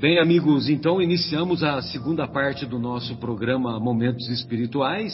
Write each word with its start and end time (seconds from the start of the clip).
Bem, 0.00 0.18
amigos, 0.18 0.70
então 0.70 1.02
iniciamos 1.02 1.62
a 1.62 1.82
segunda 1.82 2.26
parte 2.26 2.64
do 2.64 2.78
nosso 2.78 3.16
programa 3.16 3.78
Momentos 3.78 4.30
Espirituais, 4.30 5.12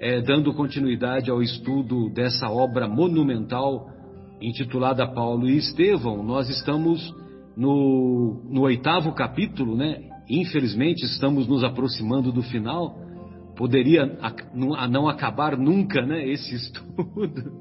é, 0.00 0.22
dando 0.22 0.54
continuidade 0.54 1.30
ao 1.30 1.42
estudo 1.42 2.08
dessa 2.08 2.48
obra 2.48 2.88
monumental 2.88 3.90
intitulada 4.40 5.06
Paulo 5.06 5.46
e 5.46 5.58
Estevão. 5.58 6.22
Nós 6.22 6.48
estamos 6.48 7.14
no, 7.54 8.42
no 8.48 8.62
oitavo 8.62 9.12
capítulo, 9.12 9.76
né? 9.76 10.08
Infelizmente 10.30 11.04
estamos 11.04 11.46
nos 11.46 11.62
aproximando 11.62 12.32
do 12.32 12.42
final. 12.42 12.96
Poderia 13.54 14.16
a, 14.22 14.32
não 14.88 15.08
acabar 15.08 15.58
nunca, 15.58 16.00
né? 16.00 16.26
Esse 16.26 16.54
estudo. 16.56 17.52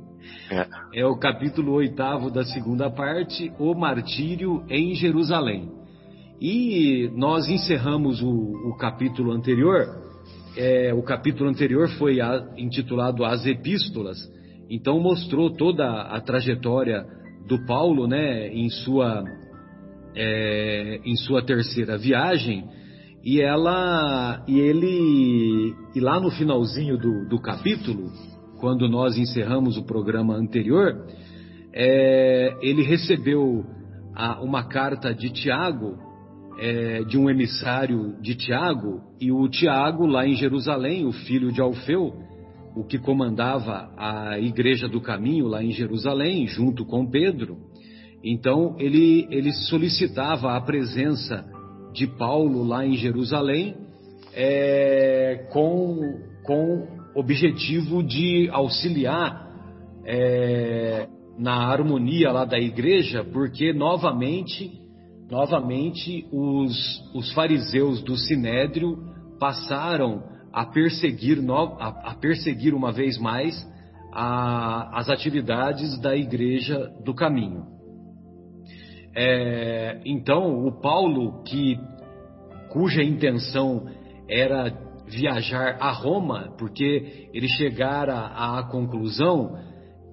É. 0.50 1.01
é 1.01 1.06
o 1.06 1.18
capítulo 1.18 1.74
oitavo 1.74 2.32
da 2.32 2.46
segunda 2.46 2.89
parte, 2.89 3.51
o 3.60 3.75
martírio 3.75 4.64
em 4.69 4.96
Jerusalém. 4.96 5.83
E 6.39 7.10
nós 7.16 7.48
encerramos 7.48 8.21
o, 8.21 8.30
o 8.30 8.78
capítulo 8.78 9.32
anterior. 9.32 9.86
É, 10.58 10.94
o 10.94 11.02
capítulo 11.02 11.50
anterior 11.50 11.89
foi 11.98 12.20
a, 12.20 12.54
intitulado 12.58 13.24
As 13.24 13.46
Epístolas. 13.46 14.18
Então 14.70 15.00
mostrou 15.00 15.50
toda 15.52 15.86
a 15.86 16.20
trajetória 16.20 17.06
do 17.48 17.66
Paulo, 17.66 18.08
né, 18.08 18.48
em 18.50 18.70
sua 18.70 19.24
é, 20.16 21.00
em 21.06 21.16
sua 21.16 21.42
terceira 21.42 21.98
viagem. 21.98 22.66
E 23.24 23.42
ela 23.42 24.44
e 24.47 24.60
ele 24.60 25.74
e 25.96 26.00
lá 26.00 26.20
no 26.20 26.32
finalzinho 26.32 26.97
do, 26.97 27.28
do 27.28 27.39
capítulo, 27.39 28.11
quando 28.60 28.88
nós 28.89 29.18
encerramos 29.18 29.78
o 29.78 29.86
programa 29.86 30.36
anterior, 30.36 31.06
é, 31.74 32.56
ele 32.61 32.83
recebeu 32.83 33.66
a, 34.16 34.42
uma 34.42 34.64
carta 34.67 35.14
de 35.14 35.30
Tiago 35.30 36.05
é, 36.58 37.03
de 37.03 37.17
um 37.17 37.30
emissário 37.30 38.16
de 38.22 38.36
Tiago, 38.36 39.02
e 39.20 39.31
o 39.31 39.48
Tiago, 39.50 40.06
lá 40.06 40.28
em 40.28 40.36
Jerusalém, 40.36 41.06
o 41.06 41.11
filho 41.11 41.52
de 41.52 41.61
Alfeu, 41.61 42.14
o 42.75 42.84
que 42.84 42.98
comandava 42.98 43.92
a 43.98 44.39
Igreja 44.39 44.88
do 44.88 45.00
Caminho 45.00 45.48
lá 45.48 45.64
em 45.64 45.72
Jerusalém, 45.72 46.48
junto 46.48 46.86
com 46.86 47.09
Pedro, 47.09 47.58
então 48.23 48.76
ele, 48.80 49.28
ele 49.30 49.52
solicitava 49.52 50.56
a 50.56 50.61
presença 50.61 51.45
de 51.94 52.08
Paulo 52.08 52.64
lá 52.64 52.86
em 52.86 52.94
Jerusalém 52.94 53.76
é, 54.33 55.48
com, 55.53 56.20
com 56.44 56.88
objetivo 57.16 58.03
de 58.03 58.50
auxiliar 58.52 59.48
é, 60.06 61.08
na 61.38 61.53
harmonia 61.53 62.31
lá 62.31 62.45
da 62.45 62.59
igreja, 62.59 63.23
porque 63.23 63.72
novamente 63.72 64.72
novamente 65.29 66.27
os, 66.31 66.75
os 67.13 67.31
fariseus 67.33 68.01
do 68.03 68.15
Sinédrio 68.15 68.97
passaram 69.39 70.23
a 70.53 70.65
perseguir, 70.65 71.39
a, 71.49 72.11
a 72.11 72.15
perseguir 72.15 72.73
uma 72.73 72.91
vez 72.91 73.17
mais 73.17 73.53
a, 74.13 74.99
as 74.99 75.09
atividades 75.09 75.99
da 75.99 76.15
igreja 76.15 76.89
do 77.03 77.13
caminho. 77.13 77.65
É, 79.13 80.01
então, 80.05 80.65
o 80.65 80.81
Paulo, 80.81 81.43
que, 81.43 81.79
cuja 82.69 83.01
intenção 83.01 83.85
era 84.29 84.73
viajar 85.07 85.77
a 85.79 85.91
Roma, 85.91 86.53
porque 86.57 87.29
ele 87.33 87.47
chegara 87.47 88.15
à 88.17 88.63
conclusão 88.63 89.57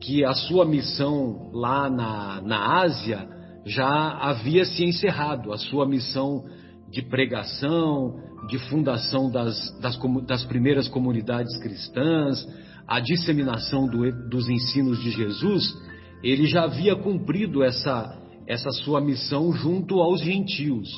que 0.00 0.24
a 0.24 0.34
sua 0.34 0.64
missão 0.64 1.50
lá 1.52 1.88
na, 1.88 2.40
na 2.42 2.82
Ásia 2.82 3.28
já 3.64 4.18
havia 4.18 4.64
se 4.64 4.84
encerrado 4.84 5.52
a 5.52 5.58
sua 5.58 5.86
missão 5.86 6.44
de 6.90 7.02
pregação, 7.02 8.20
de 8.48 8.58
fundação 8.68 9.30
das, 9.30 9.56
das, 9.80 9.98
das 10.26 10.44
primeiras 10.44 10.88
comunidades 10.88 11.56
cristãs, 11.62 12.46
a 12.86 13.00
disseminação 13.00 13.86
do, 13.86 14.28
dos 14.28 14.48
ensinos 14.48 15.00
de 15.00 15.10
Jesus, 15.10 15.74
ele 16.22 16.46
já 16.46 16.64
havia 16.64 16.96
cumprido 16.96 17.62
essa, 17.62 18.18
essa 18.46 18.70
sua 18.70 19.00
missão 19.00 19.52
junto 19.52 20.00
aos 20.00 20.20
gentios. 20.20 20.88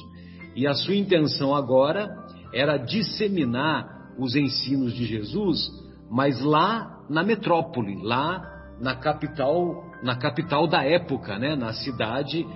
E 0.56 0.66
a 0.66 0.74
sua 0.74 0.94
intenção 0.94 1.54
agora 1.54 2.08
era 2.53 2.76
disseminar 2.76 3.86
os 4.19 4.34
ensinos 4.34 4.94
de 4.94 5.04
Jesus, 5.04 5.69
mas 6.10 6.41
lá 6.41 7.04
na 7.08 7.22
metrópole, 7.22 8.00
lá 8.03 8.53
na 8.80 8.94
capital, 8.96 9.84
na 10.02 10.16
capital 10.16 10.66
da 10.66 10.84
época, 10.84 11.38
né, 11.38 11.54
na 11.54 11.72
cidade 11.72 12.46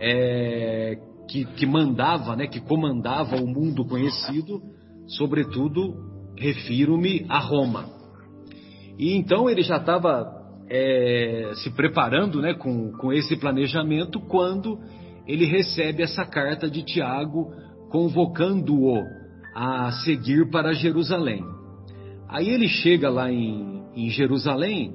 é, 0.00 0.98
que, 1.28 1.44
que 1.44 1.66
mandava, 1.66 2.36
né, 2.36 2.46
que 2.46 2.60
comandava 2.60 3.36
o 3.36 3.46
mundo 3.46 3.84
conhecido, 3.84 4.60
sobretudo 5.06 5.94
refiro-me 6.36 7.24
a 7.28 7.38
Roma. 7.38 7.86
E 8.98 9.14
então 9.14 9.48
ele 9.48 9.62
já 9.62 9.76
estava 9.76 10.26
é, 10.68 11.52
se 11.56 11.70
preparando 11.70 12.40
né, 12.40 12.54
com, 12.54 12.92
com 12.92 13.12
esse 13.12 13.36
planejamento 13.36 14.20
quando 14.20 14.78
ele 15.26 15.44
recebe 15.44 16.02
essa 16.02 16.24
carta 16.24 16.68
de 16.68 16.82
Tiago 16.82 17.52
convocando-o 17.90 19.02
a 19.54 19.90
seguir 20.04 20.50
para 20.50 20.72
Jerusalém. 20.72 21.44
Aí 22.28 22.48
ele 22.48 22.68
chega 22.68 23.08
lá 23.08 23.30
em, 23.30 23.82
em 23.94 24.10
Jerusalém 24.10 24.94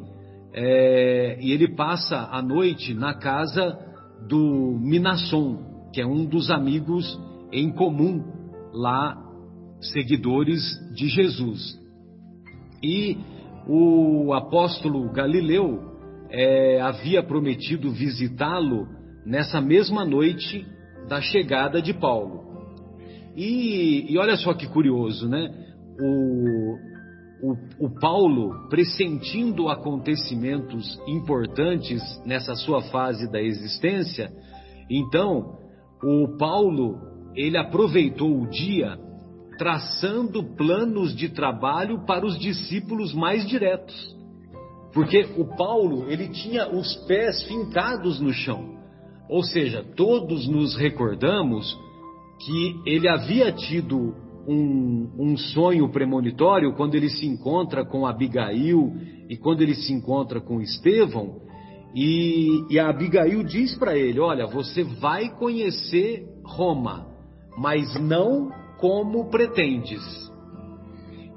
é, 0.54 1.38
e 1.42 1.52
ele 1.52 1.76
passa 1.76 2.30
a 2.32 2.42
noite 2.42 2.94
na 2.94 3.16
casa 3.16 3.78
do 4.28 4.78
Minasson, 4.80 5.90
que 5.92 6.00
é 6.00 6.06
um 6.06 6.26
dos 6.26 6.52
amigos 6.52 7.20
em 7.52 7.72
comum 7.72 8.24
lá, 8.72 9.18
seguidores 9.82 10.62
de 10.94 11.08
Jesus. 11.08 11.80
E 12.84 13.18
o 13.68 14.34
apóstolo 14.34 15.12
Galileu 15.12 15.80
é, 16.30 16.82
havia 16.82 17.24
prometido 17.24 17.92
visitá-lo 17.92 18.88
nessa 19.26 19.60
mesma 19.60 20.06
noite 20.06 20.66
da 21.08 21.22
chegada 21.22 21.82
de 21.82 21.94
Paulo. 21.94 22.44
E, 23.36 24.06
e 24.12 24.18
olha 24.18 24.36
só 24.36 24.54
que 24.54 24.68
curioso, 24.68 25.28
né? 25.28 25.52
O, 26.00 26.93
o, 27.44 27.58
o 27.88 27.90
Paulo, 28.00 28.70
pressentindo 28.70 29.68
acontecimentos 29.68 30.98
importantes 31.06 32.02
nessa 32.26 32.56
sua 32.56 32.82
fase 32.84 33.30
da 33.30 33.42
existência, 33.42 34.32
então 34.90 35.58
o 36.02 36.38
Paulo 36.38 37.02
ele 37.36 37.58
aproveitou 37.58 38.42
o 38.42 38.50
dia 38.50 38.98
traçando 39.58 40.42
planos 40.56 41.14
de 41.14 41.30
trabalho 41.30 42.06
para 42.06 42.26
os 42.26 42.40
discípulos 42.40 43.14
mais 43.14 43.46
diretos. 43.46 44.16
Porque 44.94 45.28
o 45.38 45.46
Paulo, 45.58 46.10
ele 46.10 46.30
tinha 46.30 46.70
os 46.70 46.96
pés 47.08 47.44
fincados 47.44 48.22
no 48.22 48.32
chão. 48.32 48.78
Ou 49.30 49.44
seja, 49.44 49.84
todos 49.96 50.48
nos 50.48 50.76
recordamos 50.76 51.78
que 52.46 52.82
ele 52.86 53.08
havia 53.08 53.52
tido 53.52 54.16
um, 54.48 55.10
um 55.18 55.38
sonho 55.38 55.90
premonitório 55.90 56.74
quando 56.76 56.96
ele 56.96 57.10
se 57.10 57.26
encontra 57.26 57.86
com 57.86 58.06
Abigail 58.06 58.94
e 59.30 59.38
quando 59.38 59.62
ele 59.62 59.76
se 59.76 59.94
encontra 59.94 60.42
com 60.42 60.62
Estevão. 60.62 61.42
E, 61.96 62.66
e 62.70 62.80
a 62.80 62.90
Abigail 62.90 63.44
diz 63.44 63.76
para 63.76 63.98
ele: 63.98 64.20
Olha, 64.20 64.48
você 64.48 64.84
vai 64.84 65.30
conhecer 65.30 66.28
Roma, 66.44 67.08
mas 67.58 68.00
não 68.02 68.52
como 68.80 69.30
pretendes. 69.30 70.02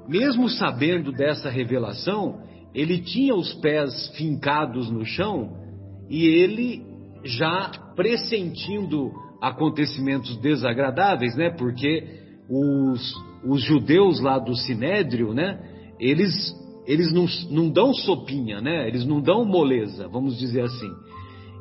Mesmo 0.07 0.49
sabendo 0.49 1.11
dessa 1.11 1.49
revelação, 1.49 2.41
ele 2.73 2.99
tinha 2.99 3.35
os 3.35 3.53
pés 3.55 4.09
fincados 4.17 4.89
no 4.89 5.05
chão 5.05 5.57
e 6.09 6.25
ele 6.25 6.85
já 7.23 7.71
pressentindo 7.95 9.11
acontecimentos 9.41 10.37
desagradáveis, 10.37 11.35
né? 11.35 11.49
Porque 11.49 12.26
os, 12.49 13.13
os 13.43 13.61
judeus 13.63 14.19
lá 14.19 14.39
do 14.39 14.55
Sinédrio, 14.55 15.33
né? 15.33 15.59
Eles, 15.99 16.33
eles 16.85 17.11
não, 17.11 17.25
não 17.49 17.69
dão 17.69 17.93
sopinha, 17.93 18.61
né? 18.61 18.87
Eles 18.87 19.05
não 19.05 19.21
dão 19.21 19.45
moleza, 19.45 20.07
vamos 20.07 20.37
dizer 20.37 20.61
assim. 20.61 20.91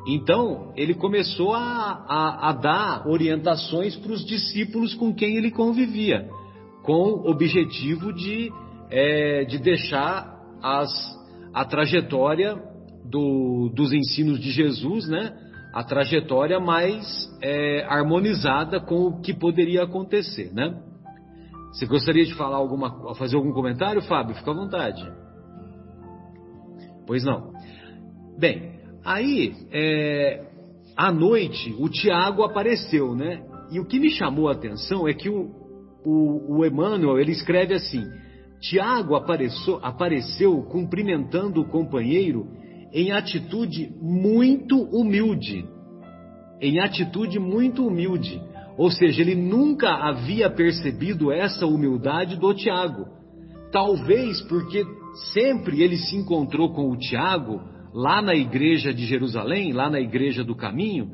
Então, 0.06 0.72
ele 0.76 0.94
começou 0.94 1.52
a, 1.52 2.04
a, 2.08 2.50
a 2.50 2.52
dar 2.52 3.08
orientações 3.08 3.96
para 3.96 4.12
os 4.12 4.24
discípulos 4.24 4.94
com 4.94 5.12
quem 5.12 5.36
ele 5.36 5.50
convivia, 5.50 6.28
com 6.84 6.94
o 6.94 7.30
objetivo 7.30 8.12
de, 8.12 8.52
é, 8.88 9.44
de 9.44 9.58
deixar 9.58 10.32
as, 10.62 10.90
a 11.52 11.64
trajetória 11.64 12.56
do, 13.04 13.68
dos 13.74 13.92
ensinos 13.92 14.38
de 14.38 14.52
Jesus, 14.52 15.08
né? 15.08 15.32
A 15.76 15.84
trajetória 15.84 16.58
mais 16.58 17.04
é, 17.42 17.84
harmonizada 17.86 18.80
com 18.80 19.08
o 19.08 19.20
que 19.20 19.34
poderia 19.34 19.82
acontecer, 19.82 20.50
né? 20.54 20.74
Você 21.70 21.84
gostaria 21.84 22.24
de 22.24 22.32
falar 22.32 22.56
alguma, 22.56 23.14
fazer 23.16 23.36
algum 23.36 23.52
comentário, 23.52 24.00
Fábio? 24.00 24.34
Fica 24.36 24.52
à 24.52 24.54
vontade. 24.54 25.06
Pois 27.06 27.22
não. 27.24 27.52
Bem, 28.38 28.80
aí 29.04 29.52
é, 29.70 30.46
à 30.96 31.12
noite 31.12 31.76
o 31.78 31.90
Tiago 31.90 32.42
apareceu, 32.42 33.14
né? 33.14 33.44
e 33.70 33.78
o 33.78 33.84
que 33.84 34.00
me 34.00 34.08
chamou 34.08 34.48
a 34.48 34.52
atenção 34.52 35.06
é 35.06 35.12
que 35.12 35.28
o, 35.28 35.50
o, 36.02 36.56
o 36.56 36.64
Emmanuel 36.64 37.18
ele 37.18 37.32
escreve 37.32 37.74
assim: 37.74 38.02
Tiago 38.62 39.14
apareceu, 39.14 39.78
apareceu 39.82 40.62
cumprimentando 40.62 41.60
o 41.60 41.68
companheiro 41.68 42.46
em 42.92 43.12
atitude 43.12 43.90
muito 44.00 44.76
humilde. 44.76 45.64
Em 46.60 46.80
atitude 46.80 47.38
muito 47.38 47.86
humilde. 47.86 48.40
Ou 48.76 48.90
seja, 48.90 49.22
ele 49.22 49.34
nunca 49.34 49.90
havia 49.90 50.50
percebido 50.50 51.32
essa 51.32 51.66
humildade 51.66 52.36
do 52.36 52.52
Tiago. 52.54 53.06
Talvez 53.72 54.40
porque 54.42 54.84
sempre 55.32 55.82
ele 55.82 55.96
se 55.96 56.16
encontrou 56.16 56.72
com 56.72 56.90
o 56.90 56.96
Tiago 56.96 57.60
lá 57.92 58.20
na 58.20 58.34
igreja 58.34 58.92
de 58.92 59.06
Jerusalém, 59.06 59.72
lá 59.72 59.88
na 59.88 59.98
igreja 59.98 60.44
do 60.44 60.54
caminho, 60.54 61.10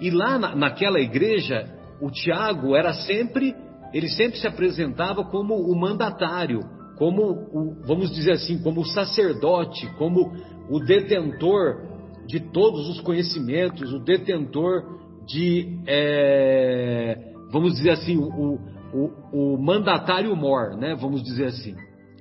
e 0.00 0.10
lá 0.10 0.38
na, 0.38 0.56
naquela 0.56 0.98
igreja 0.98 1.70
o 2.00 2.10
Tiago 2.10 2.74
era 2.74 2.92
sempre, 2.92 3.54
ele 3.92 4.08
sempre 4.08 4.38
se 4.38 4.46
apresentava 4.46 5.24
como 5.24 5.54
o 5.54 5.78
mandatário, 5.78 6.60
como 6.96 7.76
vamos 7.84 8.10
dizer 8.10 8.32
assim, 8.32 8.62
como 8.62 8.80
o 8.80 8.86
sacerdote, 8.86 9.86
como 9.98 10.32
o 10.68 10.78
detentor 10.80 11.82
de 12.26 12.40
todos 12.40 12.88
os 12.88 13.00
conhecimentos, 13.00 13.92
o 13.92 13.98
detentor 13.98 14.98
de, 15.26 15.78
é, 15.86 17.32
vamos 17.50 17.74
dizer 17.74 17.90
assim, 17.90 18.16
o, 18.16 18.58
o, 18.92 19.54
o 19.54 19.58
mandatário 19.58 20.34
mor, 20.36 20.76
né? 20.76 20.94
Vamos 20.94 21.22
dizer 21.22 21.46
assim. 21.46 21.74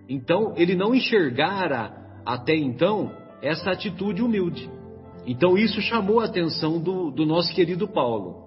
Então, 0.10 0.54
ele 0.58 0.75
não 0.75 0.94
enxergara 0.94 1.94
até 2.25 2.56
então 2.56 3.12
essa 3.42 3.72
atitude 3.72 4.22
humilde. 4.22 4.70
Então, 5.25 5.58
isso 5.58 5.81
chamou 5.81 6.20
a 6.20 6.25
atenção 6.25 6.81
do, 6.81 7.12
do 7.12 7.25
nosso 7.25 7.54
querido 7.54 7.88
Paulo. 7.88 8.44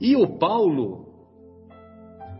E 0.00 0.14
o 0.16 0.38
Paulo, 0.38 1.07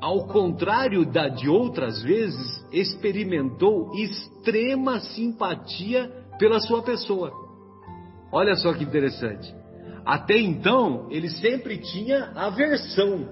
ao 0.00 0.26
contrário 0.28 1.04
da, 1.04 1.28
de 1.28 1.48
outras 1.48 2.02
vezes, 2.02 2.64
experimentou 2.72 3.92
extrema 3.94 5.00
simpatia 5.00 6.10
pela 6.38 6.60
sua 6.60 6.82
pessoa. 6.82 7.32
Olha 8.32 8.54
só 8.54 8.72
que 8.72 8.84
interessante. 8.84 9.54
Até 10.04 10.38
então, 10.38 11.08
ele 11.10 11.28
sempre 11.28 11.78
tinha 11.78 12.32
aversão 12.34 13.28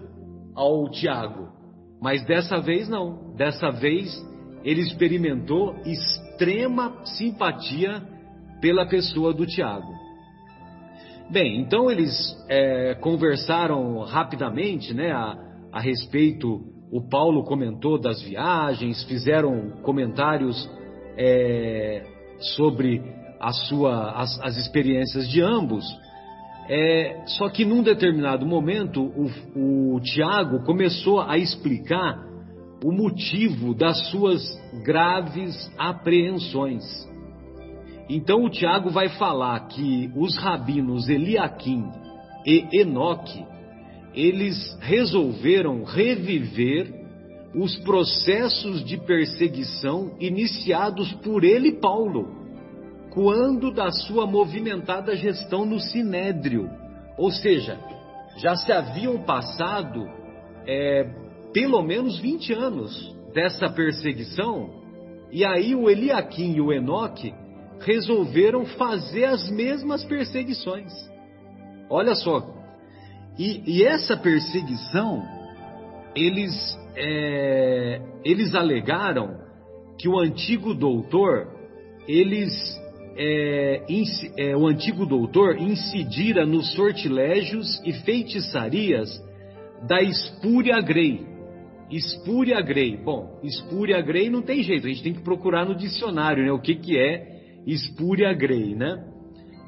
ao 0.55 0.91
Tiago, 0.91 1.49
mas 2.03 2.25
dessa 2.25 2.59
vez 2.61 2.89
não. 2.89 3.35
Dessa 3.37 3.71
vez, 3.71 4.13
ele 4.65 4.81
experimentou 4.81 5.77
extrema 5.85 7.05
simpatia 7.05 8.03
pela 8.61 8.87
pessoa 8.87 9.33
do 9.33 9.47
Tiago. 9.47 9.95
Bem, 11.31 11.61
então 11.61 11.91
eles 11.91 12.15
é, 12.49 12.95
conversaram 12.97 14.01
rapidamente, 14.01 14.95
né, 14.95 15.13
a, 15.13 15.46
a 15.77 15.81
respeito. 15.81 16.63
O 16.91 17.07
Paulo 17.07 17.45
comentou 17.45 18.01
das 18.01 18.23
viagens, 18.23 19.05
fizeram 19.05 19.73
comentários 19.83 20.69
é, 21.19 22.03
sobre 22.57 23.03
a 23.39 23.53
sua, 23.53 24.13
as, 24.13 24.41
as 24.41 24.57
experiências 24.57 25.29
de 25.29 25.43
ambos. 25.43 25.85
É, 26.69 27.25
só 27.27 27.51
que 27.51 27.65
num 27.65 27.83
determinado 27.83 28.47
momento, 28.47 29.03
o, 29.03 29.97
o 29.97 30.01
Tiago 30.01 30.65
começou 30.65 31.21
a 31.21 31.37
explicar 31.37 32.25
o 32.83 32.91
motivo 32.91 33.75
das 33.75 34.09
suas 34.09 34.43
graves 34.83 35.71
apreensões. 35.77 36.85
Então 38.09 38.45
o 38.45 38.51
Tiago 38.51 38.89
vai 38.89 39.11
falar 39.11 39.61
que 39.69 40.11
os 40.17 40.37
rabinos 40.39 41.09
Eliakim 41.09 41.85
e 42.47 42.65
Enoque, 42.81 43.45
eles 44.17 44.77
resolveram 44.81 45.85
reviver 45.85 46.93
os 47.55 47.77
processos 47.79 48.85
de 48.85 48.97
perseguição 48.97 50.17
iniciados 50.19 51.13
por 51.23 51.45
ele 51.45 51.73
Paulo 51.73 52.35
quando 53.11 53.71
da 53.71 53.91
sua 53.91 54.27
movimentada 54.27 55.17
gestão 55.17 55.65
no 55.65 55.81
Sinédrio. 55.81 56.69
Ou 57.17 57.31
seja, 57.31 57.79
já 58.37 58.55
se 58.57 58.71
haviam 58.71 59.23
passado 59.23 60.07
é, 60.67 61.09
pelo 61.53 61.83
menos 61.83 62.19
20 62.19 62.53
anos 62.53 63.17
dessa 63.33 63.71
perseguição, 63.71 64.69
e 65.31 65.45
aí 65.45 65.75
o 65.75 65.89
Eliakim 65.89 66.57
e 66.57 66.61
o 66.61 66.73
Enoque 66.73 67.33
resolveram 67.81 68.67
fazer 68.67 69.25
as 69.25 69.51
mesmas 69.51 70.05
perseguições. 70.05 70.93
Olha 71.89 72.15
só, 72.15 72.56
e, 73.39 73.63
e 73.67 73.85
essa 73.85 74.17
perseguição, 74.17 75.23
eles, 76.15 76.55
é, 76.97 78.01
eles 78.25 78.55
alegaram 78.55 79.39
que 79.99 80.09
o 80.09 80.19
antigo 80.19 80.75
doutor, 80.75 81.49
eles 82.09 82.53
é, 83.19 83.83
é, 84.37 84.57
o 84.57 84.67
antigo 84.67 85.07
doutor 85.07 85.59
incidira 85.59 86.45
nos 86.45 86.73
sortilégios 86.75 87.81
e 87.85 87.93
feitiçarias 87.93 89.09
da 89.87 90.03
espúria 90.03 90.81
grey. 90.81 91.27
Espúria 91.91 92.61
grey. 92.61 92.97
Bom, 92.97 93.41
espúria 93.43 94.01
grey 94.01 94.29
não 94.29 94.43
tem 94.43 94.63
jeito, 94.63 94.87
a 94.87 94.91
gente 94.91 95.03
tem 95.03 95.15
que 95.15 95.23
procurar 95.23 95.65
no 95.65 95.75
dicionário, 95.75 96.45
né? 96.45 96.53
O 96.53 96.61
que, 96.61 96.75
que 96.75 96.99
é 96.99 97.63
espúria 97.67 98.33
grey, 98.33 98.75
né? 98.75 99.05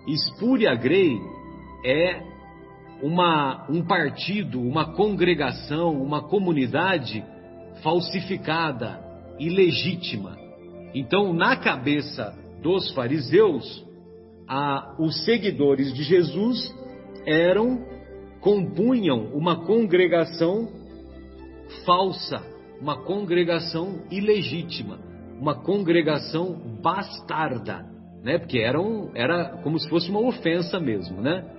Espúria 0.06 0.74
grey 0.74 1.16
é 1.84 2.37
uma, 3.02 3.66
um 3.70 3.84
partido, 3.84 4.60
uma 4.60 4.92
congregação, 4.94 6.02
uma 6.02 6.22
comunidade 6.22 7.24
falsificada, 7.82 9.00
ilegítima. 9.38 10.36
Então, 10.94 11.32
na 11.32 11.56
cabeça 11.56 12.34
dos 12.62 12.92
fariseus, 12.92 13.84
a, 14.48 14.96
os 14.98 15.24
seguidores 15.24 15.92
de 15.94 16.02
Jesus 16.02 16.74
eram, 17.26 17.84
compunham 18.40 19.26
uma 19.34 19.64
congregação 19.64 20.68
falsa, 21.84 22.42
uma 22.80 23.04
congregação 23.04 24.02
ilegítima, 24.10 24.98
uma 25.40 25.54
congregação 25.54 26.58
bastarda, 26.82 27.86
né? 28.22 28.38
Porque 28.38 28.58
eram, 28.58 29.10
era 29.14 29.60
como 29.62 29.78
se 29.78 29.88
fosse 29.88 30.10
uma 30.10 30.20
ofensa 30.20 30.80
mesmo, 30.80 31.20
né? 31.20 31.57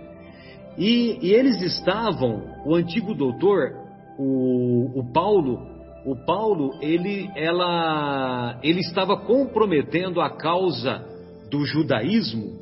E, 0.79 1.19
e 1.21 1.33
eles 1.33 1.61
estavam, 1.61 2.41
o 2.65 2.73
antigo 2.73 3.13
doutor, 3.13 3.75
o, 4.17 4.99
o 4.99 5.11
Paulo, 5.11 5.59
o 6.05 6.15
Paulo 6.25 6.71
ele, 6.81 7.29
ela, 7.35 8.57
ele 8.63 8.79
estava 8.79 9.17
comprometendo 9.17 10.21
a 10.21 10.29
causa 10.29 11.05
do 11.51 11.65
judaísmo. 11.65 12.57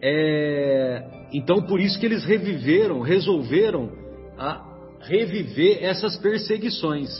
É, 0.00 1.28
então 1.32 1.62
por 1.62 1.80
isso 1.80 1.98
que 1.98 2.06
eles 2.06 2.24
reviveram, 2.24 3.00
resolveram 3.00 3.90
a 4.38 4.62
reviver 5.00 5.82
essas 5.82 6.16
perseguições. 6.16 7.10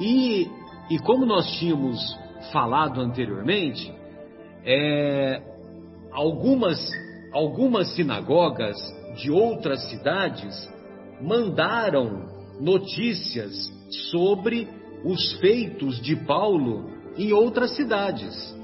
E, 0.00 0.48
e 0.90 0.98
como 1.04 1.24
nós 1.24 1.48
tínhamos 1.58 1.98
falado 2.52 3.00
anteriormente, 3.00 3.92
é, 4.64 5.40
algumas, 6.12 6.78
algumas 7.32 7.94
sinagogas 7.94 8.76
de 9.16 9.30
outras 9.30 9.88
cidades 9.90 10.68
mandaram 11.20 12.28
notícias 12.60 13.52
sobre 14.10 14.68
os 15.04 15.34
feitos 15.40 16.00
de 16.00 16.16
Paulo 16.16 16.90
em 17.16 17.32
outras 17.32 17.74
cidades. 17.74 18.56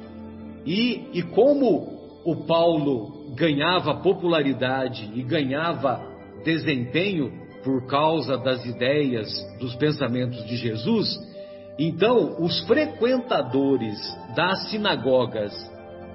E, 0.65 1.09
e 1.13 1.23
como 1.23 2.23
o 2.25 2.45
Paulo 2.47 3.35
ganhava 3.35 3.97
popularidade 3.97 5.11
e 5.15 5.23
ganhava 5.23 6.01
desempenho 6.45 7.33
por 7.63 7.87
causa 7.87 8.37
das 8.39 8.65
ideias, 8.65 9.29
dos 9.59 9.75
pensamentos 9.77 10.45
de 10.47 10.57
Jesus, 10.57 11.19
então 11.79 12.37
os 12.41 12.61
frequentadores 12.67 13.99
das 14.37 14.71
sinagogas 14.71 15.53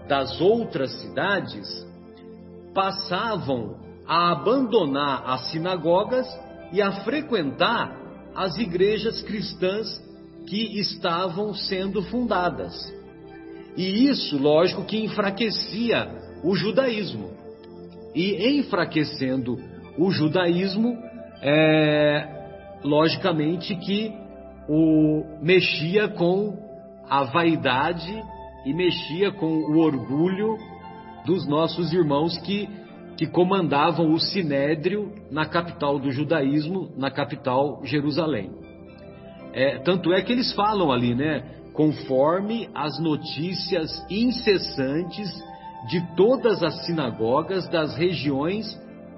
das 0.07 0.39
outras 0.41 0.91
cidades 1.01 1.87
passavam 2.73 3.77
a 4.07 4.31
abandonar 4.31 5.23
as 5.25 5.51
sinagogas 5.51 6.27
e 6.71 6.81
a 6.81 7.03
frequentar 7.03 7.95
as 8.35 8.57
igrejas 8.57 9.21
cristãs 9.21 9.87
que 10.47 10.79
estavam 10.79 11.53
sendo 11.53 12.01
fundadas. 12.03 12.73
E 13.77 14.07
isso, 14.07 14.37
lógico, 14.37 14.83
que 14.83 15.03
enfraquecia 15.03 16.09
o 16.43 16.55
judaísmo. 16.55 17.31
E 18.15 18.59
enfraquecendo 18.59 19.57
o 19.97 20.09
judaísmo, 20.09 20.97
é, 21.41 22.79
logicamente 22.83 23.75
que 23.75 24.11
o, 24.67 25.23
mexia 25.41 26.07
com 26.07 26.57
a 27.09 27.23
vaidade 27.23 28.23
e 28.65 28.73
mexia 28.73 29.31
com 29.31 29.47
o 29.47 29.77
orgulho 29.77 30.57
dos 31.29 31.47
nossos 31.47 31.93
irmãos 31.93 32.35
que, 32.39 32.67
que 33.15 33.27
comandavam 33.27 34.11
o 34.11 34.19
sinédrio 34.19 35.13
na 35.29 35.45
capital 35.45 35.99
do 35.99 36.11
judaísmo, 36.11 36.91
na 36.97 37.11
capital 37.11 37.81
Jerusalém. 37.83 38.49
É, 39.53 39.77
tanto 39.77 40.11
é 40.11 40.23
que 40.23 40.31
eles 40.31 40.51
falam 40.53 40.91
ali, 40.91 41.13
né? 41.13 41.43
Conforme 41.71 42.67
as 42.73 42.99
notícias 42.99 44.03
incessantes 44.09 45.29
de 45.87 46.01
todas 46.15 46.63
as 46.63 46.83
sinagogas 46.87 47.69
das 47.69 47.95
regiões 47.95 48.65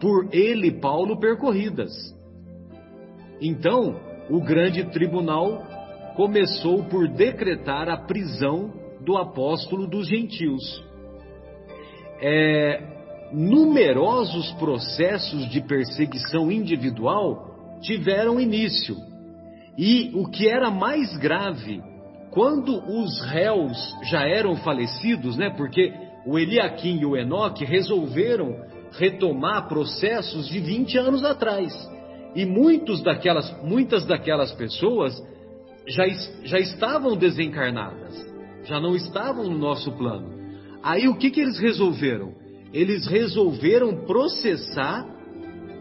por 0.01 0.27
ele, 0.33 0.81
Paulo, 0.81 1.17
percorridas. 1.17 1.93
Então, 3.39 3.95
o 4.29 4.41
grande 4.41 4.83
tribunal 4.91 5.63
começou 6.17 6.83
por 6.83 7.07
decretar 7.07 7.87
a 7.87 7.95
prisão 7.95 8.73
do 8.99 9.15
apóstolo 9.15 9.87
dos 9.87 10.09
gentios. 10.09 10.90
É, 12.21 12.81
numerosos 13.31 14.51
processos 14.53 15.49
de 15.49 15.61
perseguição 15.61 16.51
individual 16.51 17.79
tiveram 17.81 18.39
início. 18.39 18.95
E 19.77 20.11
o 20.13 20.29
que 20.29 20.47
era 20.47 20.69
mais 20.69 21.17
grave, 21.17 21.81
quando 22.29 22.77
os 22.77 23.21
réus 23.21 23.77
já 24.03 24.27
eram 24.27 24.55
falecidos, 24.57 25.37
né, 25.37 25.49
porque 25.49 25.93
o 26.25 26.37
Eliakim 26.37 26.99
e 26.99 27.05
o 27.05 27.17
Enoque 27.17 27.65
resolveram 27.65 28.55
retomar 28.91 29.67
processos 29.67 30.47
de 30.47 30.59
20 30.59 30.97
anos 30.97 31.23
atrás. 31.23 31.73
E 32.35 32.45
muitos 32.45 33.01
daquelas, 33.01 33.51
muitas 33.63 34.05
daquelas 34.05 34.51
pessoas 34.53 35.21
já, 35.87 36.07
já 36.43 36.59
estavam 36.59 37.15
desencarnadas, 37.15 38.15
já 38.65 38.79
não 38.79 38.95
estavam 38.95 39.45
no 39.45 39.57
nosso 39.57 39.91
plano. 39.93 40.40
Aí 40.83 41.07
o 41.07 41.15
que, 41.15 41.29
que 41.29 41.41
eles 41.41 41.59
resolveram? 41.59 42.33
Eles 42.73 43.05
resolveram 43.07 44.05
processar 44.05 45.05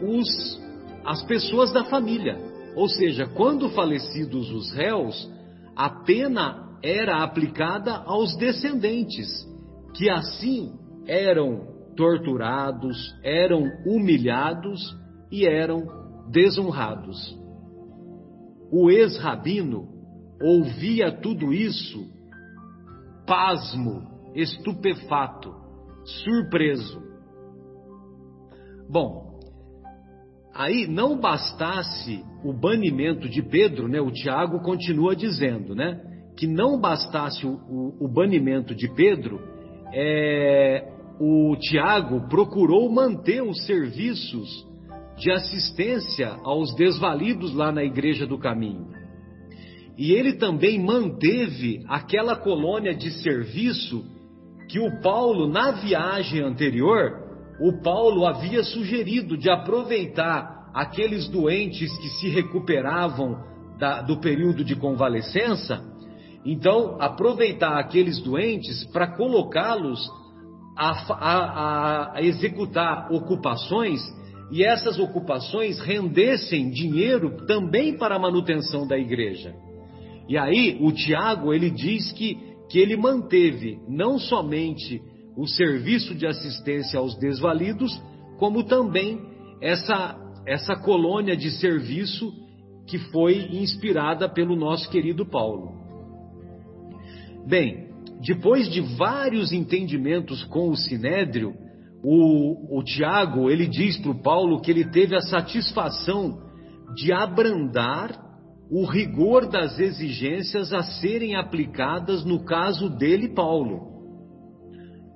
os, 0.02 0.61
as 1.04 1.23
pessoas 1.25 1.73
da 1.73 1.85
família. 1.85 2.38
Ou 2.75 2.88
seja, 2.88 3.26
quando 3.26 3.71
falecidos 3.71 4.50
os 4.50 4.73
réus, 4.73 5.30
a 5.76 5.88
pena 5.88 6.69
era 6.83 7.23
aplicada 7.23 7.97
aos 8.07 8.37
descendentes, 8.37 9.28
que 9.95 10.09
assim 10.09 10.73
eram 11.07 11.69
torturados, 11.97 13.14
eram 13.23 13.64
humilhados 13.87 14.80
e 15.30 15.47
eram 15.47 15.83
desonrados. 16.30 17.38
O 18.73 18.90
ex-rabino 18.90 19.88
ouvia 20.40 21.12
tudo 21.12 21.52
isso, 21.52 22.09
pasmo, 23.26 24.10
estupefato, 24.34 25.54
surpreso. 26.04 27.02
Bom, 28.88 29.38
aí 30.54 30.87
não 30.87 31.18
bastasse 31.18 32.25
o 32.44 32.52
banimento 32.52 33.28
de 33.28 33.42
Pedro, 33.42 33.88
né? 33.88 34.00
O 34.00 34.10
Tiago 34.10 34.60
continua 34.60 35.14
dizendo, 35.14 35.75
né? 35.75 36.00
Que 36.37 36.46
não 36.46 36.80
bastasse 36.80 37.46
o, 37.46 37.52
o, 37.68 38.04
o 38.04 38.08
banimento 38.08 38.75
de 38.75 38.88
Pedro, 38.94 39.40
é, 39.92 40.88
o 41.20 41.54
Tiago 41.56 42.28
procurou 42.28 42.90
manter 42.90 43.42
os 43.42 43.66
serviços 43.66 44.66
de 45.18 45.30
assistência 45.30 46.37
aos 46.42 46.75
desvalidos 46.75 47.54
lá 47.54 47.70
na 47.70 47.84
Igreja 47.84 48.26
do 48.26 48.38
Caminho. 48.38 48.88
E 49.99 50.12
ele 50.12 50.32
também 50.34 50.82
manteve 50.82 51.84
aquela 51.87 52.34
colônia 52.34 52.94
de 52.94 53.10
serviço 53.22 54.02
que 54.71 54.79
o 54.79 55.00
Paulo, 55.00 55.49
na 55.49 55.73
viagem 55.73 56.41
anterior, 56.43 57.29
o 57.61 57.83
Paulo 57.83 58.25
havia 58.27 58.62
sugerido 58.62 59.37
de 59.37 59.50
aproveitar 59.50 60.71
aqueles 60.73 61.29
doentes 61.29 61.91
que 61.99 62.09
se 62.09 62.29
recuperavam 62.29 63.37
da, 63.79 64.00
do 64.03 64.19
período 64.19 64.65
de 64.65 64.77
convalescença, 64.77 65.83
então 66.45 66.97
aproveitar 67.00 67.79
aqueles 67.79 68.21
doentes 68.21 68.85
para 68.93 69.09
colocá-los 69.17 70.00
a, 70.77 70.91
a, 71.12 72.17
a 72.17 72.23
executar 72.23 73.12
ocupações 73.12 74.00
e 74.50 74.65
essas 74.65 74.99
ocupações 74.99 75.79
rendessem 75.81 76.71
dinheiro 76.71 77.45
também 77.47 77.97
para 77.97 78.17
a 78.17 78.19
manutenção 78.19 78.87
da 78.87 78.99
igreja. 78.99 79.55
E 80.29 80.39
aí 80.39 80.79
o 80.81 80.93
Tiago 80.93 81.53
ele 81.53 81.71
diz 81.71 82.12
que, 82.12 82.39
que 82.71 82.79
ele 82.79 82.97
manteve 82.97 83.81
não 83.89 84.19
somente 84.19 85.03
o 85.37 85.47
serviço 85.47 86.15
de 86.15 86.27
assistência 86.27 86.99
aos 86.99 87.19
desvalidos, 87.19 88.00
como 88.39 88.62
também 88.65 89.21
essa, 89.61 90.17
essa 90.47 90.77
colônia 90.77 91.37
de 91.37 91.50
serviço 91.50 92.33
que 92.87 92.97
foi 92.97 93.49
inspirada 93.53 94.29
pelo 94.29 94.55
nosso 94.55 94.89
querido 94.89 95.27
Paulo. 95.27 95.81
Bem, 97.47 97.89
depois 98.21 98.71
de 98.71 98.81
vários 98.81 99.53
entendimentos 99.53 100.45
com 100.45 100.71
o 100.71 100.77
Sinédrio, 100.77 101.55
o, 102.05 102.79
o 102.79 102.85
Tiago, 102.85 103.50
ele 103.50 103.67
diz 103.67 103.97
para 103.99 104.11
o 104.12 104.23
Paulo 104.23 104.61
que 104.61 104.71
ele 104.71 104.85
teve 104.91 105.17
a 105.17 105.21
satisfação 105.21 106.39
de 106.95 107.12
abrandar 107.12 108.29
o 108.71 108.85
rigor 108.85 109.49
das 109.49 109.81
exigências 109.81 110.73
a 110.73 110.83
serem 110.83 111.35
aplicadas 111.35 112.25
no 112.25 112.45
caso 112.45 112.89
dele, 112.89 113.35
Paulo. 113.35 113.91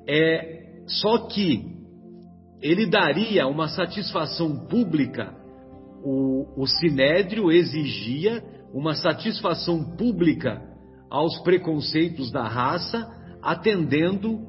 É, 0.08 0.82
só 0.86 1.28
que 1.28 1.62
ele 2.60 2.86
daria 2.86 3.46
uma 3.46 3.68
satisfação 3.68 4.66
pública, 4.66 5.32
o, 6.02 6.62
o 6.62 6.66
Sinédrio 6.66 7.52
exigia 7.52 8.42
uma 8.72 8.94
satisfação 8.94 9.96
pública 9.96 10.60
aos 11.08 11.38
preconceitos 11.42 12.32
da 12.32 12.48
raça, 12.48 13.08
atendendo 13.40 14.40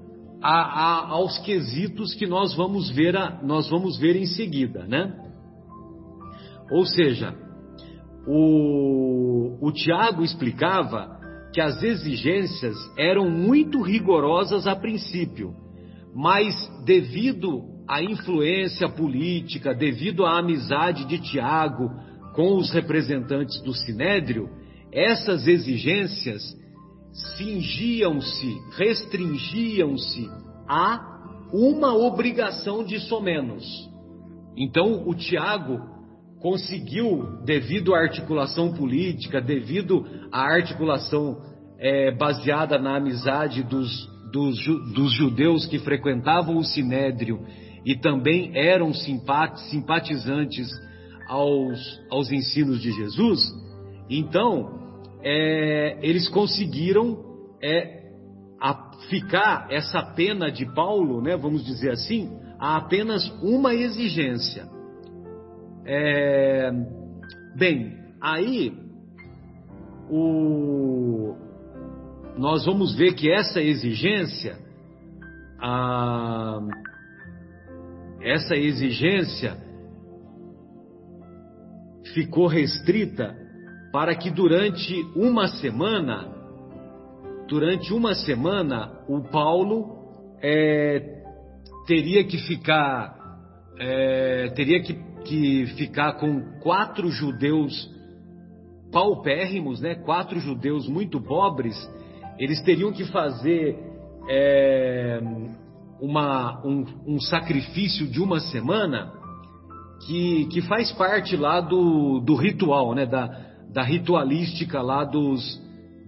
a, 0.41 0.51
a, 0.51 1.07
aos 1.09 1.37
quesitos 1.39 2.15
que 2.15 2.25
nós 2.25 2.55
vamos 2.55 2.89
ver 2.89 3.15
a, 3.15 3.39
nós 3.43 3.69
vamos 3.69 3.99
ver 3.99 4.15
em 4.15 4.25
seguida, 4.25 4.85
né? 4.87 5.13
Ou 6.71 6.85
seja, 6.85 7.44
o, 8.27 9.57
o 9.61 9.71
Tiago 9.71 10.23
explicava 10.23 11.19
que 11.53 11.61
as 11.61 11.81
exigências 11.81 12.75
eram 12.97 13.29
muito 13.29 13.81
rigorosas 13.81 14.67
a 14.67 14.75
princípio, 14.75 15.53
mas 16.13 16.53
devido 16.83 17.63
à 17.87 18.03
influência 18.03 18.89
política, 18.89 19.73
devido 19.73 20.25
à 20.25 20.39
amizade 20.39 21.05
de 21.05 21.19
Tiago 21.19 21.89
com 22.33 22.57
os 22.57 22.71
representantes 22.71 23.61
do 23.61 23.73
Sinédrio, 23.73 24.49
essas 24.91 25.47
exigências 25.47 26.41
cingiam-se, 27.37 28.57
restringiam-se 28.77 30.29
a 30.67 31.15
uma 31.53 31.93
obrigação 31.95 32.83
de 32.83 32.99
somenos. 32.99 33.65
Então, 34.57 35.07
o 35.07 35.13
Tiago 35.13 35.94
conseguiu, 36.45 37.39
devido 37.43 37.95
à 37.95 38.01
articulação 38.01 38.71
política, 38.71 39.41
devido 39.41 40.05
à 40.31 40.41
articulação 40.41 41.41
é, 41.79 42.11
baseada 42.11 42.77
na 42.77 42.97
amizade 42.97 43.63
dos, 43.63 44.07
dos, 44.31 44.63
dos, 44.93 45.11
judeus 45.11 45.65
que 45.65 45.79
frequentavam 45.79 46.57
o 46.57 46.63
Sinédrio 46.63 47.39
e 47.83 47.95
também 47.95 48.51
eram 48.53 48.93
simpatizantes 48.93 50.69
aos, 51.27 51.79
aos 52.11 52.31
ensinos 52.31 52.79
de 52.79 52.91
Jesus, 52.91 53.41
então 54.07 54.69
é, 55.23 55.97
eles 56.03 56.29
conseguiram 56.29 57.25
é, 57.59 58.03
ficar 59.09 59.65
essa 59.71 60.03
pena 60.13 60.51
de 60.51 60.71
Paulo, 60.75 61.23
né, 61.23 61.35
vamos 61.35 61.65
dizer 61.65 61.89
assim, 61.89 62.29
a 62.59 62.77
apenas 62.77 63.27
uma 63.41 63.73
exigência. 63.73 64.74
É, 65.85 66.71
bem, 67.55 67.97
aí 68.19 68.73
o, 70.09 71.35
nós 72.37 72.65
vamos 72.65 72.95
ver 72.95 73.13
que 73.13 73.31
essa 73.31 73.61
exigência, 73.61 74.57
a, 75.59 76.59
essa 78.21 78.55
exigência 78.55 79.57
ficou 82.13 82.47
restrita 82.47 83.35
para 83.91 84.15
que 84.15 84.29
durante 84.29 84.93
uma 85.15 85.47
semana, 85.47 86.33
durante 87.47 87.93
uma 87.93 88.13
semana, 88.15 89.03
o 89.07 89.21
Paulo 89.21 89.95
é, 90.41 91.21
teria 91.87 92.23
que 92.23 92.37
ficar, 92.39 93.15
é, 93.79 94.49
teria 94.55 94.81
que, 94.81 94.99
que 95.25 95.65
ficar 95.75 96.13
com 96.13 96.59
quatro 96.61 97.09
judeus 97.09 97.89
paupérrimos, 98.91 99.81
né? 99.81 99.95
Quatro 99.95 100.39
judeus 100.39 100.87
muito 100.87 101.19
pobres. 101.19 101.75
Eles 102.39 102.61
teriam 102.61 102.91
que 102.91 103.03
fazer 103.05 103.77
é, 104.29 105.19
uma, 105.99 106.65
um, 106.65 106.85
um 107.05 107.19
sacrifício 107.19 108.07
de 108.07 108.21
uma 108.21 108.39
semana 108.39 109.11
que, 110.05 110.45
que 110.45 110.61
faz 110.61 110.91
parte 110.91 111.35
lá 111.35 111.61
do, 111.61 112.19
do 112.19 112.35
ritual, 112.35 112.93
né? 112.93 113.05
da, 113.05 113.27
da 113.71 113.83
ritualística 113.83 114.81
lá 114.81 115.03
dos, 115.03 115.61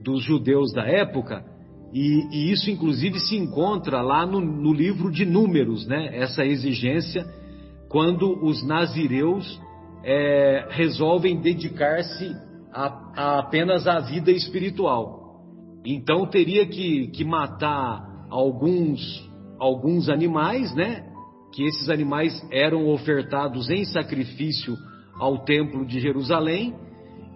dos 0.03 0.23
judeus 0.23 0.73
da 0.73 0.85
época. 0.85 1.43
E, 1.93 2.27
e, 2.31 2.51
isso, 2.51 2.69
inclusive, 2.69 3.19
se 3.19 3.35
encontra 3.37 4.01
lá 4.01 4.25
no, 4.25 4.39
no, 4.41 4.73
livro 4.73 5.09
de 5.11 5.25
Números, 5.25 5.87
né? 5.87 6.09
essa 6.17 6.45
exigência, 6.45 7.25
quando 7.89 8.43
os 8.45 8.65
nazireus 8.65 9.61
é, 10.03 10.67
resolvem 10.69 11.39
dedicar-se 11.39 12.35
apenas 13.15 13.87
à 13.87 13.99
vida 13.99 14.31
espiritual. 14.31 15.41
Então, 15.85 16.25
teria 16.27 16.65
que, 16.65 17.07
que 17.07 17.23
matar 17.23 18.27
alguns, 18.29 18.99
alguns 19.59 20.09
animais, 20.09 20.73
né? 20.75 21.07
que 21.53 21.63
esses 21.63 21.89
animais 21.89 22.45
eram 22.51 22.87
ofertados 22.89 23.69
em 23.69 23.83
sacrifício 23.85 24.77
ao 25.19 25.43
templo 25.43 25.85
de 25.85 25.99
Jerusalém, 25.99 26.75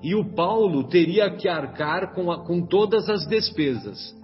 e 0.03 0.15
o 0.15 0.33
Paulo 0.35 0.87
teria 0.87 1.29
que 1.31 1.47
arcar 1.47 2.13
com, 2.13 2.31
a, 2.31 2.45
com 2.45 2.65
todas 2.65 3.09
as 3.09 3.25
despesas 3.27 4.15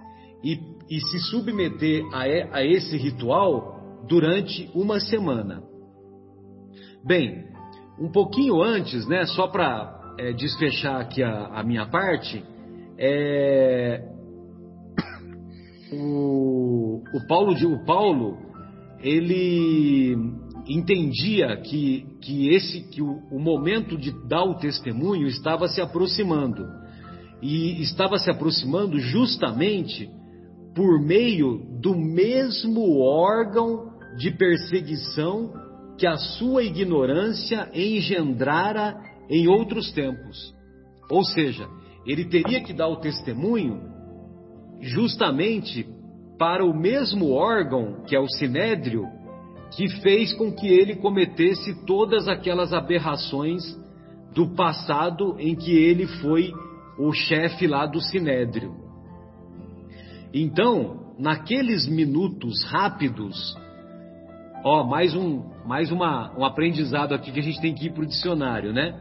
e, 0.42 0.58
e 0.90 1.00
se 1.00 1.18
submeter 1.30 2.04
a, 2.12 2.58
a 2.58 2.64
esse 2.64 2.96
ritual 2.96 4.04
durante 4.08 4.70
uma 4.74 5.00
semana. 5.00 5.67
Bem, 7.08 7.42
um 7.98 8.12
pouquinho 8.12 8.60
antes, 8.60 9.08
né, 9.08 9.24
só 9.24 9.46
para 9.46 10.14
é, 10.18 10.30
desfechar 10.34 11.00
aqui 11.00 11.22
a, 11.22 11.46
a 11.46 11.62
minha 11.62 11.86
parte, 11.86 12.44
é, 12.98 14.04
o, 15.90 17.02
o 17.14 17.26
Paulo, 17.26 17.54
o 17.54 17.84
Paulo 17.86 18.36
ele 19.00 20.18
entendia 20.68 21.56
que, 21.62 22.04
que 22.20 22.50
esse 22.50 22.82
que 22.90 23.00
o, 23.00 23.22
o 23.32 23.40
momento 23.40 23.96
de 23.96 24.12
dar 24.28 24.44
o 24.44 24.58
testemunho 24.58 25.28
estava 25.28 25.66
se 25.66 25.80
aproximando. 25.80 26.66
E 27.40 27.80
estava 27.80 28.18
se 28.18 28.30
aproximando 28.30 28.98
justamente 28.98 30.10
por 30.74 31.00
meio 31.00 31.80
do 31.80 31.96
mesmo 31.96 33.00
órgão 33.00 33.94
de 34.18 34.30
perseguição 34.30 35.67
que 35.98 36.06
a 36.06 36.16
sua 36.16 36.62
ignorância 36.62 37.68
engendrara 37.74 38.96
em 39.28 39.48
outros 39.48 39.92
tempos. 39.92 40.54
Ou 41.10 41.24
seja, 41.24 41.68
ele 42.06 42.24
teria 42.24 42.62
que 42.62 42.72
dar 42.72 42.88
o 42.88 43.00
testemunho 43.00 43.82
justamente 44.80 45.86
para 46.38 46.64
o 46.64 46.72
mesmo 46.72 47.32
órgão, 47.32 48.04
que 48.06 48.14
é 48.14 48.20
o 48.20 48.28
sinédrio, 48.28 49.06
que 49.72 49.88
fez 50.00 50.32
com 50.32 50.52
que 50.52 50.68
ele 50.68 50.96
cometesse 50.96 51.84
todas 51.84 52.28
aquelas 52.28 52.72
aberrações 52.72 53.62
do 54.34 54.54
passado 54.54 55.36
em 55.38 55.56
que 55.56 55.72
ele 55.72 56.06
foi 56.06 56.52
o 56.98 57.12
chefe 57.12 57.66
lá 57.66 57.86
do 57.86 58.00
sinédrio. 58.00 58.74
Então, 60.32 61.14
naqueles 61.18 61.88
minutos 61.88 62.64
rápidos, 62.64 63.56
ó, 64.64 64.84
mais 64.84 65.14
um, 65.14 65.42
mais 65.64 65.90
uma, 65.90 66.36
um 66.36 66.44
aprendizado 66.44 67.14
aqui 67.14 67.30
que 67.30 67.40
a 67.40 67.42
gente 67.42 67.60
tem 67.60 67.74
que 67.74 67.86
ir 67.86 67.92
para 67.92 68.02
o 68.02 68.06
dicionário, 68.06 68.72
né? 68.72 69.00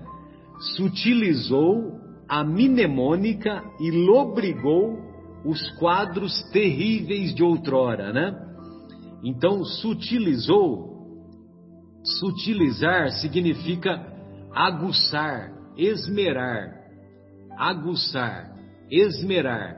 Sutilizou 0.75 1.99
a 2.27 2.43
mnemônica 2.43 3.63
e 3.79 3.91
lobrigou 3.91 4.99
os 5.45 5.69
quadros 5.77 6.43
terríveis 6.51 7.33
de 7.33 7.43
outrora, 7.43 8.11
né? 8.11 8.35
Então, 9.23 9.63
sutilizou, 9.63 10.95
sutilizar 12.03 13.11
significa 13.11 14.05
aguçar, 14.53 15.51
esmerar, 15.77 16.73
aguçar, 17.57 18.55
esmerar. 18.91 19.77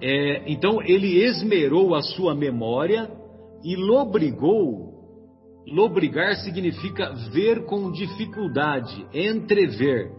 É, 0.00 0.50
então, 0.50 0.82
ele 0.82 1.22
esmerou 1.22 1.94
a 1.94 2.02
sua 2.02 2.34
memória 2.34 3.10
e 3.66 3.74
lobrigou. 3.74 4.94
Lobrigar 5.66 6.36
significa 6.36 7.12
ver 7.32 7.66
com 7.66 7.90
dificuldade, 7.90 9.04
entrever. 9.12 10.12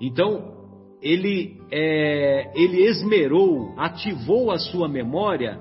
Então, 0.00 0.58
ele, 1.00 1.56
é, 1.70 2.50
ele 2.56 2.82
esmerou, 2.82 3.72
ativou 3.78 4.50
a 4.50 4.58
sua 4.58 4.88
memória, 4.88 5.60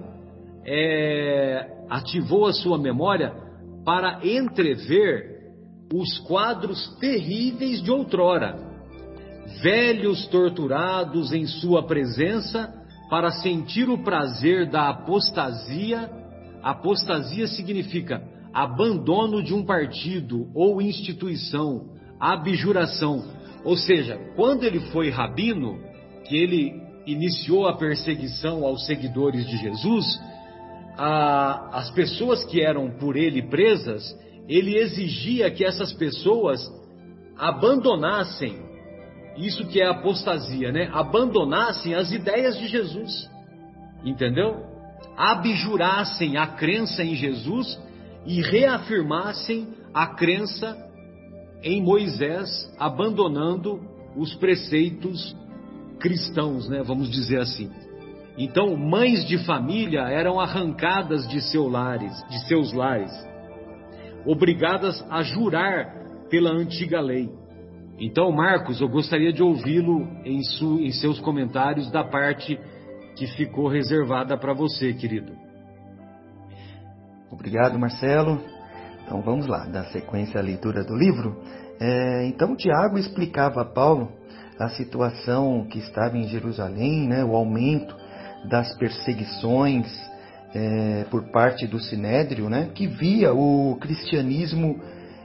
é, 0.66 1.86
ativou 1.88 2.48
a 2.48 2.54
sua 2.54 2.80
memória 2.80 3.32
para 3.86 4.26
entrever 4.26 5.38
os 5.94 6.18
quadros 6.28 6.98
terríveis 7.00 7.84
de 7.84 7.92
outrora, 7.92 8.58
velhos 9.62 10.26
torturados 10.30 11.32
em 11.32 11.46
sua 11.46 11.84
presença 11.86 12.74
para 13.08 13.30
sentir 13.32 13.88
o 13.88 14.04
prazer 14.04 14.68
da 14.70 14.90
apostasia. 14.90 16.10
Apostasia 16.64 17.48
significa 17.48 18.22
abandono 18.54 19.44
de 19.44 19.54
um 19.54 19.64
partido 19.64 20.50
ou 20.54 20.82
instituição, 20.82 21.90
abjuração 22.20 23.24
ou 23.64 23.76
seja, 23.76 24.18
quando 24.36 24.64
ele 24.64 24.80
foi 24.92 25.10
rabino, 25.10 25.80
que 26.26 26.36
ele 26.36 26.82
iniciou 27.06 27.68
a 27.68 27.76
perseguição 27.76 28.64
aos 28.64 28.86
seguidores 28.86 29.46
de 29.48 29.58
Jesus, 29.58 30.20
a, 30.98 31.78
as 31.80 31.92
pessoas 31.92 32.44
que 32.46 32.62
eram 32.62 32.92
por 32.92 33.16
ele 33.16 33.42
presas, 33.44 34.16
ele 34.48 34.78
exigia 34.78 35.52
que 35.52 35.66
essas 35.66 35.94
pessoas 35.94 36.60
abandonassem, 37.38 38.58
isso 39.38 39.66
que 39.68 39.82
é 39.82 39.88
apostasia, 39.88 40.72
né? 40.72 40.90
Abandonassem 40.92 41.96
as 41.96 42.12
ideias 42.12 42.58
de 42.58 42.68
Jesus, 42.68 43.30
entendeu? 44.04 44.69
Abjurassem 45.20 46.38
a 46.38 46.48
crença 46.48 47.04
em 47.04 47.14
Jesus 47.14 47.78
e 48.26 48.42
reafirmassem 48.42 49.68
a 49.94 50.08
crença 50.08 50.78
em 51.62 51.84
Moisés, 51.84 52.50
abandonando 52.80 53.82
os 54.16 54.34
preceitos 54.36 55.36
cristãos, 56.00 56.70
né, 56.70 56.82
vamos 56.82 57.10
dizer 57.10 57.42
assim. 57.42 57.70
Então, 58.38 58.78
mães 58.78 59.26
de 59.26 59.38
família 59.40 60.04
eram 60.04 60.40
arrancadas 60.40 61.28
de, 61.28 61.42
seu 61.42 61.68
lares, 61.68 62.14
de 62.30 62.48
seus 62.48 62.72
lares, 62.72 63.12
obrigadas 64.26 65.06
a 65.10 65.22
jurar 65.22 66.00
pela 66.30 66.52
antiga 66.52 67.02
lei. 67.02 67.30
Então, 68.00 68.32
Marcos, 68.32 68.80
eu 68.80 68.88
gostaria 68.88 69.34
de 69.34 69.44
ouvi-lo 69.44 70.08
em, 70.24 70.40
em 70.40 70.92
seus 70.94 71.20
comentários 71.20 71.92
da 71.92 72.06
parte 72.06 72.58
que 73.20 73.28
ficou 73.28 73.68
reservada 73.68 74.38
para 74.38 74.54
você, 74.54 74.94
querido. 74.94 75.34
Obrigado, 77.30 77.78
Marcelo. 77.78 78.42
Então 79.04 79.22
vamos 79.22 79.46
lá, 79.46 79.66
dar 79.66 79.88
sequência 79.88 80.40
à 80.40 80.44
leitura 80.44 80.86
do 80.86 80.96
livro. 80.96 81.38
É, 81.82 82.26
então 82.28 82.56
Tiago 82.56 82.98
explicava 82.98 83.62
a 83.62 83.66
Paulo 83.66 84.10
a 84.58 84.70
situação 84.70 85.68
que 85.70 85.80
estava 85.80 86.18
em 86.18 86.30
Jerusalém, 86.30 87.10
né, 87.10 87.22
o 87.24 87.36
aumento 87.36 87.94
das 88.50 88.74
perseguições 88.78 89.86
é, 90.54 91.06
por 91.12 91.30
parte 91.30 91.68
do 91.68 91.80
Sinédrio, 91.80 92.50
né, 92.50 92.70
que 92.74 92.88
via 92.88 93.34
o 93.34 93.78
cristianismo 93.82 94.80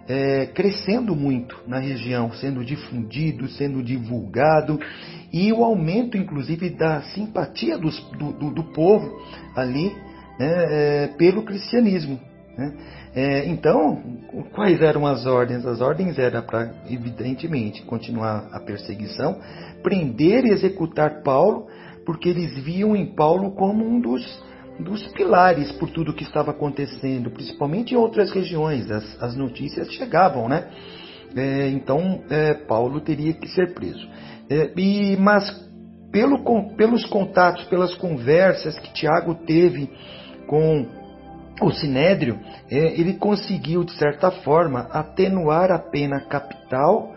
é, 0.08 0.46
crescendo 0.46 1.14
muito 1.14 1.56
na 1.66 1.78
região, 1.78 2.32
sendo 2.32 2.64
difundido, 2.64 3.48
sendo 3.50 3.82
divulgado, 3.82 4.78
e 5.34 5.52
o 5.52 5.64
aumento, 5.64 6.16
inclusive, 6.16 6.70
da 6.70 7.02
simpatia 7.02 7.76
dos, 7.76 7.98
do, 8.12 8.32
do, 8.34 8.54
do, 8.54 8.62
povo 8.72 9.20
ali 9.56 9.92
né, 10.38 10.46
é, 10.68 11.06
pelo 11.18 11.42
cristianismo. 11.42 12.20
Né? 12.56 12.72
É, 13.16 13.48
então, 13.48 14.00
quais 14.52 14.80
eram 14.80 15.04
as 15.04 15.26
ordens? 15.26 15.66
As 15.66 15.80
ordens 15.80 16.20
eram 16.20 16.40
para, 16.40 16.72
evidentemente, 16.88 17.82
continuar 17.82 18.48
a 18.52 18.60
perseguição, 18.60 19.40
prender 19.82 20.44
e 20.44 20.52
executar 20.52 21.20
Paulo, 21.24 21.66
porque 22.06 22.28
eles 22.28 22.56
viam 22.62 22.94
em 22.94 23.06
Paulo 23.06 23.56
como 23.56 23.84
um 23.84 24.00
dos, 24.00 24.40
dos 24.78 25.04
pilares 25.14 25.72
por 25.72 25.90
tudo 25.90 26.14
que 26.14 26.22
estava 26.22 26.52
acontecendo, 26.52 27.28
principalmente 27.28 27.92
em 27.92 27.96
outras 27.96 28.30
regiões. 28.30 28.88
As, 28.88 29.20
as 29.20 29.36
notícias 29.36 29.92
chegavam, 29.94 30.48
né? 30.48 30.68
É, 31.36 31.68
então, 31.70 32.22
é, 32.30 32.54
Paulo 32.54 33.00
teria 33.00 33.32
que 33.32 33.48
ser 33.48 33.74
preso. 33.74 34.08
É, 34.48 34.70
e, 34.76 35.16
mas, 35.16 35.50
pelo, 36.12 36.42
pelos 36.76 37.04
contatos, 37.06 37.64
pelas 37.64 37.94
conversas 37.94 38.78
que 38.78 38.92
Tiago 38.92 39.34
teve 39.34 39.90
com 40.46 40.86
o 41.62 41.70
Sinédrio, 41.70 42.38
é, 42.70 43.00
ele 43.00 43.14
conseguiu, 43.14 43.84
de 43.84 43.92
certa 43.92 44.30
forma, 44.30 44.88
atenuar 44.90 45.70
a 45.70 45.78
pena 45.78 46.20
capital 46.20 47.14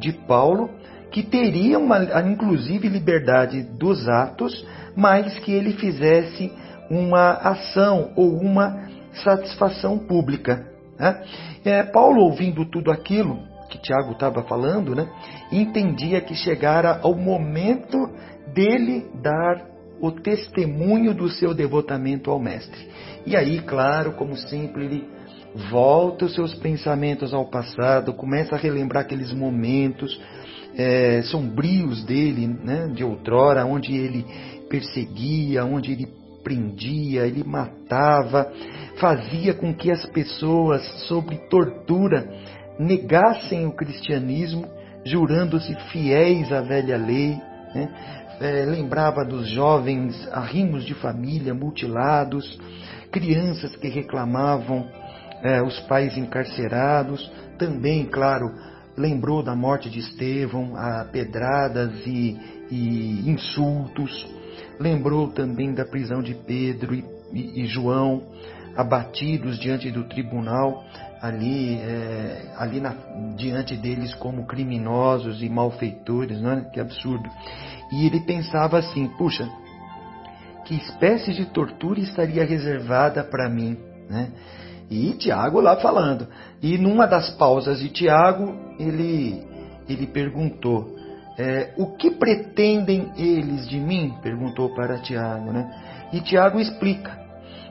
de 0.00 0.12
Paulo, 0.12 0.70
que 1.10 1.22
teria 1.22 1.78
uma, 1.78 2.02
inclusive 2.22 2.88
liberdade 2.88 3.62
dos 3.62 4.08
atos, 4.08 4.66
mas 4.94 5.38
que 5.38 5.52
ele 5.52 5.72
fizesse 5.74 6.52
uma 6.90 7.32
ação 7.32 8.12
ou 8.16 8.36
uma 8.38 8.88
satisfação 9.12 9.98
pública. 9.98 10.66
Né? 10.98 11.22
É, 11.64 11.82
Paulo, 11.84 12.22
ouvindo 12.22 12.64
tudo 12.66 12.90
aquilo 12.90 13.55
que 13.68 13.78
Tiago 13.78 14.12
estava 14.12 14.42
falando, 14.42 14.94
né, 14.94 15.08
entendia 15.50 16.20
que 16.20 16.34
chegara 16.34 17.00
ao 17.02 17.14
momento 17.14 17.96
dele 18.54 19.06
dar 19.22 19.66
o 20.00 20.10
testemunho 20.10 21.14
do 21.14 21.28
seu 21.28 21.54
devotamento 21.54 22.30
ao 22.30 22.38
Mestre. 22.38 22.88
E 23.24 23.34
aí, 23.34 23.60
claro, 23.62 24.12
como 24.12 24.36
sempre, 24.36 24.84
ele 24.84 25.08
volta 25.70 26.26
os 26.26 26.34
seus 26.34 26.54
pensamentos 26.54 27.32
ao 27.32 27.46
passado, 27.46 28.12
começa 28.12 28.54
a 28.54 28.58
relembrar 28.58 29.04
aqueles 29.04 29.32
momentos 29.32 30.20
é, 30.76 31.22
sombrios 31.22 32.04
dele, 32.04 32.46
né, 32.46 32.88
de 32.88 33.02
outrora, 33.02 33.64
onde 33.64 33.96
ele 33.96 34.24
perseguia, 34.68 35.64
onde 35.64 35.92
ele 35.92 36.08
prendia, 36.44 37.26
ele 37.26 37.42
matava, 37.42 38.52
fazia 38.98 39.52
com 39.54 39.74
que 39.74 39.90
as 39.90 40.06
pessoas, 40.06 40.82
sob 41.08 41.36
tortura, 41.48 42.30
negassem 42.78 43.66
o 43.66 43.72
cristianismo, 43.72 44.66
jurando-se 45.04 45.74
fiéis 45.90 46.52
à 46.52 46.60
velha 46.60 46.96
lei. 46.96 47.40
Né? 47.74 47.88
É, 48.40 48.64
lembrava 48.66 49.24
dos 49.24 49.48
jovens 49.48 50.28
arrimos 50.30 50.84
de 50.84 50.94
família 50.94 51.54
mutilados, 51.54 52.58
crianças 53.10 53.74
que 53.76 53.88
reclamavam 53.88 54.86
é, 55.42 55.62
os 55.62 55.78
pais 55.80 56.16
encarcerados, 56.18 57.30
também, 57.58 58.04
claro, 58.04 58.46
lembrou 58.96 59.42
da 59.42 59.54
morte 59.54 59.88
de 59.88 60.00
Estevão, 60.00 60.76
a 60.76 61.04
pedradas 61.04 62.06
e, 62.06 62.36
e 62.70 63.30
insultos, 63.30 64.26
lembrou 64.78 65.28
também 65.28 65.72
da 65.72 65.84
prisão 65.84 66.22
de 66.22 66.34
Pedro 66.34 66.94
e, 66.94 67.04
e, 67.32 67.62
e 67.62 67.66
João, 67.66 68.22
abatidos 68.76 69.58
diante 69.58 69.90
do 69.90 70.04
tribunal, 70.04 70.84
ali, 71.20 71.78
é, 71.80 72.52
ali 72.56 72.80
na, 72.80 72.94
diante 73.36 73.76
deles 73.76 74.14
como 74.14 74.46
criminosos 74.46 75.42
e 75.42 75.48
malfeitores, 75.48 76.40
não 76.40 76.52
é? 76.52 76.60
que 76.72 76.80
absurdo. 76.80 77.28
E 77.92 78.06
ele 78.06 78.20
pensava 78.20 78.78
assim: 78.78 79.08
puxa, 79.16 79.48
que 80.64 80.74
espécie 80.74 81.32
de 81.32 81.46
tortura 81.46 82.00
estaria 82.00 82.44
reservada 82.44 83.22
para 83.24 83.48
mim? 83.48 83.78
Né? 84.08 84.30
E 84.90 85.12
Tiago 85.14 85.60
lá 85.60 85.76
falando. 85.76 86.28
E 86.62 86.78
numa 86.78 87.06
das 87.06 87.30
pausas 87.30 87.80
de 87.80 87.88
Tiago, 87.88 88.54
ele, 88.78 89.44
ele 89.88 90.06
perguntou: 90.06 90.94
é, 91.38 91.72
O 91.76 91.96
que 91.96 92.10
pretendem 92.10 93.12
eles 93.16 93.68
de 93.68 93.78
mim? 93.78 94.14
perguntou 94.22 94.74
para 94.74 94.98
Tiago. 94.98 95.52
Né? 95.52 96.08
E 96.12 96.20
Tiago 96.20 96.60
explica 96.60 97.26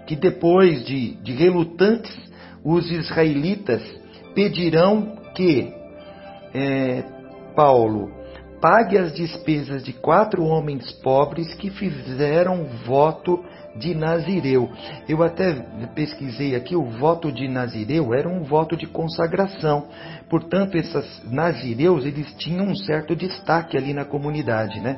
que 0.06 0.16
depois 0.16 0.86
de, 0.86 1.16
de 1.16 1.34
relutantes, 1.34 2.16
os 2.66 2.90
israelitas 2.90 3.84
pedirão 4.34 5.16
que 5.36 5.72
é, 6.52 7.04
Paulo 7.56 8.12
pague 8.60 8.98
as 8.98 9.14
despesas 9.14 9.84
de 9.84 9.94
quatro 9.94 10.44
homens 10.44 10.92
pobres 11.04 11.54
que 11.54 11.70
fizeram 11.70 12.66
voto 12.86 13.44
de 13.76 13.94
Nazireu. 13.94 14.72
Eu 15.08 15.22
até 15.22 15.54
pesquisei 15.94 16.56
aqui, 16.56 16.76
o 16.76 16.86
voto 16.86 17.32
de 17.32 17.48
Nazireu 17.48 18.14
era 18.14 18.28
um 18.28 18.44
voto 18.44 18.76
de 18.76 18.88
consagração. 18.88 19.88
Portanto, 20.30 20.76
esses 20.76 21.22
Nazireus, 21.30 22.06
eles 22.06 22.34
tinham 22.38 22.66
um 22.66 22.76
certo 22.76 23.16
destaque 23.16 23.78
ali 23.78 23.94
na 23.94 24.06
comunidade, 24.06 24.80
né? 24.80 24.98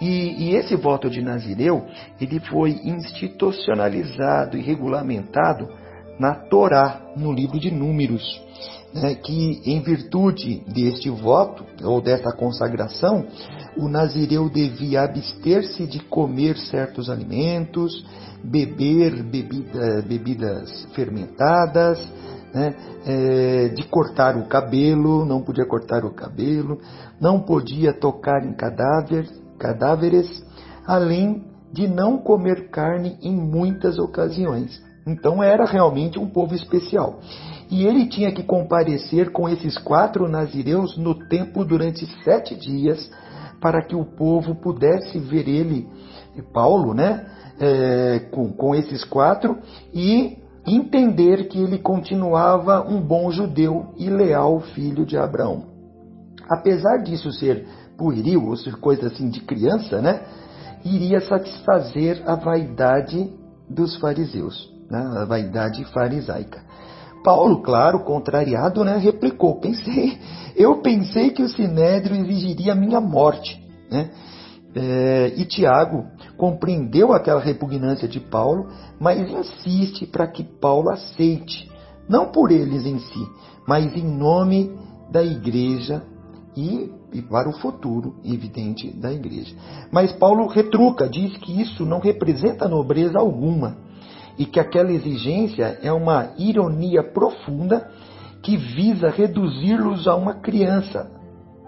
E, 0.00 0.44
e 0.44 0.54
esse 0.54 0.76
voto 0.76 1.10
de 1.10 1.20
Nazireu, 1.20 1.86
ele 2.20 2.38
foi 2.38 2.78
institucionalizado 2.84 4.56
e 4.56 4.62
regulamentado 4.62 5.68
na 6.20 6.34
Torá, 6.34 7.00
no 7.16 7.32
livro 7.32 7.58
de 7.58 7.70
Números, 7.70 8.22
né, 8.92 9.14
que 9.14 9.62
em 9.64 9.80
virtude 9.80 10.62
deste 10.68 11.08
voto 11.08 11.64
ou 11.82 12.02
dessa 12.02 12.30
consagração, 12.30 13.26
o 13.78 13.88
nazireu 13.88 14.50
devia 14.50 15.00
abster-se 15.02 15.86
de 15.86 15.98
comer 16.00 16.58
certos 16.58 17.08
alimentos, 17.08 18.04
beber 18.44 19.22
bebida, 19.22 20.02
bebidas 20.06 20.86
fermentadas, 20.94 21.98
né, 22.52 22.74
é, 23.06 23.68
de 23.68 23.84
cortar 23.84 24.36
o 24.36 24.46
cabelo, 24.46 25.24
não 25.24 25.40
podia 25.40 25.64
cortar 25.64 26.04
o 26.04 26.12
cabelo, 26.12 26.78
não 27.18 27.40
podia 27.40 27.94
tocar 27.94 28.44
em 28.44 28.52
cadáver, 28.52 29.26
cadáveres, 29.58 30.44
além 30.86 31.46
de 31.72 31.88
não 31.88 32.18
comer 32.18 32.68
carne 32.68 33.16
em 33.22 33.34
muitas 33.34 33.98
ocasiões. 33.98 34.89
Então 35.06 35.42
era 35.42 35.64
realmente 35.64 36.18
um 36.18 36.28
povo 36.28 36.54
especial. 36.54 37.20
E 37.70 37.84
ele 37.84 38.08
tinha 38.08 38.32
que 38.32 38.42
comparecer 38.42 39.30
com 39.30 39.48
esses 39.48 39.78
quatro 39.78 40.28
nazireus 40.28 40.96
no 40.96 41.14
templo 41.28 41.64
durante 41.64 42.06
sete 42.24 42.54
dias, 42.54 43.10
para 43.60 43.82
que 43.82 43.94
o 43.94 44.04
povo 44.04 44.54
pudesse 44.54 45.18
ver 45.18 45.48
ele, 45.48 45.88
Paulo, 46.52 46.94
né, 46.94 47.26
é, 47.60 48.20
com, 48.30 48.50
com 48.52 48.74
esses 48.74 49.04
quatro, 49.04 49.58
e 49.92 50.38
entender 50.66 51.48
que 51.48 51.58
ele 51.58 51.78
continuava 51.78 52.86
um 52.88 53.00
bom 53.00 53.30
judeu 53.30 53.92
e 53.96 54.08
leal 54.08 54.60
filho 54.60 55.04
de 55.04 55.16
Abraão. 55.16 55.64
Apesar 56.48 56.98
disso 57.02 57.30
ser 57.32 57.66
pueril, 57.96 58.46
ou 58.46 58.56
ser 58.56 58.76
coisa 58.76 59.08
assim 59.08 59.28
de 59.28 59.40
criança, 59.40 60.00
né, 60.00 60.22
iria 60.84 61.20
satisfazer 61.20 62.22
a 62.26 62.34
vaidade 62.34 63.30
dos 63.68 63.96
fariseus, 63.98 64.72
né, 64.90 64.98
a 65.16 65.24
vaidade 65.24 65.84
farisaica. 65.86 66.62
Paulo, 67.22 67.62
claro, 67.62 68.00
contrariado, 68.00 68.84
né, 68.84 68.96
replicou: 68.96 69.60
pensei, 69.60 70.18
eu 70.56 70.80
pensei 70.82 71.30
que 71.30 71.42
o 71.42 71.48
sinédrio 71.48 72.16
exigiria 72.16 72.74
minha 72.74 73.00
morte, 73.00 73.62
né? 73.90 74.10
É, 74.72 75.32
e 75.36 75.44
Tiago 75.46 76.06
compreendeu 76.36 77.12
aquela 77.12 77.40
repugnância 77.40 78.06
de 78.06 78.20
Paulo, 78.20 78.68
mas 79.00 79.28
insiste 79.28 80.06
para 80.06 80.28
que 80.28 80.44
Paulo 80.44 80.90
aceite, 80.90 81.68
não 82.08 82.30
por 82.30 82.52
eles 82.52 82.86
em 82.86 83.00
si, 83.00 83.28
mas 83.66 83.96
em 83.96 84.04
nome 84.04 84.72
da 85.10 85.24
igreja 85.24 86.04
e, 86.56 86.88
e 87.12 87.20
para 87.20 87.48
o 87.48 87.58
futuro, 87.58 88.14
evidente, 88.24 88.96
da 88.96 89.12
igreja. 89.12 89.56
Mas 89.90 90.12
Paulo 90.12 90.46
retruca, 90.46 91.08
diz 91.08 91.36
que 91.38 91.60
isso 91.60 91.84
não 91.84 91.98
representa 91.98 92.68
nobreza 92.68 93.18
alguma 93.18 93.76
e 94.38 94.44
que 94.44 94.58
aquela 94.60 94.92
exigência 94.92 95.78
é 95.82 95.92
uma 95.92 96.32
ironia 96.38 97.02
profunda 97.02 97.90
que 98.42 98.56
visa 98.56 99.10
reduzi-los 99.10 100.08
a 100.08 100.16
uma 100.16 100.34
criança. 100.34 101.10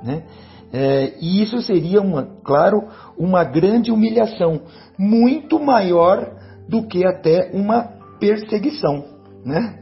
Né? 0.02 0.24
É, 0.72 1.14
e 1.20 1.42
isso 1.42 1.60
seria, 1.60 2.00
uma, 2.00 2.24
claro, 2.42 2.88
uma 3.16 3.44
grande 3.44 3.90
humilhação, 3.92 4.62
muito 4.98 5.60
maior 5.60 6.32
do 6.68 6.86
que 6.86 7.06
até 7.06 7.50
uma 7.52 7.82
perseguição. 8.18 9.04
Né? 9.44 9.78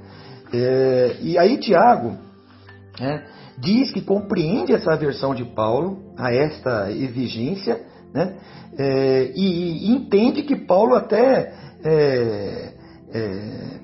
É, 0.53 1.16
e 1.21 1.38
aí 1.38 1.59
Tiago 1.59 2.16
né, 2.99 3.25
diz 3.59 3.93
que 3.93 4.01
compreende 4.01 4.73
essa 4.73 4.97
versão 4.97 5.35
de 5.35 5.45
Paulo 5.45 6.12
a 6.19 6.33
esta 6.33 6.90
exigência 6.90 7.81
né, 8.12 8.37
é, 8.79 9.33
e, 9.35 9.88
e, 9.88 9.90
entende 9.90 10.42
que 10.42 10.57
Paulo 10.57 10.94
até 10.94 11.53
é, 11.85 12.73
é, 13.12 13.81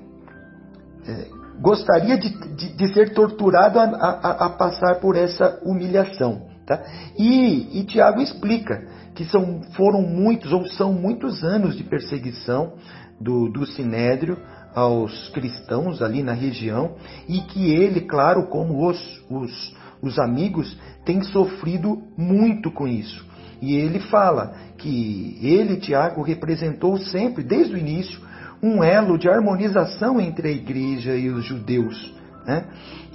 é, 1.07 1.27
gostaria 1.61 2.17
de, 2.17 2.29
de, 2.55 2.75
de, 2.75 2.93
ser 2.93 3.13
torturado 3.13 3.79
a, 3.79 3.83
a, 3.83 4.45
a, 4.45 4.49
passar 4.49 4.99
por 4.99 5.15
essa 5.15 5.59
humilhação. 5.63 6.47
Tá? 6.65 6.83
E, 7.17 7.79
e 7.79 7.83
Tiago 7.85 8.21
explica 8.21 8.87
que 9.15 9.25
são, 9.25 9.61
foram 9.75 10.01
muitos 10.01 10.51
ou 10.51 10.67
são 10.67 10.93
muitos 10.93 11.43
anos 11.43 11.75
de 11.75 11.83
perseguição 11.83 12.73
do, 13.19 13.49
do 13.49 13.65
Sinédrio 13.65 14.37
aos 14.75 15.29
cristãos 15.29 16.01
ali 16.01 16.21
na 16.21 16.33
região 16.33 16.95
e 17.27 17.41
que 17.41 17.71
ele, 17.71 18.01
claro, 18.01 18.47
como 18.47 18.87
os, 18.87 19.25
os, 19.29 19.75
os 20.01 20.19
amigos, 20.19 20.77
tem 21.03 21.21
sofrido 21.23 22.03
muito 22.15 22.71
com 22.71 22.87
isso. 22.87 23.26
E 23.61 23.75
ele 23.75 23.99
fala 23.99 24.55
que 24.77 25.37
ele, 25.41 25.77
Tiago, 25.77 26.21
representou 26.21 26.97
sempre, 26.97 27.43
desde 27.43 27.73
o 27.73 27.77
início, 27.77 28.19
um 28.61 28.83
elo 28.83 29.17
de 29.17 29.29
harmonização 29.29 30.19
entre 30.19 30.47
a 30.47 30.51
igreja 30.51 31.15
e 31.15 31.29
os 31.29 31.45
judeus. 31.45 32.15
Né? 32.45 32.65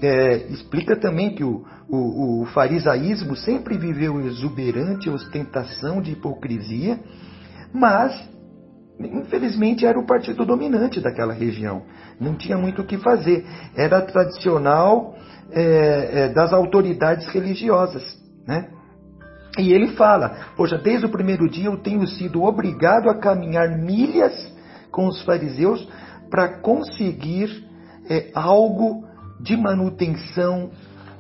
É, 0.01 0.37
explica 0.49 0.97
também 0.97 1.35
que 1.35 1.43
o, 1.43 1.65
o, 1.89 2.43
o, 2.43 2.47
farisaísmo 2.47 3.35
sempre 3.37 3.79
viveu 3.79 4.21
exuberante 4.21 5.09
ostentação 5.09 6.03
de 6.03 6.13
hipocrisia, 6.13 7.01
mas, 7.73 8.29
infelizmente, 9.01 9.87
era 9.87 9.99
o 9.99 10.07
partido 10.07 10.45
dominante 10.45 11.01
daquela 11.01 11.33
região. 11.33 11.83
Não 12.21 12.35
tinha 12.35 12.59
muito 12.59 12.83
o 12.83 12.85
que 12.85 12.99
fazer. 12.99 13.47
Era 13.75 14.03
tradicional 14.03 15.17
é, 15.51 16.25
é, 16.25 16.29
das 16.29 16.53
autoridades 16.53 17.27
religiosas. 17.29 18.03
Né? 18.47 18.69
E 19.59 19.73
ele 19.73 19.89
fala: 19.89 20.49
Poxa, 20.57 20.79
desde 20.79 21.07
o 21.07 21.11
primeiro 21.11 21.49
dia 21.49 21.67
eu 21.67 21.77
tenho 21.77 22.07
sido 22.07 22.43
obrigado 22.43 23.09
a 23.09 23.19
caminhar 23.19 23.69
milhas 23.79 24.33
com 24.91 25.07
os 25.07 25.23
fariseus 25.23 25.87
para 26.31 26.61
conseguir 26.61 27.65
é, 28.09 28.31
algo 28.35 29.05
de 29.41 29.57
manutenção 29.57 30.71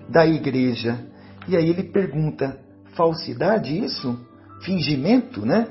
da 0.08 0.26
igreja. 0.26 0.98
E 1.46 1.56
aí 1.56 1.68
ele 1.68 1.84
pergunta: 1.84 2.58
falsidade 2.94 3.76
isso? 3.76 4.18
Fingimento, 4.62 5.44
né? 5.44 5.66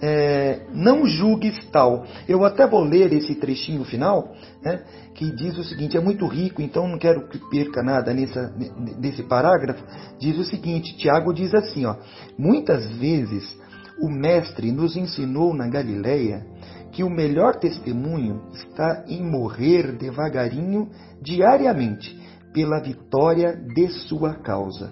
É, 0.00 0.66
não 0.74 1.06
julgues 1.06 1.56
tal. 1.72 2.04
Eu 2.28 2.44
até 2.44 2.66
vou 2.66 2.84
ler 2.84 3.12
esse 3.12 3.34
trechinho 3.34 3.84
final, 3.84 4.34
né, 4.62 4.84
que 5.14 5.34
diz 5.34 5.56
o 5.56 5.64
seguinte: 5.64 5.96
é 5.96 6.00
muito 6.00 6.26
rico, 6.26 6.60
então 6.60 6.86
não 6.86 6.98
quero 6.98 7.28
que 7.28 7.38
perca 7.50 7.82
nada 7.82 8.12
nessa, 8.12 8.54
nesse 8.98 9.22
parágrafo. 9.22 9.82
Diz 10.18 10.38
o 10.38 10.44
seguinte: 10.44 10.96
Tiago 10.96 11.32
diz 11.32 11.54
assim: 11.54 11.86
ó, 11.86 11.96
muitas 12.38 12.86
vezes 12.92 13.56
o 14.02 14.10
Mestre 14.10 14.70
nos 14.70 14.96
ensinou 14.96 15.54
na 15.54 15.68
Galileia 15.68 16.44
que 16.92 17.02
o 17.02 17.10
melhor 17.10 17.56
testemunho 17.56 18.42
está 18.52 19.04
em 19.06 19.22
morrer 19.22 19.92
devagarinho, 19.98 20.88
diariamente, 21.20 22.18
pela 22.52 22.80
vitória 22.80 23.54
de 23.74 23.88
sua 24.08 24.34
causa. 24.34 24.90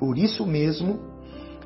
Por 0.00 0.18
isso 0.18 0.44
mesmo, 0.44 1.13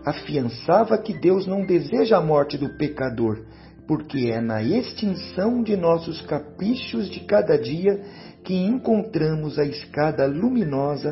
afiançava 0.05 0.99
que 0.99 1.13
Deus 1.19 1.47
não 1.47 1.65
deseja 1.65 2.19
a 2.19 2.23
morte 2.23 2.57
do 2.57 2.77
pecador, 2.77 3.45
porque 3.87 4.31
é 4.31 4.41
na 4.41 4.63
extinção 4.63 5.63
de 5.63 5.77
nossos 5.77 6.21
caprichos 6.23 7.11
de 7.11 7.21
cada 7.21 7.57
dia 7.59 8.03
que 8.45 8.55
encontramos 8.55 9.59
a 9.59 9.65
escada 9.65 10.27
luminosa 10.27 11.11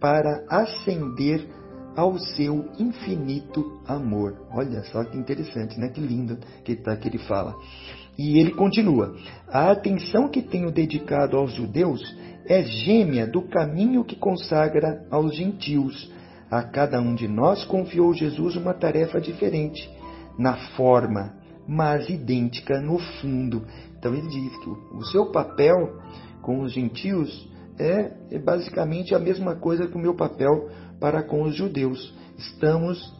para 0.00 0.44
ascender 0.48 1.46
ao 1.96 2.18
seu 2.18 2.68
infinito 2.78 3.80
amor. 3.86 4.36
Olha 4.52 4.82
só 4.84 5.04
que 5.04 5.16
interessante, 5.16 5.78
né? 5.78 5.88
Que 5.88 6.00
lindo 6.00 6.38
que, 6.64 6.74
tá, 6.76 6.96
que 6.96 7.08
ele 7.08 7.18
fala. 7.18 7.54
E 8.18 8.38
ele 8.38 8.52
continua: 8.52 9.14
A 9.48 9.70
atenção 9.70 10.28
que 10.28 10.42
tenho 10.42 10.70
dedicado 10.70 11.36
aos 11.36 11.52
judeus 11.54 12.00
é 12.46 12.62
gêmea 12.62 13.26
do 13.26 13.42
caminho 13.42 14.04
que 14.04 14.16
consagra 14.16 15.06
aos 15.10 15.34
gentios. 15.34 16.12
A 16.50 16.62
cada 16.62 17.00
um 17.00 17.14
de 17.14 17.26
nós 17.26 17.64
confiou 17.64 18.12
Jesus 18.14 18.56
uma 18.56 18.74
tarefa 18.74 19.20
diferente, 19.20 19.90
na 20.38 20.56
forma, 20.76 21.34
mas 21.66 22.08
idêntica 22.08 22.80
no 22.80 22.98
fundo. 22.98 23.64
Então 23.98 24.14
ele 24.14 24.28
diz 24.28 24.56
que 24.58 24.70
o 24.70 25.04
seu 25.04 25.26
papel 25.26 25.98
com 26.42 26.60
os 26.60 26.72
gentios 26.72 27.48
é, 27.78 28.12
é 28.30 28.38
basicamente 28.38 29.14
a 29.14 29.18
mesma 29.18 29.56
coisa 29.56 29.86
que 29.86 29.96
o 29.96 30.00
meu 30.00 30.14
papel 30.14 30.68
para 31.00 31.22
com 31.22 31.42
os 31.42 31.54
judeus. 31.54 32.14
Estamos 32.36 33.12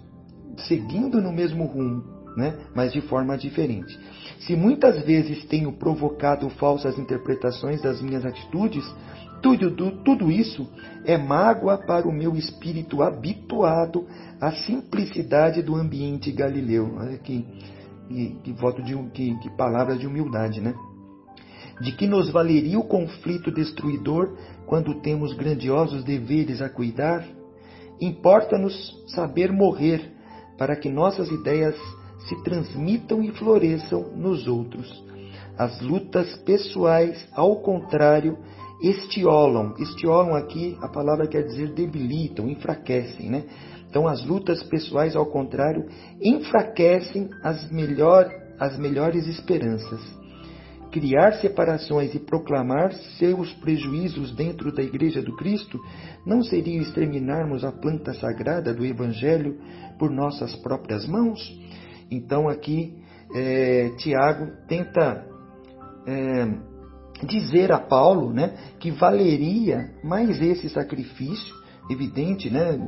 seguindo 0.67 1.21
no 1.21 1.33
mesmo 1.33 1.65
rumo, 1.65 2.05
né? 2.37 2.57
mas 2.75 2.93
de 2.93 3.01
forma 3.01 3.37
diferente. 3.37 3.99
Se 4.41 4.55
muitas 4.55 5.03
vezes 5.05 5.45
tenho 5.47 5.73
provocado 5.73 6.49
falsas 6.51 6.99
interpretações 6.99 7.81
das 7.81 8.01
minhas 8.01 8.25
atitudes, 8.25 8.85
tudo, 9.45 10.03
tudo 10.03 10.33
isso 10.33 10.67
é 11.05 11.19
mágoa 11.19 11.77
para 11.77 12.09
o 12.09 12.13
meu 12.13 12.35
espírito 12.35 13.03
habituado 13.03 14.07
à 14.41 14.51
simplicidade 14.53 15.63
do 15.63 15.77
ambiente 15.77 16.33
galileu. 16.33 16.95
Olha 16.97 17.19
que, 17.19 17.45
que, 18.09 18.37
que 18.43 18.53
voto 18.55 18.83
de 18.83 18.97
que, 19.11 19.39
que 19.41 19.51
palavra 19.51 19.97
de 19.97 20.07
humildade, 20.07 20.63
né? 20.63 20.75
De 21.79 21.93
que 21.93 22.07
nos 22.07 22.31
valeria 22.31 22.79
o 22.79 22.89
conflito 22.89 23.51
destruidor 23.51 24.35
quando 24.65 25.03
temos 25.03 25.35
grandiosos 25.35 26.03
deveres 26.05 26.63
a 26.63 26.71
cuidar? 26.71 27.23
Importa-nos 28.01 29.05
saber 29.09 29.53
morrer 29.53 30.11
para 30.57 30.75
que 30.75 30.89
nossas 30.89 31.31
ideias 31.31 31.77
se 32.29 32.43
transmitam 32.43 33.23
e 33.23 33.31
floresçam 33.33 34.17
nos 34.17 34.49
outros. 34.49 35.05
As 35.59 35.81
lutas 35.83 36.35
pessoais, 36.39 37.29
ao 37.33 37.57
contrário, 37.61 38.39
estiolam. 38.89 39.75
Estiolam 39.79 40.35
aqui, 40.35 40.77
a 40.81 40.89
palavra 40.89 41.27
quer 41.27 41.43
dizer 41.43 41.73
debilitam, 41.75 42.49
enfraquecem, 42.49 43.31
né? 43.31 43.45
Então, 43.89 44.09
as 44.09 44.25
lutas 44.25 44.63
pessoais, 44.65 45.15
ao 45.15 45.27
contrário, 45.27 45.87
enfraquecem 46.21 47.31
as, 47.43 47.71
melhor, 47.71 48.29
as 48.59 48.77
melhores 48.79 49.27
esperanças. 49.27 50.01
Criar 50.91 51.33
separações 51.35 52.15
e 52.15 52.19
proclamar 52.19 52.93
seus 53.19 53.53
prejuízos 53.55 54.35
dentro 54.35 54.73
da 54.73 54.83
Igreja 54.83 55.23
do 55.23 55.35
Cristo 55.37 55.79
não 56.25 56.43
seria 56.43 56.81
exterminarmos 56.81 57.65
a 57.65 57.73
planta 57.73 58.15
sagrada 58.15 58.73
do 58.73 58.85
Evangelho 58.85 59.59
por 59.99 60.11
nossas 60.11 60.55
próprias 60.57 61.07
mãos? 61.07 61.41
Então 62.11 62.49
aqui 62.49 62.95
é, 63.35 63.91
Tiago 63.97 64.53
tenta 64.69 65.27
é, 66.07 66.74
dizer 67.23 67.73
a 67.73 67.79
Paulo 67.79 68.33
né, 68.33 68.53
que 68.79 68.91
valeria 68.91 69.91
mais 70.03 70.41
esse 70.41 70.69
sacrifício, 70.69 71.55
evidente, 71.91 72.51
né, 72.51 72.79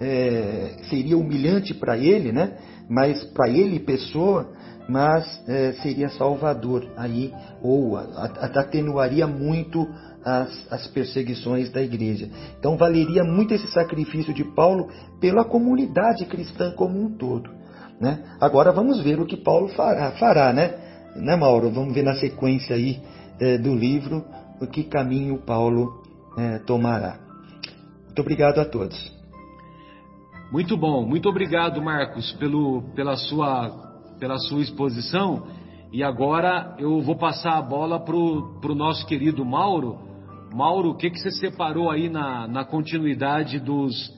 é, 0.00 0.76
seria 0.90 1.16
humilhante 1.16 1.72
para 1.72 1.96
ele, 1.96 2.32
né, 2.32 2.56
mas 2.88 3.24
para 3.24 3.48
ele 3.48 3.80
pessoa, 3.80 4.52
mas 4.88 5.42
é, 5.48 5.72
seria 5.82 6.08
salvador 6.10 6.86
aí, 6.96 7.32
ou 7.62 7.96
atenuaria 7.96 9.26
muito 9.26 9.88
as, 10.24 10.72
as 10.72 10.86
perseguições 10.88 11.70
da 11.70 11.82
igreja. 11.82 12.28
Então 12.58 12.76
valeria 12.76 13.24
muito 13.24 13.54
esse 13.54 13.66
sacrifício 13.72 14.34
de 14.34 14.44
Paulo 14.54 14.88
pela 15.20 15.44
comunidade 15.44 16.26
cristã 16.26 16.72
como 16.72 17.00
um 17.00 17.16
todo. 17.16 17.50
Né? 18.00 18.22
Agora 18.40 18.72
vamos 18.72 19.02
ver 19.02 19.20
o 19.20 19.26
que 19.26 19.36
Paulo 19.36 19.68
fará, 19.68 20.10
fará 20.12 20.52
né? 20.52 20.74
né, 21.16 21.36
Mauro? 21.36 21.70
Vamos 21.70 21.94
ver 21.94 22.02
na 22.02 22.14
sequência 22.16 22.74
aí 22.74 23.00
é, 23.40 23.58
do 23.58 23.74
livro 23.74 24.24
o 24.60 24.66
que 24.66 24.84
caminho 24.84 25.38
Paulo 25.38 26.02
é, 26.38 26.58
tomará. 26.60 27.18
Muito 28.04 28.20
obrigado 28.20 28.58
a 28.58 28.64
todos. 28.64 29.12
Muito 30.52 30.76
bom, 30.76 31.06
muito 31.06 31.28
obrigado, 31.28 31.82
Marcos, 31.82 32.32
pelo, 32.34 32.82
pela, 32.94 33.16
sua, 33.16 33.70
pela 34.20 34.38
sua 34.38 34.62
exposição. 34.62 35.48
E 35.92 36.02
agora 36.02 36.76
eu 36.78 37.00
vou 37.00 37.16
passar 37.16 37.58
a 37.58 37.62
bola 37.62 38.00
para 38.00 38.14
o 38.14 38.74
nosso 38.74 39.06
querido 39.06 39.44
Mauro. 39.44 39.98
Mauro, 40.52 40.90
o 40.90 40.96
que, 40.96 41.10
que 41.10 41.18
você 41.18 41.30
separou 41.32 41.90
aí 41.90 42.08
na, 42.08 42.46
na 42.46 42.64
continuidade 42.64 43.58
dos, 43.58 44.12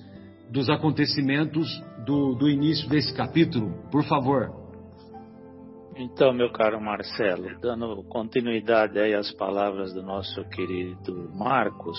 dos 0.50 0.68
acontecimentos 0.68 1.66
do, 2.04 2.34
do 2.34 2.48
início 2.48 2.88
desse 2.88 3.14
capítulo, 3.14 3.72
por 3.90 4.04
favor. 4.04 4.65
Então, 5.98 6.32
meu 6.32 6.50
caro 6.50 6.80
Marcelo, 6.80 7.58
dando 7.60 8.02
continuidade 8.04 8.98
aí 8.98 9.14
às 9.14 9.32
palavras 9.32 9.94
do 9.94 10.02
nosso 10.02 10.44
querido 10.50 11.30
Marcos, 11.34 11.98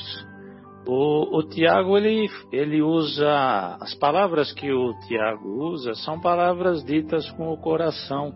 o, 0.85 1.37
o 1.37 1.43
Tiago 1.43 1.97
ele, 1.97 2.27
ele 2.51 2.81
usa 2.81 3.77
as 3.81 3.95
palavras 3.95 4.53
que 4.53 4.71
o 4.71 4.93
Tiago 5.07 5.49
usa 5.71 5.93
são 5.95 6.21
palavras 6.21 6.83
ditas 6.83 7.29
com 7.31 7.51
o 7.51 7.57
coração, 7.57 8.33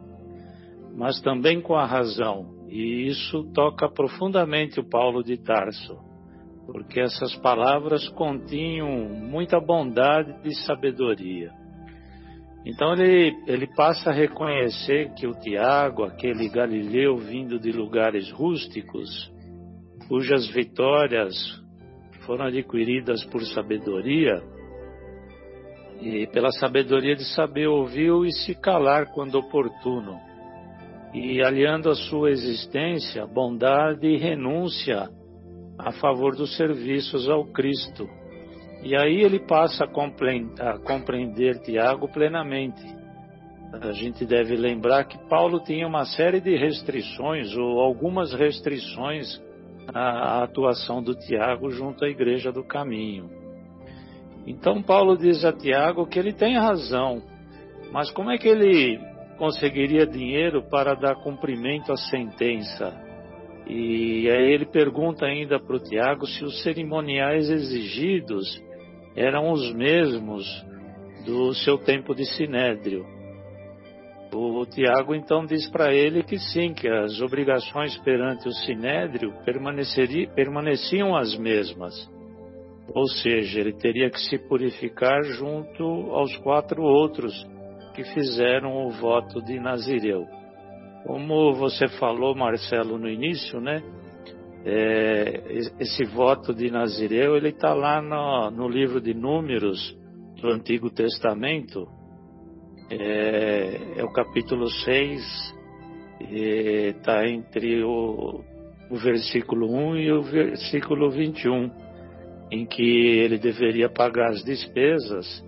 mas 0.95 1.21
também 1.21 1.61
com 1.61 1.75
a 1.75 1.85
razão, 1.85 2.65
e 2.67 3.07
isso 3.07 3.43
toca 3.53 3.87
profundamente 3.87 4.79
o 4.79 4.89
Paulo 4.89 5.23
de 5.23 5.37
Tarso 5.37 6.11
porque 6.65 6.99
essas 6.99 7.35
palavras 7.37 8.07
continham 8.09 9.09
muita 9.09 9.59
bondade 9.59 10.33
e 10.43 10.53
sabedoria. 10.65 11.51
Então 12.65 12.93
ele, 12.93 13.35
ele 13.47 13.67
passa 13.75 14.11
a 14.11 14.13
reconhecer 14.13 15.13
que 15.15 15.25
o 15.25 15.33
Tiago, 15.33 16.03
aquele 16.03 16.47
galileu 16.49 17.17
vindo 17.17 17.59
de 17.59 17.71
lugares 17.71 18.31
rústicos, 18.31 19.31
cujas 20.07 20.47
vitórias 20.47 21.33
foram 22.25 22.45
adquiridas 22.45 23.25
por 23.25 23.41
sabedoria, 23.45 24.41
e 25.99 26.27
pela 26.27 26.51
sabedoria 26.51 27.15
de 27.15 27.25
saber 27.35 27.67
ouvir 27.67 28.11
e 28.25 28.31
se 28.31 28.55
calar 28.55 29.11
quando 29.11 29.35
oportuno, 29.35 30.19
e 31.13 31.41
aliando 31.41 31.89
a 31.89 31.95
sua 31.95 32.31
existência 32.31 33.25
bondade 33.25 34.07
e 34.07 34.17
renúncia 34.17 35.09
a 35.77 35.91
favor 35.93 36.35
dos 36.35 36.55
serviços 36.55 37.27
ao 37.27 37.45
Cristo. 37.45 38.07
E 38.83 38.95
aí 38.95 39.21
ele 39.21 39.39
passa 39.39 39.85
a 39.85 40.77
compreender 40.79 41.59
Tiago 41.59 42.07
plenamente. 42.07 42.81
A 43.73 43.91
gente 43.91 44.25
deve 44.25 44.55
lembrar 44.55 45.05
que 45.05 45.17
Paulo 45.29 45.59
tinha 45.63 45.87
uma 45.87 46.03
série 46.03 46.41
de 46.41 46.57
restrições, 46.57 47.55
ou 47.55 47.79
algumas 47.79 48.33
restrições, 48.33 49.39
à 49.93 50.43
atuação 50.43 51.01
do 51.01 51.15
Tiago 51.15 51.69
junto 51.69 52.03
à 52.03 52.09
Igreja 52.09 52.51
do 52.51 52.63
Caminho. 52.63 53.29
Então 54.45 54.81
Paulo 54.81 55.17
diz 55.17 55.45
a 55.45 55.53
Tiago 55.53 56.07
que 56.07 56.17
ele 56.17 56.33
tem 56.33 56.57
razão, 56.57 57.21
mas 57.91 58.09
como 58.11 58.31
é 58.31 58.37
que 58.37 58.47
ele 58.47 58.99
conseguiria 59.37 60.05
dinheiro 60.05 60.63
para 60.69 60.95
dar 60.95 61.15
cumprimento 61.15 61.91
à 61.91 61.97
sentença? 61.97 62.93
E 63.67 64.29
aí 64.29 64.51
ele 64.51 64.65
pergunta 64.65 65.25
ainda 65.25 65.59
para 65.59 65.75
o 65.75 65.79
Tiago 65.79 66.25
se 66.25 66.43
os 66.43 66.61
cerimoniais 66.63 67.49
exigidos 67.49 68.59
eram 69.15 69.51
os 69.51 69.73
mesmos 69.73 70.45
do 71.25 71.53
seu 71.53 71.77
tempo 71.77 72.15
de 72.15 72.25
sinédrio. 72.25 73.05
O 74.33 74.65
Tiago 74.65 75.13
então 75.13 75.45
diz 75.45 75.69
para 75.69 75.93
ele 75.93 76.23
que 76.23 76.37
sim, 76.37 76.73
que 76.73 76.87
as 76.87 77.19
obrigações 77.21 77.97
perante 77.97 78.47
o 78.47 78.51
sinédrio 78.51 79.33
permaneciam 80.33 81.15
as 81.15 81.37
mesmas. 81.37 81.93
Ou 82.93 83.07
seja, 83.07 83.59
ele 83.59 83.73
teria 83.73 84.09
que 84.09 84.19
se 84.19 84.37
purificar 84.47 85.21
junto 85.23 85.83
aos 86.11 86.35
quatro 86.37 86.81
outros 86.81 87.33
que 87.93 88.03
fizeram 88.13 88.85
o 88.85 88.89
voto 88.91 89.41
de 89.41 89.59
Nazireu. 89.59 90.25
Como 91.05 91.53
você 91.53 91.87
falou, 91.99 92.33
Marcelo, 92.33 92.97
no 92.97 93.09
início, 93.09 93.59
né? 93.59 93.81
É, 94.63 95.41
esse 95.79 96.03
voto 96.05 96.53
de 96.53 96.69
Nazireu, 96.69 97.35
ele 97.35 97.49
está 97.49 97.73
lá 97.73 97.99
no, 98.01 98.51
no, 98.51 98.69
livro 98.69 99.01
de 99.01 99.13
Números 99.13 99.97
do 100.39 100.49
Antigo 100.49 100.89
Testamento, 100.91 101.87
é, 102.89 103.95
é 103.97 104.03
o 104.03 104.11
capítulo 104.11 104.69
6, 104.69 105.55
está 106.19 107.27
entre 107.27 107.83
o, 107.83 108.43
o 108.91 108.95
versículo 108.97 109.71
1 109.73 109.97
e 109.97 110.11
o 110.11 110.21
versículo 110.21 111.09
21, 111.09 111.71
em 112.51 112.65
que 112.65 112.83
ele 113.17 113.39
deveria 113.39 113.89
pagar 113.89 114.29
as 114.29 114.43
despesas 114.43 115.43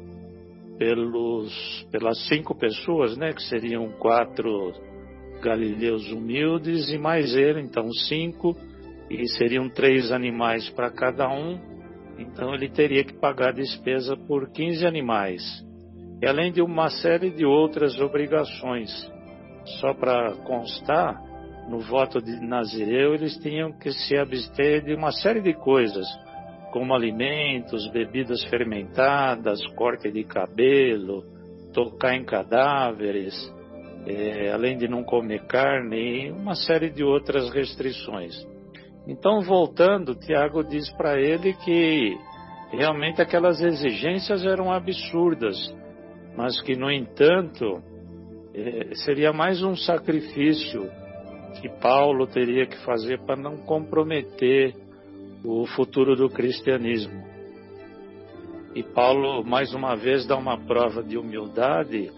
pelos, 0.79 1.87
pelas 1.91 2.17
cinco 2.27 2.55
pessoas, 2.55 3.15
né, 3.15 3.31
que 3.31 3.43
seriam 3.43 3.89
quatro 3.99 4.73
galileus 5.41 6.11
humildes 6.11 6.89
e 6.89 6.97
mais 6.97 7.35
ele, 7.35 7.61
então 7.61 7.91
cinco, 8.07 8.55
e 9.09 9.27
seriam 9.27 9.69
três 9.69 10.11
animais 10.11 10.69
para 10.69 10.91
cada 10.91 11.29
um, 11.29 11.59
então 12.17 12.53
ele 12.53 12.69
teria 12.69 13.03
que 13.03 13.13
pagar 13.13 13.49
a 13.49 13.53
despesa 13.53 14.15
por 14.15 14.49
15 14.51 14.85
animais, 14.85 15.43
e 16.21 16.27
além 16.27 16.51
de 16.51 16.61
uma 16.61 16.89
série 16.89 17.31
de 17.31 17.45
outras 17.45 17.99
obrigações. 17.99 18.89
Só 19.79 19.93
para 19.93 20.33
constar, 20.43 21.21
no 21.69 21.79
voto 21.79 22.21
de 22.21 22.39
Nazireu 22.45 23.13
eles 23.15 23.37
tinham 23.37 23.71
que 23.71 23.91
se 23.91 24.17
abster 24.17 24.83
de 24.83 24.93
uma 24.93 25.11
série 25.11 25.41
de 25.41 25.53
coisas, 25.53 26.05
como 26.71 26.93
alimentos, 26.93 27.87
bebidas 27.91 28.43
fermentadas, 28.45 29.65
corte 29.75 30.11
de 30.11 30.23
cabelo, 30.23 31.23
tocar 31.73 32.15
em 32.15 32.25
cadáveres, 32.25 33.33
é, 34.05 34.51
além 34.51 34.77
de 34.77 34.87
não 34.87 35.03
comer 35.03 35.45
carne 35.45 36.25
e 36.25 36.31
uma 36.31 36.55
série 36.55 36.89
de 36.89 37.03
outras 37.03 37.49
restrições. 37.51 38.33
Então, 39.07 39.41
voltando, 39.41 40.15
Tiago 40.15 40.63
diz 40.63 40.89
para 40.91 41.19
ele 41.19 41.53
que 41.53 42.17
realmente 42.71 43.21
aquelas 43.21 43.61
exigências 43.61 44.45
eram 44.45 44.71
absurdas, 44.71 45.57
mas 46.37 46.61
que, 46.61 46.75
no 46.75 46.89
entanto, 46.89 47.83
é, 48.53 48.95
seria 48.95 49.33
mais 49.33 49.61
um 49.61 49.75
sacrifício 49.75 50.89
que 51.59 51.69
Paulo 51.81 52.25
teria 52.27 52.65
que 52.65 52.77
fazer 52.83 53.19
para 53.25 53.35
não 53.35 53.57
comprometer 53.57 54.73
o 55.43 55.65
futuro 55.67 56.15
do 56.15 56.29
cristianismo. 56.29 57.23
E 58.73 58.81
Paulo, 58.81 59.43
mais 59.43 59.73
uma 59.73 59.95
vez, 59.95 60.25
dá 60.25 60.35
uma 60.35 60.57
prova 60.57 61.03
de 61.03 61.17
humildade 61.17 62.09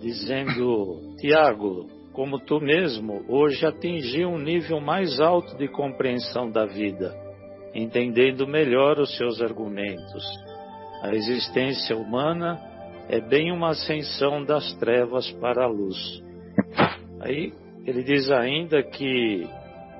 dizendo: 0.00 1.14
Tiago, 1.18 1.88
como 2.16 2.38
tu 2.38 2.58
mesmo, 2.58 3.22
hoje 3.28 3.66
atingi 3.66 4.24
um 4.24 4.38
nível 4.38 4.80
mais 4.80 5.20
alto 5.20 5.54
de 5.58 5.68
compreensão 5.68 6.50
da 6.50 6.64
vida, 6.64 7.14
entendendo 7.74 8.48
melhor 8.48 8.98
os 8.98 9.14
seus 9.18 9.42
argumentos. 9.42 10.24
A 11.02 11.14
existência 11.14 11.94
humana 11.94 12.58
é 13.10 13.20
bem 13.20 13.52
uma 13.52 13.72
ascensão 13.72 14.42
das 14.42 14.72
trevas 14.78 15.30
para 15.32 15.64
a 15.64 15.68
luz. 15.68 15.98
Aí 17.20 17.52
ele 17.84 18.02
diz 18.02 18.30
ainda 18.30 18.82
que 18.82 19.46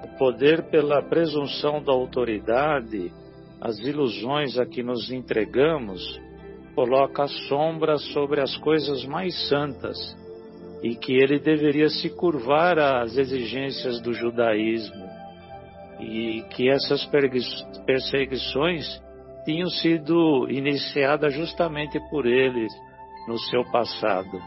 o 0.02 0.16
poder 0.16 0.70
pela 0.70 1.02
presunção 1.02 1.84
da 1.84 1.92
autoridade, 1.92 3.12
as 3.60 3.78
ilusões 3.80 4.58
a 4.58 4.64
que 4.64 4.82
nos 4.82 5.10
entregamos, 5.10 6.00
coloca 6.74 7.28
sombra 7.46 7.98
sobre 7.98 8.40
as 8.40 8.56
coisas 8.56 9.04
mais 9.04 9.48
santas 9.50 10.25
e 10.82 10.94
que 10.94 11.14
ele 11.14 11.38
deveria 11.38 11.88
se 11.88 12.10
curvar 12.10 12.78
às 12.78 13.16
exigências 13.16 14.00
do 14.00 14.12
judaísmo 14.12 15.06
e 16.00 16.42
que 16.50 16.68
essas 16.68 17.08
perseguições 17.86 19.02
tinham 19.44 19.68
sido 19.68 20.46
iniciadas 20.50 21.34
justamente 21.34 21.98
por 22.10 22.26
ele 22.26 22.66
no 23.26 23.38
seu 23.38 23.64
passado, 23.70 24.40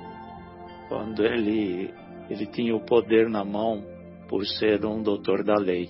quando 0.87 1.25
ele, 1.25 1.93
ele 2.29 2.45
tinha 2.45 2.75
o 2.75 2.85
poder 2.85 3.29
na 3.29 3.43
mão 3.43 3.83
por 4.27 4.45
ser 4.45 4.85
um 4.85 5.01
doutor 5.01 5.43
da 5.43 5.55
lei. 5.55 5.89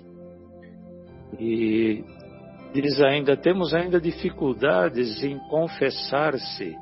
E 1.38 2.04
Diz 2.74 3.02
ainda: 3.02 3.36
temos 3.36 3.74
ainda 3.74 4.00
dificuldades 4.00 5.24
em 5.24 5.40
confessar-se 5.50 6.76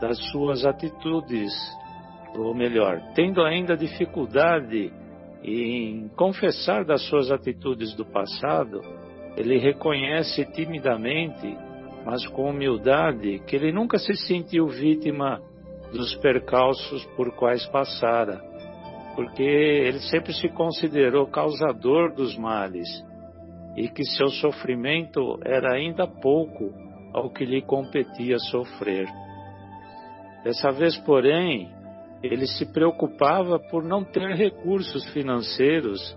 das 0.00 0.18
suas 0.30 0.64
atitudes, 0.64 1.52
ou 2.36 2.54
melhor, 2.54 3.00
tendo 3.14 3.42
ainda 3.42 3.76
dificuldade 3.76 4.92
em 5.42 6.08
confessar 6.16 6.84
das 6.84 7.02
suas 7.08 7.30
atitudes 7.30 7.94
do 7.94 8.04
passado, 8.04 8.80
ele 9.36 9.58
reconhece 9.58 10.44
timidamente, 10.52 11.56
mas 12.04 12.26
com 12.28 12.50
humildade, 12.50 13.40
que 13.46 13.56
ele 13.56 13.72
nunca 13.72 13.98
se 13.98 14.14
sentiu 14.14 14.68
vítima 14.68 15.40
dos 15.92 16.14
percalços 16.16 17.04
por 17.16 17.34
quais 17.34 17.66
passara, 17.66 18.40
porque 19.14 19.42
ele 19.42 20.00
sempre 20.00 20.32
se 20.32 20.48
considerou 20.48 21.26
causador 21.26 22.12
dos 22.14 22.36
males 22.36 22.88
e 23.76 23.88
que 23.88 24.04
seu 24.04 24.28
sofrimento 24.28 25.38
era 25.44 25.74
ainda 25.74 26.06
pouco 26.06 26.72
ao 27.12 27.30
que 27.30 27.44
lhe 27.44 27.62
competia 27.62 28.38
sofrer. 28.38 29.06
Dessa 30.42 30.70
vez, 30.70 30.96
porém, 30.98 31.73
ele 32.26 32.46
se 32.46 32.64
preocupava 32.72 33.58
por 33.58 33.84
não 33.84 34.02
ter 34.02 34.34
recursos 34.34 35.04
financeiros 35.12 36.16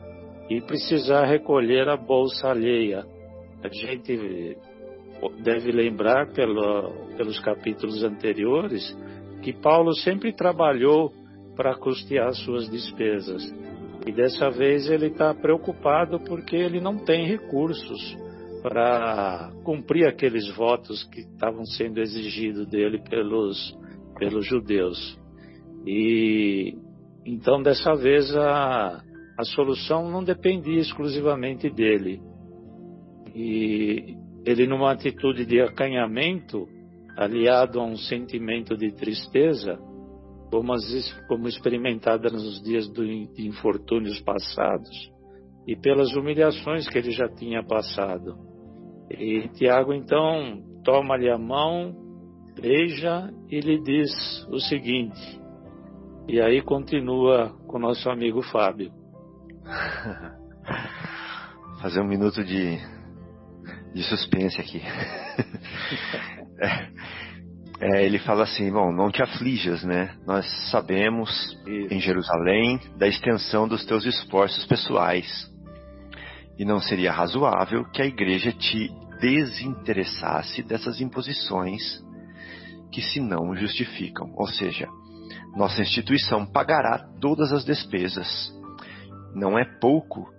e 0.49 0.61
precisar 0.61 1.25
recolher 1.25 1.89
a 1.89 1.97
bolsa 1.97 2.49
alheia. 2.49 3.05
A 3.61 3.67
gente 3.67 4.57
deve 5.43 5.71
lembrar 5.71 6.31
pelo, 6.31 6.93
pelos 7.17 7.37
capítulos 7.39 8.03
anteriores 8.03 8.97
que 9.41 9.51
Paulo 9.51 9.93
sempre 9.95 10.33
trabalhou 10.33 11.11
para 11.57 11.75
custear 11.75 12.33
suas 12.33 12.69
despesas. 12.69 13.43
E 14.05 14.11
dessa 14.11 14.49
vez 14.49 14.89
ele 14.89 15.07
está 15.07 15.33
preocupado 15.33 16.21
porque 16.21 16.55
ele 16.55 16.79
não 16.79 16.97
tem 16.97 17.27
recursos 17.27 18.15
para 18.61 19.51
cumprir 19.65 20.07
aqueles 20.07 20.47
votos 20.55 21.03
que 21.03 21.19
estavam 21.19 21.65
sendo 21.65 21.99
exigidos 21.99 22.65
dele 22.67 23.01
pelos, 23.09 23.77
pelos 24.17 24.45
judeus. 24.45 25.26
E 25.89 26.75
então 27.25 27.61
dessa 27.61 27.95
vez 27.95 28.35
a, 28.35 29.01
a 29.39 29.43
solução 29.55 30.11
não 30.11 30.21
dependia 30.21 30.79
exclusivamente 30.79 31.69
dele. 31.69 32.21
E 33.33 34.17
ele, 34.45 34.67
numa 34.67 34.91
atitude 34.91 35.45
de 35.45 35.61
acanhamento, 35.61 36.67
aliado 37.15 37.79
a 37.79 37.85
um 37.85 37.95
sentimento 37.95 38.75
de 38.75 38.91
tristeza, 38.91 39.79
como, 40.51 40.73
as, 40.73 40.83
como 41.29 41.47
experimentada 41.47 42.29
nos 42.29 42.61
dias 42.63 42.89
do, 42.89 43.05
de 43.05 43.47
infortúnios 43.47 44.19
passados 44.21 44.91
e 45.65 45.75
pelas 45.75 46.13
humilhações 46.15 46.87
que 46.89 46.97
ele 46.97 47.11
já 47.11 47.29
tinha 47.29 47.63
passado. 47.63 48.35
E 49.09 49.47
Tiago 49.53 49.93
então 49.93 50.61
toma-lhe 50.83 51.29
a 51.29 51.37
mão, 51.37 51.95
beija 52.59 53.29
e 53.49 53.59
lhe 53.61 53.81
diz 53.81 54.11
o 54.49 54.59
seguinte. 54.59 55.46
E 56.27 56.41
aí 56.41 56.61
continua 56.61 57.55
com 57.67 57.77
o 57.77 57.79
nosso 57.79 58.09
amigo 58.09 58.41
Fábio. 58.41 58.91
Fazer 61.81 62.01
um 62.01 62.07
minuto 62.07 62.43
de, 62.43 62.77
de 63.93 64.03
suspense 64.03 64.59
aqui. 64.59 64.81
é, 66.59 66.89
é, 67.79 68.05
ele 68.05 68.19
fala 68.19 68.43
assim: 68.43 68.69
bom, 68.69 68.91
não 68.91 69.09
te 69.09 69.23
aflijas, 69.23 69.85
né? 69.85 70.17
Nós 70.27 70.45
sabemos 70.69 71.57
Isso. 71.65 71.93
em 71.93 71.99
Jerusalém 72.01 72.77
da 72.97 73.07
extensão 73.07 73.65
dos 73.65 73.85
teus 73.85 74.05
esforços 74.05 74.65
pessoais. 74.65 75.49
E 76.59 76.65
não 76.65 76.81
seria 76.81 77.13
razoável 77.13 77.85
que 77.85 78.01
a 78.01 78.05
igreja 78.05 78.51
te 78.51 78.91
desinteressasse 79.21 80.61
dessas 80.61 80.99
imposições 80.99 82.03
que 82.91 83.01
se 83.01 83.21
não 83.21 83.55
justificam. 83.55 84.33
Ou 84.35 84.47
seja, 84.47 84.89
nossa 85.57 85.81
instituição 85.81 86.45
pagará 86.45 86.99
todas 87.19 87.51
as 87.51 87.65
despesas. 87.65 88.53
Não 89.33 89.57
é 89.57 89.65
pouco 89.65 90.31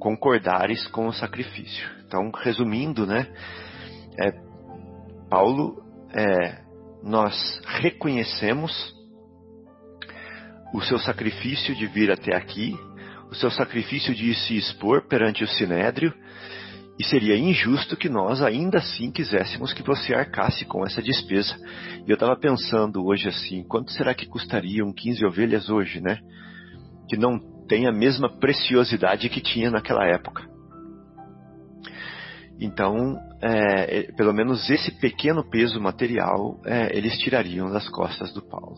concordares 0.00 0.86
com 0.88 1.06
o 1.06 1.12
sacrifício. 1.12 1.86
Então, 2.06 2.30
resumindo, 2.34 3.06
né? 3.06 3.28
É, 4.18 4.32
Paulo 5.28 5.82
é, 6.10 6.62
nós 7.02 7.60
reconhecemos 7.66 8.94
o 10.72 10.80
seu 10.80 10.98
sacrifício 10.98 11.74
de 11.74 11.86
vir 11.86 12.10
até 12.10 12.34
aqui, 12.34 12.74
o 13.30 13.34
seu 13.34 13.50
sacrifício 13.50 14.14
de 14.14 14.34
se 14.34 14.56
expor 14.56 15.06
perante 15.06 15.44
o 15.44 15.48
sinédrio, 15.48 16.14
e 16.98 17.04
seria 17.04 17.36
injusto 17.36 17.96
que 17.96 18.08
nós 18.08 18.40
ainda 18.42 18.78
assim 18.78 19.10
quiséssemos 19.10 19.72
que 19.72 19.82
você 19.82 20.14
arcasse 20.14 20.64
com 20.64 20.86
essa 20.86 21.02
despesa. 21.02 21.56
E 22.06 22.10
eu 22.10 22.14
estava 22.14 22.36
pensando 22.36 23.04
hoje 23.04 23.28
assim, 23.28 23.64
quanto 23.64 23.90
será 23.92 24.14
que 24.14 24.26
custariam 24.26 24.92
15 24.92 25.24
ovelhas 25.26 25.68
hoje, 25.68 26.00
né? 26.00 26.18
Que 27.08 27.16
não 27.16 27.38
tem 27.66 27.86
a 27.86 27.92
mesma 27.92 28.28
preciosidade 28.28 29.28
que 29.28 29.40
tinha 29.40 29.70
naquela 29.70 30.06
época. 30.06 30.48
Então, 32.60 33.18
é, 33.42 33.98
é, 33.98 34.12
pelo 34.12 34.32
menos 34.32 34.70
esse 34.70 34.92
pequeno 35.00 35.48
peso 35.50 35.80
material 35.80 36.60
é, 36.64 36.96
eles 36.96 37.18
tirariam 37.18 37.70
das 37.70 37.88
costas 37.88 38.32
do 38.32 38.42
Paulo. 38.42 38.76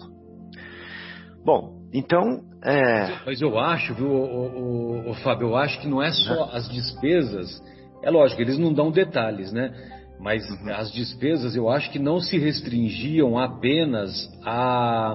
Bom, 1.45 1.87
então. 1.93 2.41
É... 2.65 3.25
Mas 3.25 3.41
eu 3.41 3.59
acho, 3.59 3.95
viu, 3.95 4.09
o, 4.09 5.05
o, 5.07 5.11
o, 5.11 5.15
Fábio, 5.15 5.49
eu 5.49 5.57
acho 5.57 5.81
que 5.81 5.87
não 5.87 6.03
é 6.03 6.11
só 6.11 6.51
as 6.53 6.69
despesas. 6.69 7.63
É 8.03 8.11
lógico, 8.11 8.41
eles 8.41 8.59
não 8.59 8.73
dão 8.73 8.91
detalhes, 8.91 9.53
né? 9.53 9.73
Mas 10.19 10.49
uhum. 10.49 10.73
as 10.75 10.91
despesas 10.93 11.55
eu 11.55 11.69
acho 11.69 11.91
que 11.91 11.99
não 11.99 12.21
se 12.21 12.39
restringiam 12.39 13.39
apenas 13.39 14.29
a, 14.45 15.15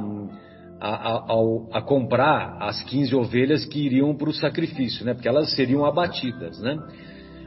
a, 0.79 0.89
a, 0.89 1.77
a 1.77 1.81
comprar 1.81 2.57
as 2.61 2.83
15 2.83 3.15
ovelhas 3.15 3.65
que 3.65 3.79
iriam 3.79 4.15
para 4.15 4.29
o 4.29 4.33
sacrifício, 4.33 5.05
né? 5.05 5.13
Porque 5.13 5.27
elas 5.27 5.53
seriam 5.55 5.85
abatidas, 5.85 6.59
né? 6.61 6.73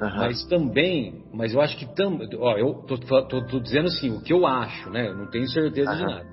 Uhum. 0.00 0.16
Mas 0.16 0.44
também, 0.46 1.22
mas 1.32 1.54
eu 1.54 1.60
acho 1.60 1.76
que 1.76 1.86
também, 1.94 2.28
ó, 2.36 2.56
eu 2.58 2.74
tô, 2.86 2.98
tô, 2.98 3.46
tô, 3.46 3.60
dizendo 3.60 3.86
assim, 3.86 4.10
o 4.10 4.20
que 4.20 4.32
eu 4.32 4.44
acho, 4.46 4.90
né? 4.90 5.08
Eu 5.08 5.16
não 5.16 5.30
tenho 5.30 5.48
certeza 5.48 5.90
uhum. 5.92 5.96
de 5.96 6.04
nada. 6.04 6.26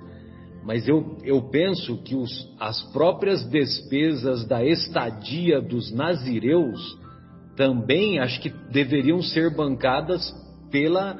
Mas 0.64 0.88
eu, 0.88 1.16
eu 1.24 1.42
penso 1.50 1.96
que 2.02 2.14
os, 2.14 2.30
as 2.58 2.82
próprias 2.92 3.44
despesas 3.48 4.46
da 4.46 4.64
estadia 4.64 5.60
dos 5.60 5.92
nazireus 5.92 6.98
também 7.56 8.18
acho 8.18 8.40
que 8.40 8.50
deveriam 8.70 9.20
ser 9.20 9.54
bancadas 9.54 10.32
pela, 10.70 11.16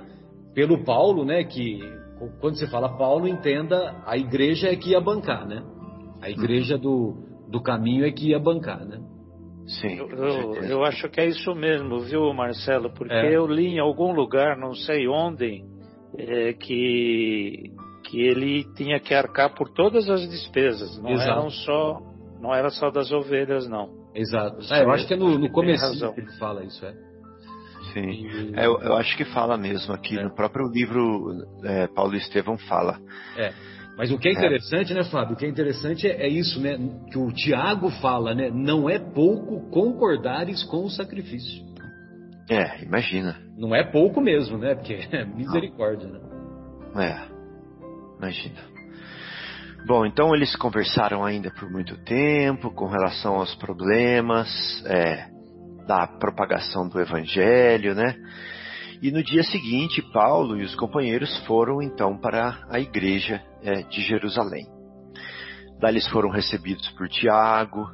pelo 0.54 0.84
Paulo, 0.84 1.24
né? 1.24 1.44
Que 1.44 1.80
quando 2.40 2.56
você 2.58 2.66
fala 2.68 2.96
Paulo, 2.96 3.26
entenda, 3.26 4.02
a 4.06 4.16
igreja 4.16 4.68
é 4.68 4.76
que 4.76 4.90
ia 4.90 5.00
bancar, 5.00 5.46
né? 5.46 5.62
A 6.20 6.30
igreja 6.30 6.78
do, 6.78 7.16
do 7.48 7.60
caminho 7.60 8.04
é 8.04 8.12
que 8.12 8.28
ia 8.28 8.38
bancar, 8.38 8.84
né? 8.84 9.00
Sim. 9.66 9.98
Eu, 9.98 10.08
eu, 10.08 10.54
eu, 10.64 10.84
acho 10.84 11.08
que 11.08 11.20
é 11.20 11.26
isso 11.26 11.54
mesmo, 11.54 12.00
viu, 12.00 12.32
Marcelo? 12.32 12.90
Porque 12.90 13.14
é. 13.14 13.36
eu 13.36 13.46
li 13.46 13.66
em 13.68 13.78
algum 13.78 14.12
lugar, 14.12 14.56
não 14.56 14.74
sei 14.74 15.06
onde, 15.08 15.64
é, 16.18 16.52
que, 16.52 17.70
que 18.04 18.20
ele 18.20 18.64
tinha 18.74 18.98
que 18.98 19.14
arcar 19.14 19.54
por 19.54 19.68
todas 19.70 20.08
as 20.10 20.28
despesas, 20.28 20.98
não 21.00 21.10
Exato. 21.10 21.30
eram 21.30 21.50
só, 21.50 22.00
não 22.40 22.54
era 22.54 22.70
só 22.70 22.90
das 22.90 23.12
ovelhas, 23.12 23.68
não. 23.68 24.01
Exato. 24.14 24.58
É, 24.72 24.82
eu 24.82 24.90
acho 24.90 25.06
que 25.06 25.14
é 25.14 25.16
no, 25.16 25.38
no 25.38 25.50
começo 25.50 26.12
que 26.14 26.20
ele 26.20 26.32
fala 26.38 26.64
isso, 26.64 26.84
é. 26.84 26.94
Sim, 27.92 28.10
e... 28.10 28.52
é, 28.54 28.66
eu, 28.66 28.78
eu, 28.80 28.94
acho 28.94 29.16
que 29.16 29.24
fala 29.24 29.56
mesmo 29.56 29.92
aqui 29.92 30.18
é. 30.18 30.22
no 30.22 30.34
próprio 30.34 30.68
livro 30.68 31.44
é, 31.64 31.86
Paulo 31.88 32.14
Estevão 32.14 32.56
fala. 32.56 32.98
É. 33.36 33.52
Mas 33.96 34.10
o 34.10 34.18
que 34.18 34.28
é, 34.28 34.32
é 34.32 34.34
interessante, 34.34 34.94
né, 34.94 35.04
Fábio? 35.04 35.34
O 35.34 35.36
que 35.36 35.44
é 35.44 35.48
interessante 35.48 36.06
é, 36.06 36.24
é, 36.24 36.28
isso, 36.28 36.60
né? 36.60 36.78
Que 37.10 37.18
o 37.18 37.30
Tiago 37.32 37.90
fala, 38.00 38.34
né? 38.34 38.50
Não 38.50 38.88
é 38.88 38.98
pouco 38.98 39.68
concordares 39.70 40.62
com 40.64 40.84
o 40.84 40.90
sacrifício. 40.90 41.62
É, 42.48 42.82
imagina. 42.82 43.36
Não 43.56 43.74
é 43.74 43.84
pouco 43.84 44.20
mesmo, 44.20 44.56
né? 44.58 44.74
Porque 44.74 44.94
é 45.12 45.24
misericórdia, 45.24 46.08
né? 46.08 46.20
É, 46.96 48.18
imagina. 48.18 48.71
Bom, 49.84 50.06
então 50.06 50.34
eles 50.34 50.54
conversaram 50.56 51.24
ainda 51.24 51.50
por 51.50 51.70
muito 51.70 51.96
tempo 52.04 52.70
com 52.70 52.86
relação 52.86 53.34
aos 53.34 53.54
problemas 53.56 54.48
é, 54.86 55.26
da 55.86 56.06
propagação 56.06 56.88
do 56.88 57.00
evangelho, 57.00 57.94
né? 57.94 58.14
E 59.02 59.10
no 59.10 59.22
dia 59.22 59.42
seguinte, 59.42 60.00
Paulo 60.12 60.56
e 60.56 60.62
os 60.62 60.76
companheiros 60.76 61.36
foram 61.46 61.82
então 61.82 62.16
para 62.16 62.64
a 62.70 62.78
igreja 62.78 63.42
é, 63.62 63.82
de 63.82 64.00
Jerusalém. 64.02 64.66
Daí 65.80 65.94
eles 65.94 66.06
foram 66.08 66.30
recebidos 66.30 66.88
por 66.90 67.08
Tiago 67.08 67.90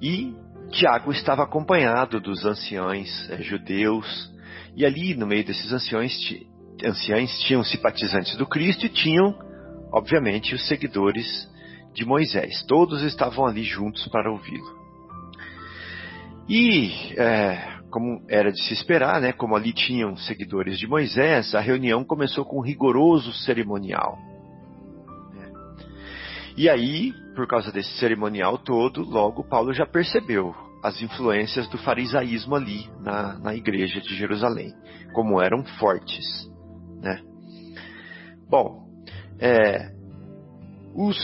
e 0.00 0.34
Tiago 0.70 1.12
estava 1.12 1.42
acompanhado 1.42 2.18
dos 2.18 2.46
anciãos 2.46 3.28
é, 3.28 3.42
judeus 3.42 4.32
e 4.74 4.86
ali 4.86 5.14
no 5.14 5.26
meio 5.26 5.44
desses 5.44 5.70
anciãos, 5.70 6.10
anciãos 6.82 7.38
tinham 7.40 7.62
simpatizantes 7.62 8.34
do 8.38 8.46
Cristo 8.46 8.86
e 8.86 8.88
tinham, 8.88 9.38
obviamente, 9.92 10.54
os 10.54 10.66
seguidores 10.66 11.48
de 11.94 12.04
Moisés. 12.04 12.64
Todos 12.66 13.02
estavam 13.02 13.46
ali 13.46 13.62
juntos 13.62 14.08
para 14.08 14.30
ouvi-lo. 14.30 14.82
E 16.48 16.90
é, 17.16 17.78
como 17.90 18.24
era 18.28 18.50
de 18.50 18.60
se 18.62 18.72
esperar, 18.72 19.20
né, 19.20 19.32
como 19.32 19.54
ali 19.54 19.72
tinham 19.72 20.16
seguidores 20.16 20.78
de 20.78 20.86
Moisés, 20.86 21.54
a 21.54 21.60
reunião 21.60 22.04
começou 22.04 22.44
com 22.44 22.58
um 22.58 22.62
rigoroso 22.62 23.32
cerimonial. 23.32 24.18
E 26.56 26.68
aí, 26.68 27.12
por 27.34 27.46
causa 27.46 27.72
desse 27.72 27.92
cerimonial 27.98 28.58
todo, 28.58 29.02
logo 29.02 29.44
Paulo 29.44 29.72
já 29.72 29.86
percebeu 29.86 30.54
as 30.82 31.00
influências 31.00 31.68
do 31.68 31.78
farisaísmo 31.78 32.54
ali 32.54 32.90
na, 33.00 33.38
na 33.38 33.54
igreja 33.54 34.00
de 34.00 34.14
Jerusalém, 34.16 34.74
como 35.14 35.40
eram 35.40 35.64
fortes. 35.78 36.50
Né? 37.00 37.22
Bom, 38.50 38.82
é, 39.42 39.90
os 40.94 41.18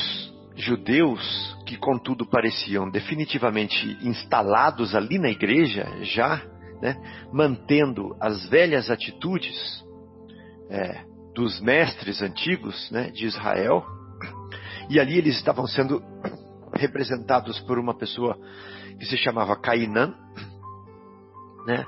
judeus, 0.57 1.57
que 1.65 1.77
contudo 1.77 2.27
pareciam 2.27 2.91
definitivamente 2.91 3.97
instalados 4.03 4.93
ali 4.93 5.21
na 5.21 5.31
igreja, 5.31 5.87
já 6.03 6.43
né, 6.83 6.97
mantendo 7.33 8.17
as 8.21 8.45
velhas 8.49 8.91
atitudes 8.91 9.57
é, 10.69 11.05
dos 11.33 11.61
mestres 11.61 12.21
antigos 12.21 12.91
né, 12.91 13.09
de 13.13 13.25
Israel, 13.25 13.87
e 14.91 14.99
ali 14.99 15.17
eles 15.17 15.37
estavam 15.37 15.69
sendo 15.69 16.03
representados 16.75 17.61
por 17.61 17.79
uma 17.79 17.97
pessoa 17.97 18.37
que 18.99 19.07
se 19.07 19.17
chamava 19.17 19.55
Cainã, 19.55 20.13
né, 21.65 21.87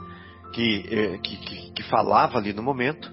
é, 0.56 1.18
que, 1.18 1.36
que, 1.36 1.72
que 1.72 1.82
falava 1.84 2.38
ali 2.38 2.52
no 2.52 2.62
momento, 2.62 3.10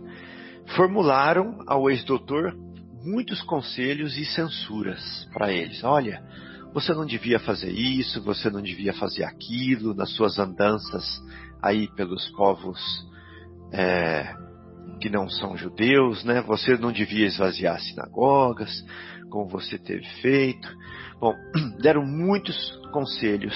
formularam 0.75 1.63
ao 1.65 1.89
ex-doutor 1.89 2.66
muitos 3.07 3.41
conselhos 3.43 4.17
e 4.17 4.25
censuras 4.25 5.27
para 5.33 5.51
eles. 5.51 5.81
Olha, 5.83 6.21
você 6.73 6.93
não 6.93 7.05
devia 7.05 7.39
fazer 7.39 7.71
isso, 7.71 8.21
você 8.21 8.49
não 8.49 8.61
devia 8.61 8.93
fazer 8.93 9.23
aquilo 9.23 9.93
nas 9.93 10.11
suas 10.11 10.37
andanças 10.37 11.03
aí 11.61 11.87
pelos 11.95 12.29
povos 12.31 12.79
é, 13.71 14.35
que 14.99 15.09
não 15.09 15.29
são 15.29 15.55
judeus, 15.55 16.23
né? 16.25 16.41
Você 16.41 16.77
não 16.77 16.91
devia 16.91 17.25
esvaziar 17.25 17.79
sinagogas, 17.79 18.69
como 19.29 19.47
você 19.47 19.77
teve 19.77 20.05
feito. 20.21 20.67
Bom, 21.19 21.33
deram 21.81 22.05
muitos 22.05 22.57
conselhos 22.91 23.55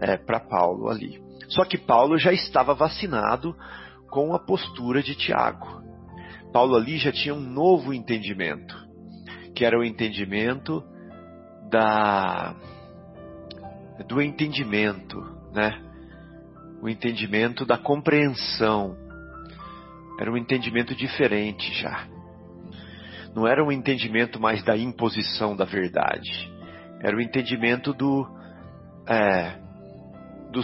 é, 0.00 0.16
para 0.18 0.40
Paulo 0.40 0.90
ali. 0.90 1.22
Só 1.48 1.64
que 1.64 1.78
Paulo 1.78 2.18
já 2.18 2.32
estava 2.32 2.74
vacinado 2.74 3.56
com 4.10 4.34
a 4.34 4.38
postura 4.38 5.02
de 5.02 5.14
Tiago. 5.14 5.82
Paulo 6.54 6.76
ali 6.76 6.98
já 6.98 7.10
tinha 7.10 7.34
um 7.34 7.40
novo 7.40 7.92
entendimento, 7.92 8.76
que 9.56 9.64
era 9.64 9.76
o 9.76 9.82
entendimento 9.82 10.84
da 11.68 12.54
do 14.06 14.22
entendimento, 14.22 15.20
né? 15.52 15.82
o 16.80 16.88
entendimento 16.88 17.66
da 17.66 17.76
compreensão. 17.76 18.96
Era 20.20 20.30
um 20.30 20.36
entendimento 20.36 20.94
diferente 20.94 21.74
já. 21.74 22.06
Não 23.34 23.48
era 23.48 23.64
um 23.64 23.72
entendimento 23.72 24.38
mais 24.38 24.62
da 24.62 24.76
imposição 24.76 25.56
da 25.56 25.64
verdade. 25.64 26.52
Era 27.00 27.16
o 27.16 27.20
entendimento 27.20 27.92
do, 27.92 28.24
é, 29.08 29.58
do 30.52 30.62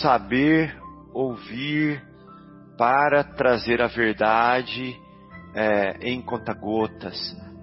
saber 0.00 0.76
ouvir 1.14 2.02
para 2.76 3.22
trazer 3.22 3.80
a 3.80 3.86
verdade 3.86 5.00
é, 5.54 5.98
em 6.00 6.20
conta-gotas, 6.22 7.16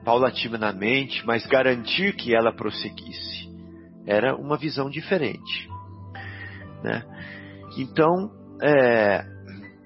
paulatinamente, 0.03 1.25
mas 1.25 1.45
garantir 1.45 2.15
que 2.15 2.33
ela 2.33 2.53
prosseguisse. 2.53 3.49
Era 4.05 4.35
uma 4.35 4.57
visão 4.57 4.89
diferente. 4.89 5.69
Né? 6.83 7.03
Então, 7.77 8.31
é, 8.61 9.23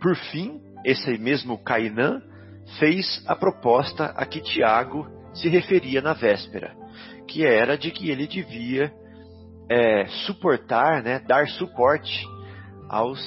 por 0.02 0.16
fim, 0.32 0.62
esse 0.86 1.18
mesmo 1.18 1.58
Cainã 1.64 2.22
fez 2.80 3.24
a 3.28 3.36
proposta 3.36 4.06
a 4.16 4.26
que 4.26 4.42
Tiago 4.42 5.08
se 5.34 5.50
referia 5.50 6.02
na 6.02 6.14
véspera, 6.14 6.76
que 7.28 7.46
era 7.46 7.78
de 7.78 7.92
que 7.92 8.10
ele 8.10 8.28
devia 8.28 8.94
é, 9.70 10.06
suportar, 10.26 11.02
né, 11.04 11.20
dar 11.20 11.48
suporte 11.48 12.26
aos 12.90 13.20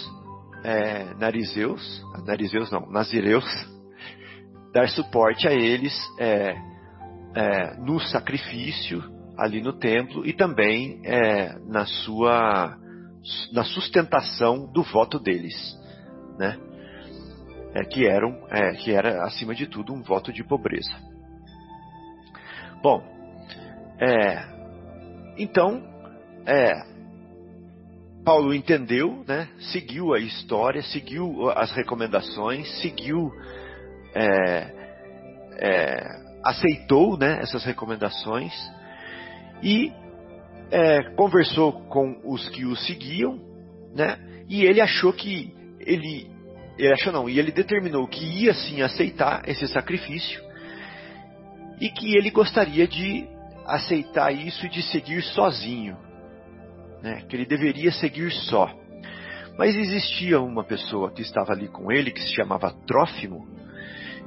é, 0.63 1.15
narizeus, 1.15 2.03
narizeus 2.25 2.71
não, 2.71 2.87
nazireus, 2.91 3.45
dar 4.77 4.91
suporte 4.91 5.49
a 5.49 5.55
eles 5.55 5.99
é, 6.19 6.55
é, 7.35 7.77
no 7.79 7.99
sacrifício 7.99 9.03
ali 9.39 9.63
no 9.63 9.73
templo 9.73 10.27
e 10.27 10.35
também 10.35 11.01
é, 11.03 11.59
na 11.67 11.87
sua 11.87 12.77
na 13.55 13.65
sustentação 13.65 14.71
do 14.71 14.83
voto 14.83 15.19
deles, 15.19 15.57
né? 16.39 16.59
É, 17.75 17.85
que 17.87 18.07
eram 18.07 18.47
é, 18.51 18.73
que 18.73 18.93
era 18.93 19.25
acima 19.25 19.55
de 19.55 19.67
tudo 19.67 19.95
um 19.95 20.03
voto 20.03 20.31
de 20.31 20.45
pobreza. 20.45 20.95
Bom, 22.83 23.03
é, 23.99 24.45
então 25.39 25.83
Paulo 28.23 28.53
entendeu, 28.53 29.25
né? 29.27 29.49
Seguiu 29.73 30.13
a 30.13 30.21
história, 30.21 30.83
seguiu 30.83 31.49
as 31.51 31.73
recomendações, 31.73 32.69
seguiu 32.83 33.33
é, 34.17 34.73
é, 35.59 36.27
aceitou 36.43 37.19
né, 37.19 37.39
essas 37.43 37.65
recomendações 37.65 38.53
e 39.63 39.93
é, 40.71 41.03
conversou 41.15 41.73
com 41.89 42.21
os 42.25 42.49
que 42.49 42.65
o 42.65 42.75
seguiam, 42.75 43.39
né? 43.95 44.19
E 44.49 44.65
ele 44.65 44.81
achou 44.81 45.13
que 45.13 45.53
ele, 45.81 46.31
ele 46.79 46.93
achou 46.93 47.13
não, 47.13 47.29
e 47.29 47.39
ele 47.39 47.53
determinou 47.53 48.07
que 48.09 48.25
ia 48.25 48.55
sim 48.55 48.81
aceitar 48.81 49.43
esse 49.49 49.69
sacrifício 49.69 50.43
e 51.81 51.91
que 51.91 52.17
ele 52.17 52.31
gostaria 52.31 52.89
de 52.89 53.29
aceitar 53.67 54.33
isso 54.33 54.65
e 54.67 54.69
de 54.71 54.83
seguir 54.83 55.23
sozinho, 55.23 55.97
né? 57.03 57.23
Que 57.29 57.37
ele 57.37 57.47
deveria 57.47 57.93
seguir 57.93 58.31
só. 58.31 58.73
Mas 59.59 59.75
existia 59.75 60.41
uma 60.41 60.65
pessoa 60.65 61.11
que 61.11 61.23
estava 61.23 61.53
ali 61.53 61.69
com 61.69 61.91
ele 61.91 62.11
que 62.11 62.21
se 62.21 62.35
chamava 62.35 62.75
Trófimo, 62.87 63.47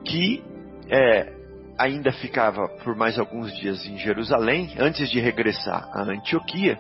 que 0.05 0.43
é, 0.89 1.33
ainda 1.77 2.11
ficava 2.11 2.67
por 2.83 2.95
mais 2.95 3.17
alguns 3.17 3.55
dias 3.57 3.85
em 3.85 3.97
Jerusalém 3.97 4.75
antes 4.79 5.09
de 5.09 5.19
regressar 5.19 5.89
a 5.93 6.03
Antioquia, 6.03 6.77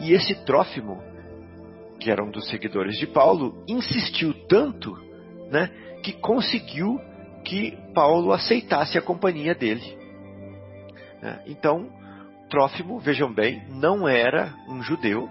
e 0.00 0.12
esse 0.12 0.34
Trófimo, 0.44 1.02
que 2.00 2.10
era 2.10 2.24
um 2.24 2.30
dos 2.30 2.48
seguidores 2.48 2.96
de 2.96 3.06
Paulo, 3.06 3.64
insistiu 3.68 4.32
tanto, 4.46 4.94
né, 5.50 5.70
que 6.02 6.12
conseguiu 6.12 7.00
que 7.44 7.76
Paulo 7.94 8.32
aceitasse 8.32 8.96
a 8.96 9.02
companhia 9.02 9.54
dele. 9.54 9.98
Né. 11.20 11.42
Então, 11.46 11.88
Trófimo, 12.48 12.98
vejam 12.98 13.32
bem, 13.32 13.62
não 13.68 14.08
era 14.08 14.54
um 14.68 14.82
judeu, 14.82 15.28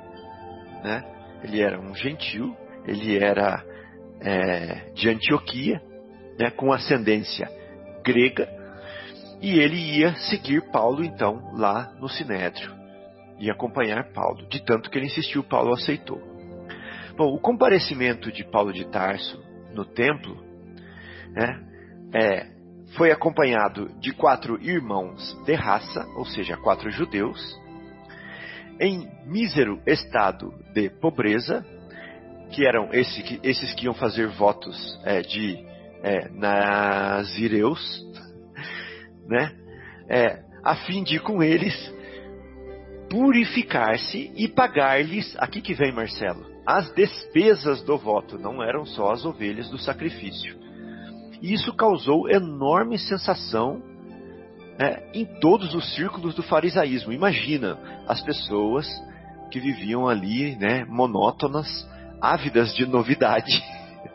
né? 0.83 1.03
ele 1.43 1.61
era 1.61 1.79
um 1.79 1.95
gentil, 1.95 2.55
ele 2.85 3.17
era 3.17 3.63
é, 4.21 4.91
de 4.93 5.09
Antioquia, 5.09 5.81
né, 6.38 6.49
com 6.51 6.71
ascendência 6.71 7.49
grega, 8.03 8.47
e 9.41 9.59
ele 9.59 9.99
ia 9.99 10.15
seguir 10.15 10.61
Paulo, 10.71 11.03
então, 11.03 11.51
lá 11.53 11.93
no 11.99 12.09
Sinédrio. 12.09 12.75
E 13.39 13.51
acompanhar 13.51 14.11
Paulo. 14.11 14.47
De 14.47 14.63
tanto 14.65 14.89
que 14.89 14.97
ele 14.97 15.05
insistiu, 15.05 15.43
Paulo 15.43 15.73
aceitou. 15.73 16.19
Bom, 17.15 17.33
o 17.33 17.39
comparecimento 17.39 18.31
de 18.31 18.43
Paulo 18.43 18.73
de 18.73 18.85
Tarso 18.85 19.39
no 19.73 19.85
templo 19.85 20.43
né, 21.33 21.59
é, 22.13 22.47
foi 22.95 23.11
acompanhado 23.11 23.89
de 23.99 24.11
quatro 24.11 24.59
irmãos 24.61 25.38
de 25.45 25.53
raça, 25.53 26.05
ou 26.15 26.25
seja, 26.25 26.57
quatro 26.57 26.89
judeus, 26.89 27.39
em 28.79 29.07
mísero 29.25 29.81
estado 29.85 30.53
de 30.73 30.89
pobreza, 30.89 31.65
que 32.51 32.65
eram 32.65 32.89
esse, 32.93 33.39
esses 33.43 33.73
que 33.73 33.85
iam 33.85 33.93
fazer 33.93 34.27
votos 34.27 34.99
é, 35.03 35.21
de 35.21 35.66
é, 36.03 36.29
nazireus, 36.29 38.05
né? 39.27 39.51
É, 40.09 40.43
a 40.63 40.75
fim 40.75 41.03
de 41.03 41.19
com 41.19 41.43
eles 41.43 41.75
purificar-se 43.09 44.31
e 44.35 44.47
pagar-lhes, 44.47 45.35
aqui 45.39 45.61
que 45.61 45.73
vem 45.73 45.93
Marcelo, 45.93 46.45
as 46.65 46.93
despesas 46.93 47.81
do 47.83 47.97
voto, 47.97 48.37
não 48.37 48.61
eram 48.61 48.85
só 48.85 49.11
as 49.11 49.25
ovelhas 49.25 49.69
do 49.69 49.77
sacrifício. 49.77 50.57
E 51.41 51.53
isso 51.53 51.73
causou 51.73 52.29
enorme 52.29 52.97
sensação 52.97 53.81
né, 54.77 55.09
em 55.13 55.25
todos 55.39 55.73
os 55.73 55.95
círculos 55.95 56.35
do 56.35 56.43
farisaísmo. 56.43 57.13
Imagina 57.13 57.77
as 58.07 58.21
pessoas 58.21 58.87
que 59.51 59.59
viviam 59.59 60.07
ali, 60.07 60.55
né, 60.57 60.85
monótonas, 60.85 61.67
ávidas 62.21 62.75
de 62.75 62.85
novidade. 62.85 63.63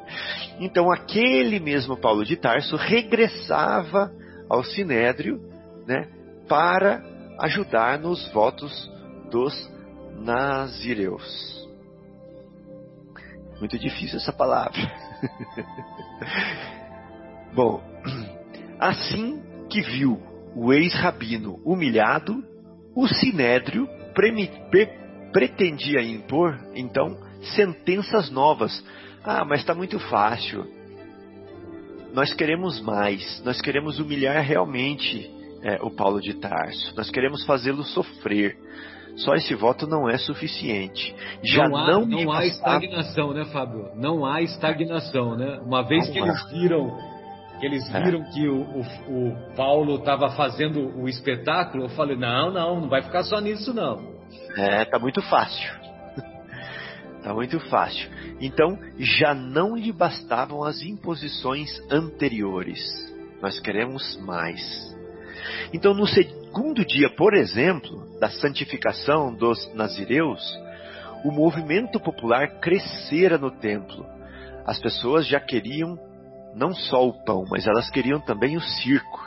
Então 0.61 0.90
aquele 0.90 1.59
mesmo 1.59 1.96
Paulo 1.96 2.24
de 2.24 2.36
Tarso 2.36 2.76
regressava 2.76 4.12
ao 4.48 4.62
Sinédrio, 4.62 5.40
né, 5.86 6.09
para 6.48 7.03
ajudar 7.40 7.98
nos 7.98 8.30
votos 8.32 8.90
dos 9.30 9.70
nazireus. 10.18 11.68
Muito 13.59 13.78
difícil 13.78 14.18
essa 14.18 14.32
palavra. 14.32 14.78
Bom, 17.55 17.82
assim 18.78 19.42
que 19.70 19.80
viu 19.80 20.20
o 20.55 20.72
ex-rabino 20.72 21.61
humilhado, 21.64 22.44
o 22.94 23.09
Sinédrio 23.09 23.88
pre 24.14 24.30
pretendia 25.32 26.03
impor, 26.03 26.59
então, 26.74 27.16
sentenças 27.55 28.30
novas. 28.30 28.84
Ah, 29.24 29.44
mas 29.44 29.60
está 29.60 29.74
muito 29.74 29.98
fácil 29.98 30.66
nós 32.12 32.32
queremos 32.32 32.80
mais, 32.80 33.42
nós 33.44 33.60
queremos 33.60 33.98
humilhar 33.98 34.42
realmente 34.44 35.30
é, 35.62 35.78
o 35.82 35.90
Paulo 35.90 36.20
de 36.20 36.34
Tarso, 36.34 36.94
nós 36.96 37.10
queremos 37.10 37.44
fazê-lo 37.44 37.82
sofrer. 37.84 38.56
Só 39.16 39.34
esse 39.34 39.54
voto 39.54 39.86
não 39.86 40.08
é 40.08 40.16
suficiente. 40.16 41.14
Já 41.44 41.68
não 41.68 41.76
há, 41.76 41.86
não, 41.86 42.06
não 42.06 42.32
há 42.32 42.46
estagnação, 42.46 43.34
né, 43.34 43.44
Fábio? 43.44 43.90
Não 43.94 44.24
há 44.24 44.40
estagnação, 44.40 45.36
né? 45.36 45.60
Uma 45.66 45.82
vez 45.82 46.06
não 46.06 46.14
que 46.14 46.18
há. 46.18 46.22
eles 46.22 46.50
viram 46.50 47.12
que 47.60 47.66
eles 47.66 47.94
é. 47.94 48.00
viram 48.02 48.22
é. 48.22 48.30
que 48.30 48.48
o, 48.48 48.62
o, 48.62 49.28
o 49.28 49.54
Paulo 49.54 49.96
estava 49.96 50.30
fazendo 50.30 50.98
o 50.98 51.08
espetáculo, 51.08 51.84
eu 51.84 51.88
falei 51.90 52.16
não, 52.16 52.50
não, 52.52 52.80
não 52.80 52.88
vai 52.88 53.02
ficar 53.02 53.22
só 53.24 53.38
nisso 53.38 53.74
não. 53.74 54.12
É, 54.56 54.86
tá 54.86 54.98
muito 54.98 55.20
fácil. 55.22 55.81
Tá 57.22 57.32
muito 57.32 57.58
fácil. 57.68 58.10
Então, 58.40 58.78
já 58.98 59.34
não 59.34 59.76
lhe 59.76 59.92
bastavam 59.92 60.64
as 60.64 60.82
imposições 60.82 61.70
anteriores. 61.90 62.80
Nós 63.40 63.58
queremos 63.60 64.16
mais. 64.18 64.60
Então, 65.72 65.94
no 65.94 66.06
segundo 66.06 66.84
dia, 66.84 67.10
por 67.10 67.34
exemplo, 67.34 68.18
da 68.18 68.28
santificação 68.30 69.34
dos 69.34 69.72
nazireus, 69.74 70.42
o 71.24 71.30
movimento 71.30 72.00
popular 72.00 72.60
crescera 72.60 73.38
no 73.38 73.50
templo. 73.50 74.04
As 74.66 74.78
pessoas 74.78 75.26
já 75.26 75.40
queriam 75.40 75.98
não 76.54 76.74
só 76.74 77.06
o 77.06 77.24
pão, 77.24 77.44
mas 77.50 77.66
elas 77.66 77.90
queriam 77.90 78.20
também 78.20 78.56
o 78.56 78.60
circo. 78.60 79.20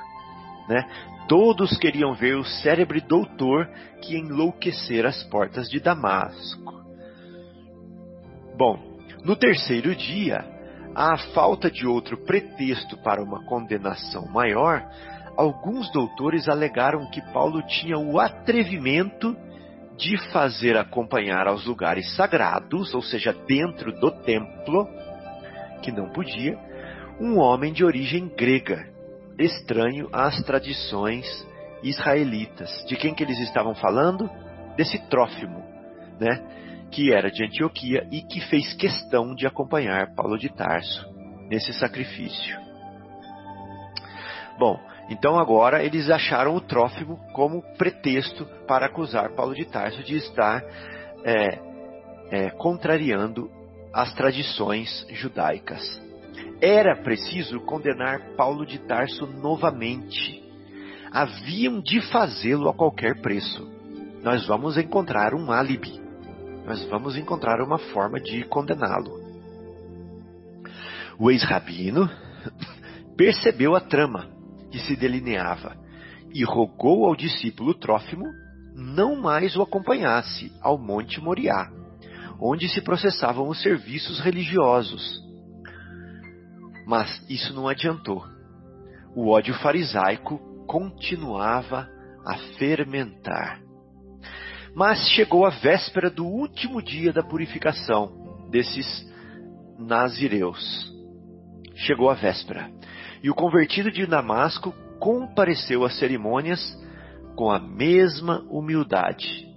Né? 0.69 0.83
Todos 1.27 1.77
queriam 1.77 2.13
ver 2.13 2.35
o 2.35 2.43
cérebro 2.43 3.01
doutor 3.01 3.67
que 4.01 4.15
enlouquecera 4.15 5.09
as 5.09 5.23
portas 5.23 5.67
de 5.67 5.79
Damasco. 5.79 6.84
Bom, 8.57 8.79
no 9.23 9.35
terceiro 9.35 9.93
dia, 9.93 10.45
à 10.95 11.17
falta 11.33 11.69
de 11.69 11.85
outro 11.85 12.23
pretexto 12.23 12.95
para 12.97 13.21
uma 13.21 13.43
condenação 13.45 14.25
maior, 14.27 14.81
alguns 15.35 15.91
doutores 15.91 16.47
alegaram 16.47 17.09
que 17.11 17.21
Paulo 17.33 17.61
tinha 17.67 17.97
o 17.97 18.17
atrevimento 18.17 19.35
de 19.97 20.17
fazer 20.31 20.77
acompanhar 20.77 21.47
aos 21.47 21.65
lugares 21.65 22.15
sagrados, 22.15 22.93
ou 22.93 23.01
seja, 23.01 23.33
dentro 23.45 23.91
do 23.99 24.09
templo, 24.23 24.87
que 25.81 25.91
não 25.91 26.09
podia, 26.09 26.57
um 27.19 27.37
homem 27.37 27.73
de 27.73 27.83
origem 27.83 28.31
grega, 28.37 28.87
estranho 29.37 30.07
às 30.13 30.41
tradições 30.43 31.25
israelitas. 31.83 32.69
De 32.87 32.95
quem 32.95 33.13
que 33.13 33.23
eles 33.23 33.39
estavam 33.39 33.75
falando? 33.75 34.29
Desse 34.77 34.97
Trófimo, 35.09 35.61
né? 36.19 36.41
Que 36.95 37.11
era 37.11 37.29
de 37.29 37.43
Antioquia 37.43 38.07
e 38.09 38.21
que 38.21 38.39
fez 38.39 38.73
questão 38.73 39.35
de 39.35 39.45
acompanhar 39.45 40.15
Paulo 40.15 40.37
de 40.37 40.47
Tarso 40.47 41.05
nesse 41.49 41.73
sacrifício. 41.73 42.57
Bom, 44.57 44.79
então 45.09 45.37
agora 45.37 45.83
eles 45.83 46.09
acharam 46.09 46.55
o 46.55 46.61
Trófimo 46.61 47.19
como 47.33 47.61
pretexto 47.77 48.45
para 48.65 48.85
acusar 48.85 49.35
Paulo 49.35 49.53
de 49.53 49.65
Tarso 49.65 50.01
de 50.03 50.15
estar 50.15 50.63
é, 51.25 51.59
é, 52.31 52.49
contrariando 52.51 53.51
as 53.93 54.13
tradições 54.13 55.05
judaicas. 55.09 56.01
Era 56.61 56.95
preciso 56.95 57.59
condenar 57.65 58.21
Paulo 58.37 58.65
de 58.65 58.79
Tarso 58.79 59.27
novamente. 59.27 60.41
Haviam 61.11 61.81
de 61.81 61.99
fazê-lo 62.09 62.69
a 62.69 62.73
qualquer 62.73 63.19
preço. 63.19 63.69
Nós 64.23 64.47
vamos 64.47 64.77
encontrar 64.77 65.33
um 65.35 65.51
álibi 65.51 66.04
nós 66.65 66.83
vamos 66.85 67.15
encontrar 67.15 67.61
uma 67.61 67.77
forma 67.77 68.19
de 68.19 68.43
condená-lo. 68.45 69.23
O 71.19 71.29
ex-rabino 71.29 72.09
percebeu 73.15 73.75
a 73.75 73.79
trama 73.79 74.29
que 74.71 74.79
se 74.79 74.95
delineava 74.95 75.77
e 76.33 76.43
rogou 76.43 77.05
ao 77.05 77.15
discípulo 77.15 77.73
Trófimo, 77.73 78.25
não 78.75 79.15
mais 79.15 79.55
o 79.55 79.61
acompanhasse 79.61 80.51
ao 80.61 80.77
Monte 80.77 81.21
Moriá, 81.21 81.71
onde 82.41 82.67
se 82.67 82.81
processavam 82.81 83.47
os 83.47 83.61
serviços 83.61 84.19
religiosos. 84.19 85.23
Mas 86.85 87.23
isso 87.29 87.53
não 87.53 87.67
adiantou. 87.67 88.25
O 89.15 89.29
ódio 89.29 89.53
farisaico 89.53 90.39
continuava 90.67 91.87
a 92.25 92.35
fermentar. 92.57 93.64
Mas 94.75 94.99
chegou 95.11 95.45
a 95.45 95.49
véspera 95.49 96.09
do 96.09 96.25
último 96.25 96.81
dia 96.81 97.13
da 97.13 97.23
purificação 97.23 98.49
desses 98.51 99.09
nazireus. 99.79 100.93
Chegou 101.75 102.09
a 102.09 102.13
véspera. 102.13 102.69
E 103.23 103.29
o 103.29 103.33
convertido 103.33 103.89
de 103.89 104.05
Damasco 104.05 104.73
compareceu 104.99 105.85
às 105.85 105.97
cerimônias 105.97 106.59
com 107.37 107.49
a 107.49 107.57
mesma 107.57 108.45
humildade 108.49 109.47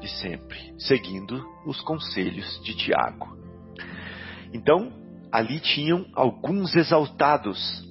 de 0.00 0.08
sempre, 0.08 0.74
seguindo 0.76 1.48
os 1.64 1.80
conselhos 1.82 2.60
de 2.64 2.74
Tiago. 2.74 3.36
Então, 4.52 4.92
ali 5.30 5.60
tinham 5.60 6.04
alguns 6.14 6.74
exaltados, 6.74 7.88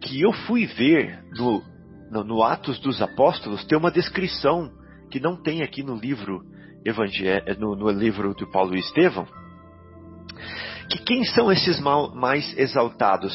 que 0.00 0.20
eu 0.20 0.32
fui 0.32 0.66
ver 0.66 1.24
no, 1.30 1.62
no, 2.10 2.24
no 2.24 2.42
Atos 2.42 2.80
dos 2.80 3.00
Apóstolos, 3.00 3.64
tem 3.64 3.78
uma 3.78 3.90
descrição 3.90 4.72
que 5.16 5.20
não 5.20 5.34
tem 5.34 5.62
aqui 5.62 5.82
no 5.82 5.96
livro 5.96 6.44
no, 7.58 7.74
no 7.74 7.88
livro 7.88 8.34
do 8.34 8.46
Paulo 8.50 8.76
e 8.76 8.80
Estevão, 8.80 9.26
que 10.90 10.98
quem 11.04 11.24
são 11.24 11.50
esses 11.50 11.80
mal, 11.80 12.14
mais 12.14 12.56
exaltados? 12.58 13.34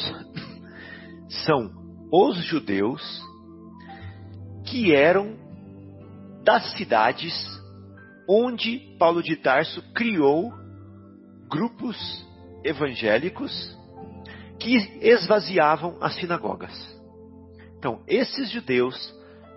São 1.44 1.72
os 2.10 2.36
judeus 2.44 3.02
que 4.64 4.94
eram 4.94 5.36
das 6.44 6.70
cidades 6.76 7.34
onde 8.28 8.78
Paulo 8.96 9.20
de 9.20 9.34
Tarso 9.36 9.82
criou 9.92 10.52
grupos 11.50 11.96
evangélicos 12.64 13.76
que 14.60 14.76
esvaziavam 15.00 15.98
as 16.00 16.14
sinagogas. 16.14 16.72
Então, 17.76 18.04
esses 18.06 18.50
judeus 18.50 18.94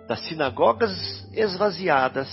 das 0.06 0.20
sinagogas 0.26 0.92
esvaziadas, 1.32 2.28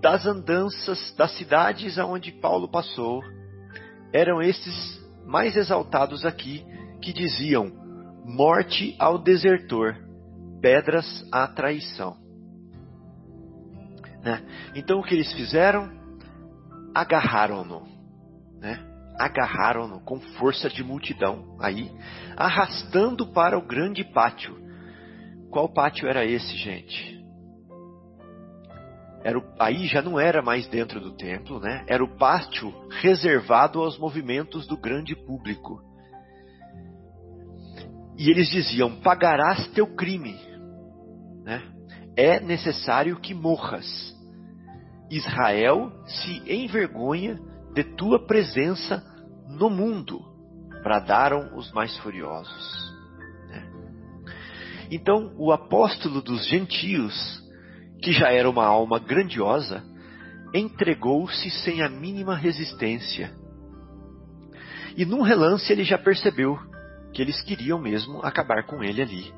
das 0.00 0.26
andanças 0.26 1.14
das 1.16 1.32
cidades 1.36 1.98
aonde 1.98 2.32
Paulo 2.32 2.68
passou, 2.68 3.22
eram 4.12 4.42
esses 4.42 5.02
mais 5.26 5.56
exaltados 5.56 6.24
aqui 6.24 6.64
que 7.00 7.12
diziam: 7.12 7.72
morte 8.24 8.94
ao 8.98 9.18
desertor, 9.18 9.96
pedras 10.60 11.26
à 11.32 11.46
traição. 11.46 12.16
Né? 14.22 14.42
Então 14.74 15.00
o 15.00 15.02
que 15.02 15.14
eles 15.14 15.32
fizeram? 15.32 15.92
Agarraram-no, 16.94 17.82
né? 18.60 18.94
agarraram-no 19.18 20.00
com 20.00 20.18
força 20.20 20.68
de 20.68 20.82
multidão, 20.82 21.56
aí 21.60 21.90
arrastando 22.36 23.26
para 23.26 23.58
o 23.58 23.66
grande 23.66 24.04
pátio. 24.04 24.63
Qual 25.54 25.68
pátio 25.68 26.08
era 26.08 26.24
esse, 26.24 26.56
gente? 26.56 27.24
Era 29.22 29.38
o, 29.38 29.44
aí 29.60 29.86
já 29.86 30.02
não 30.02 30.18
era 30.18 30.42
mais 30.42 30.66
dentro 30.66 30.98
do 30.98 31.12
templo, 31.12 31.60
né? 31.60 31.84
Era 31.86 32.02
o 32.02 32.16
pátio 32.18 32.74
reservado 32.90 33.80
aos 33.80 33.96
movimentos 33.96 34.66
do 34.66 34.76
grande 34.76 35.14
público. 35.14 35.80
E 38.18 38.28
eles 38.28 38.48
diziam: 38.48 38.96
pagarás 38.96 39.68
teu 39.68 39.94
crime, 39.94 40.36
né? 41.44 41.62
É 42.16 42.40
necessário 42.40 43.20
que 43.20 43.32
morras. 43.32 43.86
Israel 45.08 45.92
se 46.04 46.42
envergonha 46.52 47.38
de 47.72 47.84
tua 47.94 48.26
presença 48.26 49.04
no 49.48 49.70
mundo, 49.70 50.20
bradaram 50.82 51.56
os 51.56 51.70
mais 51.70 51.96
furiosos. 51.98 52.83
Então, 54.90 55.32
o 55.36 55.52
apóstolo 55.52 56.20
dos 56.20 56.46
gentios, 56.46 57.42
que 58.02 58.12
já 58.12 58.30
era 58.30 58.48
uma 58.48 58.66
alma 58.66 58.98
grandiosa, 58.98 59.82
entregou-se 60.52 61.50
sem 61.50 61.82
a 61.82 61.88
mínima 61.88 62.36
resistência. 62.36 63.32
E 64.96 65.04
num 65.04 65.22
relance 65.22 65.72
ele 65.72 65.82
já 65.82 65.98
percebeu 65.98 66.58
que 67.12 67.20
eles 67.20 67.40
queriam 67.42 67.78
mesmo 67.80 68.20
acabar 68.24 68.64
com 68.64 68.82
ele 68.82 69.02
ali. 69.02 69.32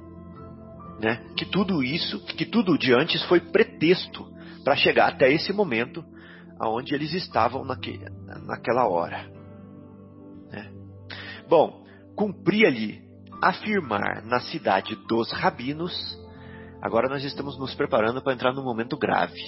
Né? 1.00 1.22
Que 1.36 1.44
tudo 1.44 1.82
isso, 1.82 2.20
que 2.26 2.44
tudo 2.44 2.76
de 2.78 2.92
antes 2.92 3.22
foi 3.24 3.40
pretexto 3.40 4.26
para 4.64 4.76
chegar 4.76 5.08
até 5.08 5.32
esse 5.32 5.52
momento 5.52 6.04
aonde 6.58 6.94
eles 6.94 7.12
estavam 7.12 7.64
naque, 7.64 8.00
naquela 8.46 8.88
hora. 8.88 9.30
Né? 10.50 10.70
Bom, 11.48 11.84
cumpria-lhe 12.14 13.05
afirmar 13.42 14.22
na 14.24 14.40
cidade 14.40 14.96
dos 15.06 15.30
rabinos. 15.32 15.92
Agora 16.82 17.08
nós 17.08 17.24
estamos 17.24 17.58
nos 17.58 17.74
preparando 17.74 18.22
para 18.22 18.32
entrar 18.32 18.52
num 18.52 18.64
momento 18.64 18.96
grave, 18.96 19.40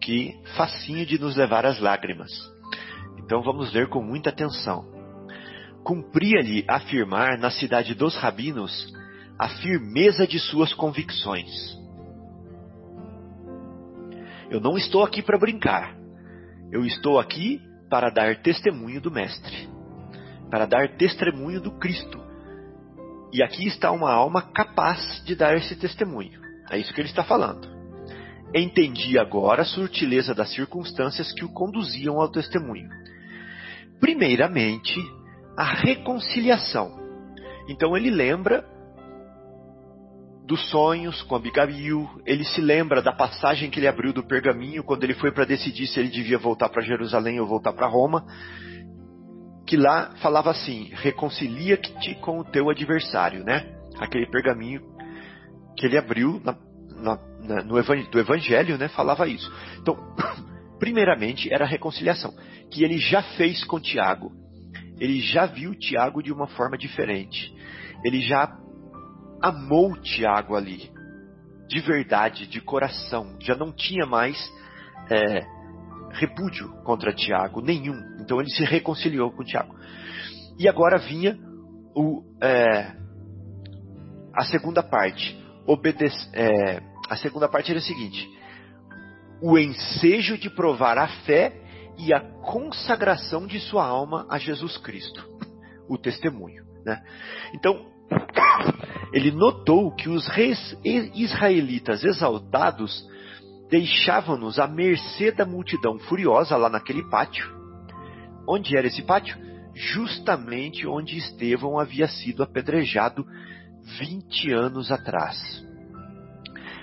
que 0.00 0.32
facinho 0.56 1.04
de 1.04 1.18
nos 1.18 1.36
levar 1.36 1.66
às 1.66 1.80
lágrimas. 1.80 2.30
Então 3.18 3.42
vamos 3.42 3.72
ler 3.72 3.88
com 3.88 4.02
muita 4.02 4.30
atenção. 4.30 4.86
Cumpria-lhe 5.84 6.64
afirmar 6.68 7.38
na 7.38 7.50
cidade 7.50 7.94
dos 7.94 8.16
rabinos 8.16 8.92
a 9.38 9.48
firmeza 9.48 10.26
de 10.26 10.38
suas 10.38 10.72
convicções 10.74 11.78
eu 14.50 14.60
não 14.60 14.76
estou 14.76 15.04
aqui 15.04 15.22
para 15.22 15.38
brincar. 15.38 15.94
Eu 16.72 16.84
estou 16.84 17.18
aqui 17.18 17.60
para 17.90 18.10
dar 18.10 18.42
testemunho 18.42 19.00
do 19.00 19.10
Mestre, 19.10 19.68
para 20.50 20.66
dar 20.66 20.96
testemunho 20.96 21.60
do 21.60 21.70
Cristo. 21.78 22.18
E 23.32 23.42
aqui 23.42 23.66
está 23.66 23.90
uma 23.90 24.10
alma 24.10 24.42
capaz 24.42 25.22
de 25.24 25.34
dar 25.34 25.54
esse 25.56 25.76
testemunho. 25.76 26.40
É 26.70 26.78
isso 26.78 26.92
que 26.92 27.00
ele 27.00 27.08
está 27.08 27.24
falando. 27.24 27.68
Entendi 28.54 29.18
agora 29.18 29.62
a 29.62 29.66
sutileza 29.66 30.34
das 30.34 30.52
circunstâncias 30.52 31.32
que 31.32 31.44
o 31.44 31.52
conduziam 31.52 32.20
ao 32.20 32.30
testemunho. 32.30 32.88
Primeiramente, 34.00 34.98
a 35.56 35.64
reconciliação. 35.64 36.98
Então 37.68 37.96
ele 37.96 38.10
lembra 38.10 38.64
dos 40.46 40.70
sonhos 40.70 41.20
com 41.22 41.36
Abigail, 41.36 42.08
ele 42.24 42.42
se 42.42 42.60
lembra 42.62 43.02
da 43.02 43.12
passagem 43.12 43.68
que 43.68 43.78
ele 43.78 43.86
abriu 43.86 44.14
do 44.14 44.26
pergaminho 44.26 44.82
quando 44.82 45.04
ele 45.04 45.12
foi 45.12 45.30
para 45.30 45.44
decidir 45.44 45.86
se 45.86 46.00
ele 46.00 46.08
devia 46.08 46.38
voltar 46.38 46.70
para 46.70 46.80
Jerusalém 46.80 47.38
ou 47.38 47.46
voltar 47.46 47.74
para 47.74 47.86
Roma, 47.86 48.24
que 49.68 49.76
lá 49.76 50.12
falava 50.22 50.50
assim: 50.50 50.90
reconcilia-te 50.94 52.14
com 52.16 52.40
o 52.40 52.44
teu 52.44 52.70
adversário, 52.70 53.44
né? 53.44 53.66
Aquele 54.00 54.26
pergaminho 54.26 54.80
que 55.76 55.84
ele 55.84 55.98
abriu 55.98 56.40
na, 56.42 56.56
na, 56.96 57.18
na, 57.40 57.62
no 57.62 57.78
evangelho, 57.78 58.10
do 58.10 58.18
evangelho, 58.18 58.78
né? 58.78 58.88
Falava 58.88 59.28
isso. 59.28 59.52
Então, 59.78 59.94
primeiramente 60.80 61.52
era 61.52 61.66
a 61.66 61.68
reconciliação, 61.68 62.34
que 62.70 62.82
ele 62.82 62.96
já 62.96 63.22
fez 63.36 63.62
com 63.64 63.78
Tiago. 63.78 64.32
Ele 64.98 65.20
já 65.20 65.44
viu 65.44 65.74
Tiago 65.74 66.22
de 66.22 66.32
uma 66.32 66.46
forma 66.48 66.78
diferente. 66.78 67.54
Ele 68.02 68.22
já 68.22 68.56
amou 69.42 70.00
Tiago 70.00 70.56
ali, 70.56 70.90
de 71.68 71.80
verdade, 71.80 72.46
de 72.46 72.60
coração, 72.60 73.36
já 73.38 73.54
não 73.54 73.70
tinha 73.70 74.06
mais 74.06 74.36
é, 75.10 75.46
repúdio 76.12 76.70
contra 76.84 77.12
Tiago, 77.12 77.60
nenhum. 77.60 78.00
Então 78.28 78.42
ele 78.42 78.50
se 78.50 78.62
reconciliou 78.62 79.32
com 79.32 79.42
Tiago. 79.42 79.74
E 80.58 80.68
agora 80.68 80.98
vinha 80.98 81.38
o, 81.96 82.22
é, 82.42 82.92
a 84.34 84.44
segunda 84.44 84.82
parte. 84.82 85.34
É, 86.34 86.82
a 87.08 87.16
segunda 87.16 87.48
parte 87.48 87.70
era 87.70 87.78
o 87.78 87.82
seguinte: 87.82 88.28
o 89.40 89.58
ensejo 89.58 90.36
de 90.36 90.50
provar 90.50 90.98
a 90.98 91.08
fé 91.24 91.58
e 91.96 92.12
a 92.12 92.20
consagração 92.20 93.46
de 93.46 93.58
sua 93.60 93.86
alma 93.86 94.26
a 94.28 94.36
Jesus 94.36 94.76
Cristo, 94.76 95.26
o 95.88 95.96
testemunho. 95.96 96.66
Né? 96.84 97.02
Então, 97.54 97.86
ele 99.10 99.30
notou 99.30 99.90
que 99.94 100.10
os 100.10 100.28
reis 100.28 100.76
israelitas 100.84 102.04
exaltados 102.04 103.08
deixavam-nos 103.70 104.58
à 104.58 104.66
mercê 104.66 105.32
da 105.32 105.46
multidão 105.46 105.98
furiosa 106.00 106.58
lá 106.58 106.68
naquele 106.68 107.08
pátio. 107.08 107.57
Onde 108.48 108.74
era 108.78 108.86
esse 108.86 109.02
pátio? 109.02 109.36
Justamente 109.74 110.86
onde 110.86 111.18
Estevão 111.18 111.78
havia 111.78 112.08
sido 112.08 112.42
apedrejado 112.42 113.26
20 113.98 114.50
anos 114.52 114.90
atrás. 114.90 115.36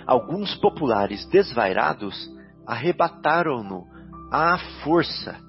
Alguns 0.06 0.54
populares 0.56 1.26
desvairados 1.26 2.30
arrebataram-no 2.68 3.88
à 4.32 4.60
força, 4.84 5.40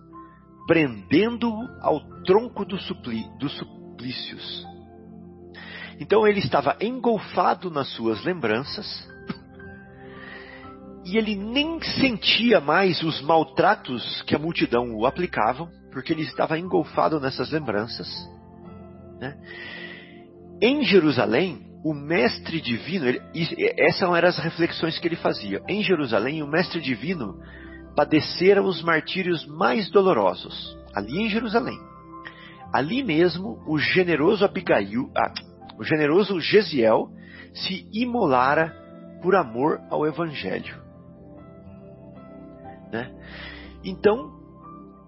prendendo-o 0.67 1.69
ao 1.83 2.01
tronco 2.23 2.65
do 2.65 2.79
supli, 2.79 3.27
dos 3.39 3.55
suplícios. 3.59 4.67
Então 6.01 6.27
ele 6.27 6.41
estava 6.41 6.77
engolfado 6.81 7.71
nas 7.71 7.89
suas 7.89 8.25
lembranças 8.25 9.07
e 11.05 11.19
ele 11.19 11.37
nem 11.37 11.81
sentia 11.83 12.61
mais 12.61 13.03
os 13.03 13.21
maltratos 13.21 14.23
que 14.23 14.35
a 14.35 14.39
multidão 14.39 14.95
o 14.95 15.07
aplicavam, 15.07 15.71
porque 15.97 16.13
ele 16.13 16.25
estava 16.25 16.59
engolfado 16.59 17.19
nessas 17.19 17.51
lembranças. 17.51 18.07
Né? 19.19 19.35
Em 20.61 20.85
Jerusalém, 20.85 21.67
o 21.83 21.95
mestre 21.95 22.61
divino, 22.61 23.07
essas 23.79 24.03
eram 24.03 24.29
as 24.29 24.37
reflexões 24.37 24.99
que 24.99 25.09
ele 25.09 25.17
fazia. 25.17 25.63
Em 25.67 25.83
Jerusalém, 25.83 26.43
o 26.43 26.47
mestre 26.47 26.83
divino 26.83 27.41
padecera 27.97 28.63
os 28.63 28.83
martírios 28.83 29.47
mais 29.47 29.91
dolorosos, 29.91 30.77
ali 30.95 31.17
em 31.17 31.31
Jerusalém. 31.31 31.81
Ali 32.75 33.03
mesmo, 33.03 33.65
o 33.67 33.79
generoso 33.79 34.45
Abigail, 34.45 35.11
ah, 35.17 35.33
o 35.79 35.83
generoso 35.83 36.39
Gesiel 36.43 37.09
se 37.55 37.89
imolara 37.91 38.69
por 39.23 39.35
amor 39.35 39.81
ao 39.89 40.07
evangelho. 40.07 40.77
Né? 42.93 43.11
Então, 43.83 44.37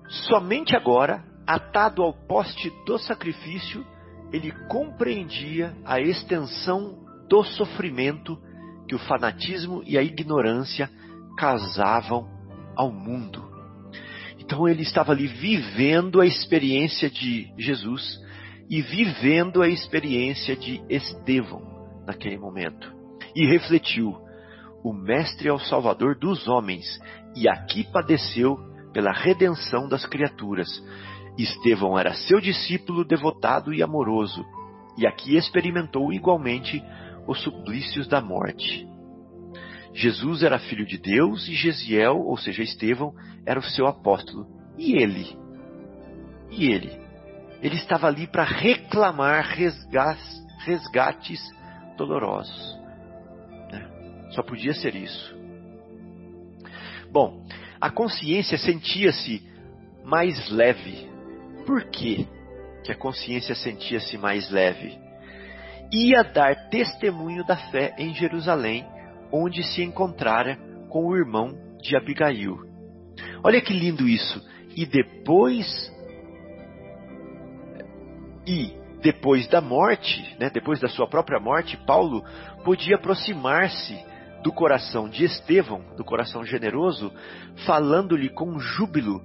somente 0.09 0.77
agora, 0.77 1.25
atado 1.47 2.03
ao 2.03 2.13
poste 2.13 2.71
do 2.87 2.99
sacrifício, 2.99 3.85
ele 4.33 4.53
compreendia 4.69 5.75
a 5.85 6.01
extensão 6.01 6.99
do 7.29 7.43
sofrimento 7.45 8.39
que 8.87 8.95
o 8.95 8.99
fanatismo 8.99 9.83
e 9.85 9.99
a 9.99 10.03
ignorância 10.03 10.91
causavam 11.37 12.27
ao 12.75 12.91
mundo. 12.91 13.47
Então 14.39 14.67
ele 14.67 14.83
estava 14.83 15.13
ali 15.13 15.27
vivendo 15.27 16.21
a 16.21 16.27
experiência 16.27 17.11
de 17.11 17.53
Jesus 17.59 18.19
e 18.69 18.81
vivendo 18.81 19.63
a 19.63 19.69
experiência 19.69 20.57
de 20.57 20.83
Estevão 20.89 21.63
naquele 22.07 22.39
momento. 22.39 22.93
E 23.35 23.47
refletiu: 23.47 24.17
o 24.83 24.93
Mestre 24.93 25.49
é 25.49 25.53
o 25.53 25.59
Salvador 25.59 26.17
dos 26.19 26.49
homens 26.49 26.99
e 27.37 27.49
aqui 27.49 27.85
padeceu 27.93 28.59
pela 28.99 29.13
redenção 29.13 29.89
das 29.89 30.05
criaturas. 30.05 30.67
Estevão 31.39 31.97
era 31.97 32.15
seu 32.15 32.41
discípulo 32.41 33.05
devotado 33.05 33.73
e 33.73 33.81
amoroso, 33.81 34.45
e 34.97 35.07
aqui 35.07 35.37
experimentou 35.37 36.13
igualmente 36.13 36.83
os 37.25 37.41
suplícios 37.45 38.09
da 38.09 38.21
morte. 38.21 38.89
Jesus 39.95 40.43
era 40.43 40.59
filho 40.59 40.85
de 40.85 40.99
Deus 40.99 41.47
e 41.47 41.55
Gesiel, 41.55 42.17
ou 42.17 42.37
seja, 42.37 42.65
Estevão, 42.65 43.15
era 43.47 43.61
o 43.61 43.63
seu 43.63 43.87
apóstolo. 43.87 44.49
E 44.77 45.01
ele? 45.01 45.39
E 46.51 46.67
ele? 46.67 46.91
Ele 47.63 47.77
estava 47.77 48.09
ali 48.09 48.27
para 48.27 48.43
reclamar 48.43 49.45
resgates 50.65 51.41
dolorosos. 51.97 52.77
Né? 53.71 54.29
Só 54.33 54.43
podia 54.43 54.75
ser 54.75 54.97
isso. 54.97 55.39
Bom, 57.13 57.47
a 57.81 57.91
consciência 57.91 58.59
sentia-se 58.59 59.43
mais 60.05 60.51
leve. 60.51 61.09
Por 61.67 61.85
quê 61.85 62.27
que 62.85 62.91
a 62.91 62.97
consciência 62.97 63.55
sentia-se 63.55 64.17
mais 64.17 64.51
leve? 64.51 64.99
Ia 65.93 66.23
dar 66.23 66.69
testemunho 66.69 67.45
da 67.45 67.57
fé 67.57 67.95
em 67.99 68.15
Jerusalém, 68.15 68.85
onde 69.33 69.63
se 69.63 69.83
encontrara 69.83 70.59
com 70.89 71.07
o 71.07 71.17
irmão 71.17 71.57
de 71.81 71.97
Abigail. 71.97 72.59
Olha 73.43 73.61
que 73.61 73.73
lindo 73.73 74.09
isso. 74.09 74.45
E 74.77 74.85
depois 74.87 75.93
e 78.47 78.73
depois 79.03 79.47
da 79.47 79.61
morte, 79.61 80.37
né, 80.41 80.51
depois 80.51 80.81
da 80.81 80.89
sua 80.89 81.07
própria 81.07 81.39
morte, 81.39 81.77
Paulo 81.87 82.25
podia 82.65 82.97
aproximar-se 82.97 83.99
do 84.43 84.53
coração 84.53 85.09
de 85.09 85.25
Estevão, 85.25 85.83
do 85.97 86.05
coração 86.05 86.45
generoso, 86.45 87.13
falando-lhe 87.67 88.29
com 88.29 88.59
júbilo 88.59 89.21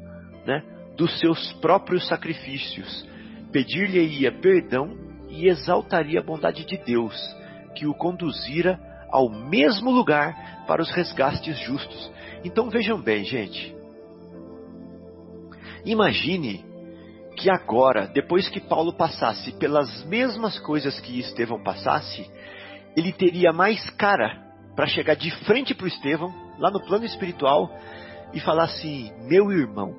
né, 0.45 0.63
dos 0.97 1.19
seus 1.19 1.53
próprios 1.53 2.07
sacrifícios. 2.07 3.07
Pedir-lhe-ia 3.51 4.31
perdão 4.31 4.97
e 5.29 5.47
exaltaria 5.47 6.19
a 6.19 6.23
bondade 6.23 6.65
de 6.65 6.77
Deus, 6.77 7.15
que 7.75 7.85
o 7.85 7.93
conduzira 7.93 8.79
ao 9.09 9.29
mesmo 9.29 9.91
lugar 9.91 10.65
para 10.65 10.81
os 10.81 10.91
resgates 10.91 11.57
justos. 11.59 12.11
Então 12.43 12.69
vejam 12.69 12.99
bem, 12.99 13.23
gente. 13.23 13.75
Imagine 15.85 16.65
que 17.35 17.49
agora, 17.49 18.07
depois 18.07 18.47
que 18.47 18.59
Paulo 18.59 18.93
passasse 18.93 19.51
pelas 19.53 20.03
mesmas 20.05 20.57
coisas 20.59 20.99
que 20.99 21.19
Estevão 21.19 21.61
passasse, 21.61 22.29
ele 22.95 23.11
teria 23.11 23.51
mais 23.51 23.89
cara 23.91 24.42
para 24.75 24.87
chegar 24.87 25.15
de 25.15 25.31
frente 25.45 25.73
para 25.73 25.85
o 25.85 25.87
Estevão, 25.87 26.33
lá 26.57 26.71
no 26.71 26.81
plano 26.81 27.05
espiritual, 27.05 27.69
e 28.33 28.39
falar 28.39 28.63
assim: 28.63 29.11
Meu 29.27 29.51
irmão, 29.51 29.95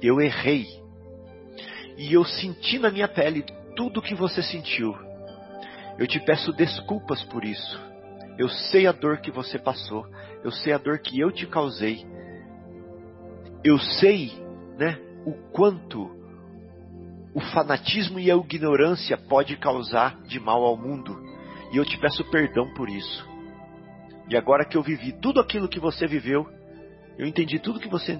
eu 0.00 0.20
errei. 0.20 0.66
E 1.96 2.12
eu 2.12 2.24
senti 2.24 2.78
na 2.78 2.90
minha 2.90 3.08
pele 3.08 3.44
tudo 3.74 3.98
o 3.98 4.02
que 4.02 4.14
você 4.14 4.42
sentiu. 4.42 4.96
Eu 5.98 6.06
te 6.06 6.20
peço 6.20 6.52
desculpas 6.52 7.22
por 7.24 7.44
isso. 7.44 7.80
Eu 8.38 8.48
sei 8.48 8.86
a 8.86 8.92
dor 8.92 9.18
que 9.18 9.32
você 9.32 9.58
passou. 9.58 10.06
Eu 10.44 10.52
sei 10.52 10.72
a 10.72 10.78
dor 10.78 11.00
que 11.00 11.18
eu 11.18 11.32
te 11.32 11.44
causei. 11.46 12.06
Eu 13.64 13.78
sei, 13.78 14.30
né, 14.78 14.96
o 15.26 15.32
quanto 15.50 16.16
o 17.34 17.40
fanatismo 17.40 18.18
e 18.18 18.30
a 18.30 18.36
ignorância 18.36 19.16
pode 19.16 19.56
causar 19.56 20.20
de 20.22 20.40
mal 20.40 20.64
ao 20.64 20.76
mundo. 20.76 21.20
E 21.72 21.76
eu 21.76 21.84
te 21.84 21.98
peço 21.98 22.24
perdão 22.30 22.72
por 22.74 22.88
isso. 22.88 23.27
E 24.28 24.36
agora 24.36 24.64
que 24.64 24.76
eu 24.76 24.82
vivi 24.82 25.12
tudo 25.12 25.40
aquilo 25.40 25.68
que 25.68 25.80
você 25.80 26.06
viveu, 26.06 26.46
eu 27.18 27.26
entendi 27.26 27.58
tudo 27.58 27.80
que 27.80 27.88
você 27.88 28.18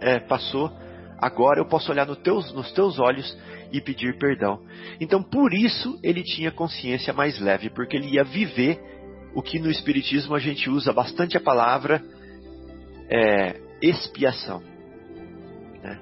é, 0.00 0.18
passou, 0.18 0.72
agora 1.18 1.60
eu 1.60 1.66
posso 1.66 1.92
olhar 1.92 2.06
no 2.06 2.16
teus, 2.16 2.52
nos 2.54 2.72
teus 2.72 2.98
olhos 2.98 3.36
e 3.70 3.80
pedir 3.80 4.18
perdão. 4.18 4.62
Então, 5.00 5.22
por 5.22 5.52
isso, 5.52 5.98
ele 6.02 6.22
tinha 6.22 6.50
consciência 6.50 7.12
mais 7.12 7.38
leve, 7.38 7.68
porque 7.70 7.96
ele 7.96 8.14
ia 8.14 8.24
viver 8.24 8.80
o 9.34 9.42
que 9.42 9.58
no 9.58 9.70
Espiritismo 9.70 10.34
a 10.34 10.38
gente 10.38 10.70
usa 10.70 10.92
bastante 10.92 11.36
a 11.36 11.40
palavra 11.40 12.02
é, 13.10 13.60
expiação. 13.82 14.62
Né? 15.82 16.00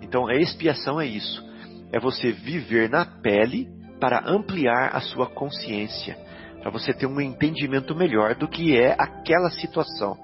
Então, 0.00 0.26
a 0.26 0.34
expiação 0.34 0.98
é 0.98 1.06
isso: 1.06 1.44
é 1.92 2.00
você 2.00 2.32
viver 2.32 2.88
na 2.88 3.04
pele 3.04 3.68
para 4.00 4.22
ampliar 4.26 4.94
a 4.94 5.00
sua 5.00 5.26
consciência 5.26 6.27
para 6.68 6.78
você 6.78 6.92
ter 6.92 7.06
um 7.06 7.18
entendimento 7.18 7.94
melhor 7.94 8.34
do 8.34 8.46
que 8.46 8.76
é 8.76 8.94
aquela 8.98 9.50
situação. 9.50 10.16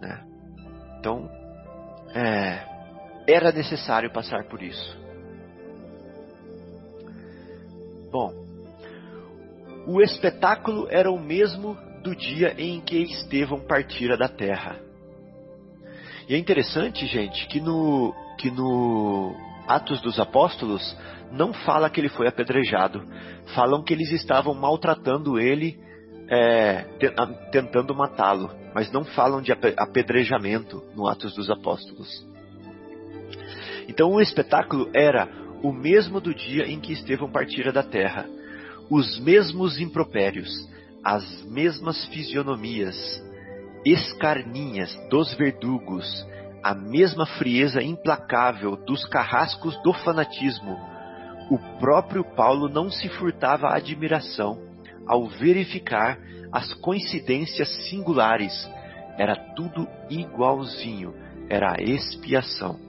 Né? 0.00 0.24
Então, 0.98 1.30
é, 2.12 2.64
era 3.28 3.52
necessário 3.52 4.12
passar 4.12 4.44
por 4.48 4.60
isso. 4.60 4.98
Bom, 8.10 8.32
o 9.86 10.02
espetáculo 10.02 10.88
era 10.90 11.10
o 11.10 11.18
mesmo 11.18 11.76
do 12.02 12.14
dia 12.16 12.54
em 12.58 12.80
que 12.80 12.96
Estevão 13.02 13.60
partira 13.60 14.16
da 14.16 14.28
terra. 14.28 14.80
E 16.28 16.34
é 16.34 16.38
interessante, 16.38 17.06
gente, 17.06 17.46
que 17.46 17.60
no, 17.60 18.12
que 18.36 18.50
no 18.50 19.32
Atos 19.66 20.00
dos 20.00 20.18
Apóstolos 20.18 20.96
não 21.32 21.52
fala 21.52 21.90
que 21.90 22.00
ele 22.00 22.08
foi 22.08 22.28
apedrejado. 22.28 23.02
Falam 23.54 23.82
que 23.82 23.92
eles 23.92 24.10
estavam 24.12 24.54
maltratando 24.54 25.38
ele, 25.38 25.78
é, 26.28 26.84
tentando 27.50 27.94
matá-lo. 27.94 28.50
Mas 28.74 28.90
não 28.92 29.04
falam 29.04 29.40
de 29.40 29.52
apedrejamento 29.52 30.82
no 30.94 31.08
Atos 31.08 31.34
dos 31.34 31.50
Apóstolos. 31.50 32.08
Então 33.88 34.12
o 34.12 34.20
espetáculo 34.20 34.90
era 34.94 35.28
o 35.62 35.72
mesmo 35.72 36.20
do 36.20 36.34
dia 36.34 36.66
em 36.66 36.78
que 36.80 36.92
Estevão 36.92 37.30
partira 37.30 37.72
da 37.72 37.82
terra. 37.82 38.26
Os 38.90 39.18
mesmos 39.18 39.80
impropérios, 39.80 40.50
as 41.02 41.42
mesmas 41.44 42.04
fisionomias, 42.06 42.96
escarninhas 43.84 44.96
dos 45.08 45.34
verdugos, 45.34 46.06
a 46.66 46.74
mesma 46.74 47.24
frieza 47.24 47.80
implacável 47.80 48.74
dos 48.74 49.04
carrascos 49.04 49.80
do 49.84 49.92
fanatismo, 49.92 50.76
o 51.48 51.58
próprio 51.78 52.24
Paulo 52.34 52.68
não 52.68 52.90
se 52.90 53.08
furtava 53.08 53.68
à 53.68 53.76
admiração 53.76 54.58
ao 55.06 55.26
verificar 55.26 56.18
as 56.50 56.74
coincidências 56.74 57.68
singulares. 57.88 58.68
Era 59.16 59.36
tudo 59.54 59.86
igualzinho, 60.10 61.14
era 61.48 61.76
a 61.78 61.80
expiação. 61.80 62.80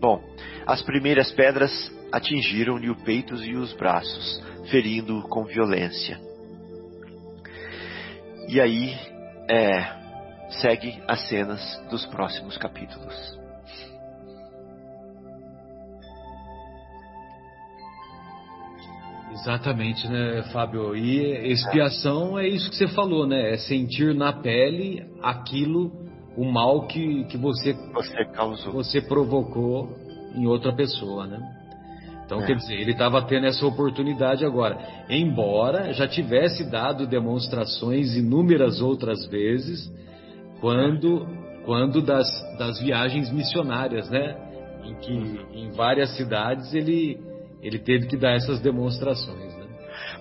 Bom, 0.00 0.24
as 0.66 0.80
primeiras 0.80 1.30
pedras 1.32 1.70
atingiram-lhe 2.10 2.88
o 2.88 2.96
peito 2.96 3.34
e 3.44 3.54
os 3.54 3.74
braços, 3.74 4.42
ferindo-o 4.70 5.28
com 5.28 5.44
violência. 5.44 6.18
E 8.48 8.58
aí, 8.58 8.96
é, 9.50 9.97
segue 10.50 11.02
as 11.06 11.28
cenas 11.28 11.60
dos 11.90 12.04
próximos 12.06 12.56
capítulos. 12.56 13.38
Exatamente, 19.32 20.08
né, 20.08 20.42
Fábio? 20.52 20.96
E 20.96 21.52
expiação 21.52 22.38
é. 22.38 22.44
é 22.44 22.48
isso 22.48 22.68
que 22.70 22.76
você 22.76 22.88
falou, 22.88 23.26
né? 23.26 23.52
É 23.52 23.56
sentir 23.56 24.14
na 24.14 24.32
pele 24.32 25.06
aquilo, 25.22 25.92
o 26.36 26.44
mal 26.44 26.86
que, 26.86 27.24
que 27.24 27.36
você, 27.36 27.72
você 27.92 28.24
causou. 28.26 28.72
Você 28.72 29.00
provocou 29.00 29.96
em 30.34 30.46
outra 30.46 30.74
pessoa, 30.74 31.26
né? 31.26 31.38
Então, 32.24 32.40
é. 32.42 32.46
quer 32.46 32.56
dizer, 32.56 32.74
ele 32.74 32.92
estava 32.92 33.22
tendo 33.22 33.46
essa 33.46 33.64
oportunidade 33.64 34.44
agora. 34.44 34.76
Embora 35.08 35.92
já 35.92 36.06
tivesse 36.06 36.68
dado 36.70 37.06
demonstrações 37.06 38.16
inúmeras 38.16 38.80
outras 38.80 39.24
vezes, 39.26 39.90
quando, 40.60 41.26
quando 41.64 42.02
das, 42.02 42.28
das 42.58 42.80
viagens 42.80 43.30
missionárias, 43.30 44.08
né? 44.10 44.36
Em 44.84 44.94
que 44.94 45.12
em 45.52 45.70
várias 45.72 46.16
cidades 46.16 46.72
ele 46.72 47.20
ele 47.60 47.78
teve 47.78 48.06
que 48.06 48.16
dar 48.16 48.34
essas 48.34 48.60
demonstrações. 48.60 49.54
Né? 49.56 49.66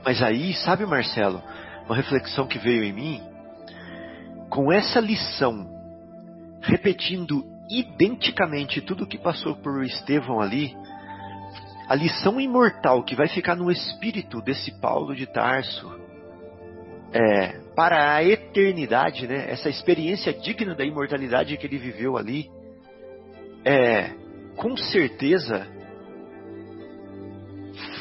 Mas 0.04 0.22
aí, 0.22 0.54
sabe, 0.54 0.86
Marcelo, 0.86 1.42
uma 1.86 1.96
reflexão 1.96 2.48
que 2.48 2.58
veio 2.58 2.84
em 2.84 2.94
mim, 2.94 3.22
com 4.50 4.72
essa 4.72 5.00
lição, 5.00 5.68
repetindo 6.62 7.44
identicamente 7.70 8.82
tudo 8.82 9.04
o 9.04 9.08
que 9.08 9.18
passou 9.18 9.56
por 9.56 9.84
Estevão 9.84 10.40
ali, 10.40 10.76
a 11.88 11.96
lição 11.96 12.40
imortal 12.40 13.04
que 13.04 13.16
vai 13.16 13.28
ficar 13.28 13.56
no 13.56 13.72
espírito 13.72 14.42
desse 14.42 14.72
Paulo 14.80 15.16
de 15.16 15.26
Tarso, 15.26 15.90
é, 17.14 17.67
para 17.78 18.16
a 18.16 18.24
eternidade, 18.24 19.28
né? 19.28 19.52
Essa 19.52 19.70
experiência 19.70 20.34
digna 20.34 20.74
da 20.74 20.84
imortalidade 20.84 21.56
que 21.58 21.68
ele 21.68 21.78
viveu 21.78 22.18
ali, 22.18 22.50
é, 23.64 24.16
com 24.56 24.76
certeza 24.76 25.68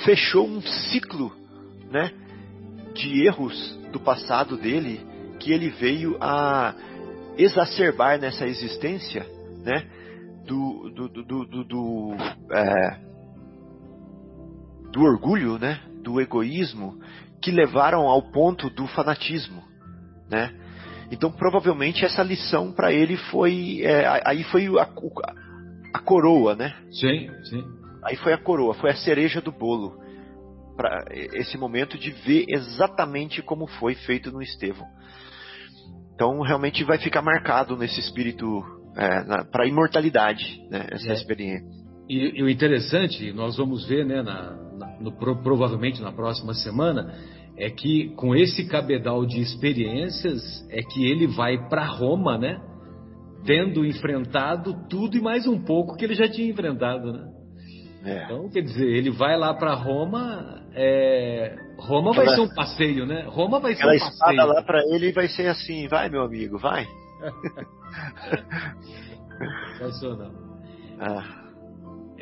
fechou 0.03 0.49
um 0.49 0.63
ciclo, 0.63 1.31
né, 1.91 2.11
de 2.95 3.27
erros 3.27 3.79
do 3.93 4.01
passado 4.01 4.57
dele 4.57 4.99
que 5.39 5.53
ele 5.53 5.69
veio 5.69 6.17
a 6.23 6.75
exacerbar 7.37 8.19
nessa 8.19 8.47
existência, 8.47 9.27
né, 9.63 9.87
do 10.47 10.89
do, 10.89 11.09
do, 11.09 11.45
do, 11.45 11.65
do, 11.65 12.15
é, 12.51 12.99
do 14.91 15.03
orgulho, 15.03 15.59
né, 15.59 15.83
do 16.03 16.19
egoísmo 16.19 16.99
que 17.47 17.53
levaram 17.53 18.09
ao 18.09 18.21
ponto 18.21 18.69
do 18.69 18.89
fanatismo, 18.89 19.63
né? 20.29 20.53
Então 21.13 21.31
provavelmente 21.31 22.05
essa 22.05 22.21
lição 22.21 22.73
para 22.73 22.93
ele 22.93 23.17
foi 23.17 23.83
é, 23.85 24.05
aí 24.25 24.43
foi 24.43 24.67
a, 24.77 24.89
a, 25.95 26.01
coroa, 26.01 26.57
né? 26.57 26.75
Sim, 26.91 27.31
sim. 27.45 27.65
Aí 28.03 28.17
foi 28.17 28.33
a 28.33 28.39
coroa, 28.39 28.75
foi 28.75 28.91
a 28.91 28.97
cereja 28.97 29.41
do 29.41 29.53
bolo. 29.53 29.97
Para 30.77 31.05
esse 31.35 31.57
momento 31.57 31.97
de 31.97 32.11
ver 32.11 32.47
exatamente 32.49 33.41
como 33.43 33.69
foi 33.79 33.95
feito 33.95 34.33
no 34.33 34.43
Estevão. 34.43 34.89
Então 36.17 36.41
realmente 36.41 36.83
vai 36.83 36.99
ficar 36.99 37.23
marcado 37.23 37.77
nesse 37.77 38.01
espírito 38.01 38.45
é, 38.97 39.45
para 39.45 39.63
a 39.63 39.69
imortalidade, 39.69 40.67
né, 40.69 40.89
essa 40.91 41.11
é. 41.11 41.13
experiência. 41.13 41.65
E, 42.09 42.41
e, 42.41 42.43
o 42.43 42.49
interessante, 42.49 43.33
nós 43.33 43.57
vamos 43.57 43.87
ver, 43.87 44.05
né, 44.05 44.21
na, 44.21 44.66
na, 44.77 45.01
no, 45.01 45.13
provavelmente 45.13 46.03
na 46.03 46.13
próxima 46.13 46.55
semana, 46.55 47.15
é 47.57 47.71
que 47.71 48.11
com 48.17 48.35
esse 48.35 48.67
cabedal 48.69 49.25
de 49.25 49.41
experiências 49.41 50.67
é 50.71 50.83
que 50.83 51.11
ele 51.11 51.27
vai 51.27 51.69
para 51.69 51.85
Roma, 51.85 52.37
né? 52.37 52.61
Tendo 53.45 53.85
enfrentado 53.85 54.75
tudo 54.89 55.17
e 55.17 55.21
mais 55.21 55.47
um 55.47 55.59
pouco 55.59 55.97
que 55.97 56.05
ele 56.05 56.15
já 56.15 56.29
tinha 56.29 56.51
enfrentado, 56.51 57.13
né? 57.13 57.33
É. 58.05 58.25
Então, 58.25 58.49
quer 58.51 58.61
dizer, 58.63 58.87
ele 58.87 59.11
vai 59.11 59.37
lá 59.37 59.55
para 59.55 59.75
Roma. 59.75 60.63
É... 60.75 61.57
Roma 61.79 62.13
vai 62.13 62.29
ser 62.29 62.41
um 62.41 62.55
passeio, 62.55 63.07
né? 63.07 63.25
Roma 63.29 63.59
vai 63.59 63.75
ser 63.75 63.85
um 63.85 63.89
passeio. 63.89 64.11
espada 64.11 64.45
lá 64.45 64.63
para 64.63 64.83
ele 64.89 65.13
vai 65.13 65.29
ser 65.29 65.49
assim: 65.49 65.89
vai, 65.89 66.09
meu 66.09 66.23
amigo, 66.23 66.59
vai. 66.59 66.87
Sensacional. 69.79 70.33
Ah. 71.01 71.46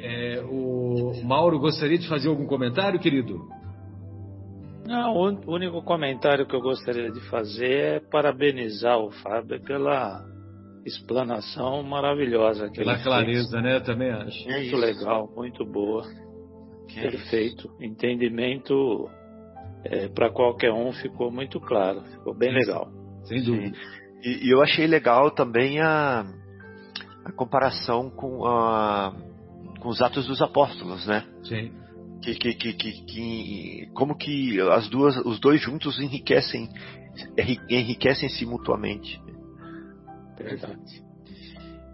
É, 0.07 0.43
o 0.43 1.25
Mauro 1.25 1.59
gostaria 1.59 1.97
de 1.97 2.07
fazer 2.07 2.29
algum 2.29 2.47
comentário, 2.47 3.01
querido? 3.01 3.49
Não, 4.87 5.17
o 5.17 5.55
único 5.55 5.83
comentário 5.83 6.47
que 6.47 6.55
eu 6.55 6.61
gostaria 6.61 7.11
de 7.11 7.21
fazer 7.31 7.97
é 7.97 8.01
parabenizar 8.01 8.99
o 8.99 9.11
Fábio 9.11 9.63
pela 9.63 10.23
explanação 10.85 11.83
maravilhosa. 11.83 12.69
Que 12.69 12.81
Pela 12.81 13.03
clareza, 13.03 13.53
fez. 13.53 13.63
né? 13.63 13.81
Também 13.81 14.11
acho. 14.11 14.47
Muito 14.47 14.77
é 14.77 14.79
legal, 14.79 15.33
muito 15.35 15.65
boa. 15.65 16.03
Que 16.87 17.01
Perfeito. 17.01 17.71
É 17.81 17.87
Entendimento 17.87 19.09
é, 19.87 20.09
para 20.09 20.31
qualquer 20.31 20.71
um 20.71 20.93
ficou 20.93 21.31
muito 21.31 21.59
claro. 21.59 22.03
Ficou 22.03 22.35
bem 22.35 22.51
Sim. 22.51 22.57
legal. 22.57 22.89
Sem 23.25 23.43
dúvida. 23.43 23.75
E, 24.23 24.47
e, 24.47 24.51
eu 24.51 24.63
achei 24.63 24.87
legal 24.87 25.31
também 25.31 25.81
a, 25.81 26.27
a 27.25 27.33
comparação 27.33 28.11
com, 28.11 28.45
a, 28.45 29.15
com 29.85 29.91
os 29.91 30.01
Atos 30.01 30.27
dos 30.27 30.41
Apóstolos, 30.41 31.07
né? 31.07 31.23
Sim. 31.43 31.71
Que, 32.23 32.35
que, 32.35 32.55
que, 32.55 32.73
que, 32.73 32.93
que, 33.05 33.89
como 33.93 34.17
que 34.17 34.59
as 34.59 34.89
duas, 34.89 35.15
os 35.27 35.39
dois 35.39 35.61
juntos 35.61 36.01
enriquecem 36.01 36.71
enriquecem-se 37.69 38.47
mutuamente. 38.47 39.21
Verdade. 40.39 41.05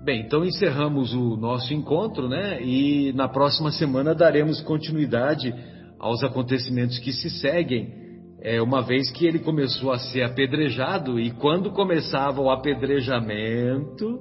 Bem, 0.04 0.22
então 0.22 0.44
encerramos 0.44 1.12
o 1.12 1.36
nosso 1.36 1.74
encontro, 1.74 2.28
né? 2.28 2.62
E 2.62 3.12
na 3.12 3.28
próxima 3.28 3.72
semana 3.72 4.14
daremos 4.14 4.60
continuidade 4.62 5.52
aos 5.98 6.22
acontecimentos 6.22 6.98
que 7.00 7.12
se 7.12 7.28
seguem, 7.28 7.92
é, 8.40 8.62
uma 8.62 8.82
vez 8.82 9.10
que 9.10 9.26
ele 9.26 9.40
começou 9.40 9.90
a 9.90 9.98
ser 9.98 10.22
apedrejado, 10.22 11.18
e 11.18 11.32
quando 11.32 11.72
começava 11.72 12.40
o 12.40 12.50
apedrejamento, 12.50 14.20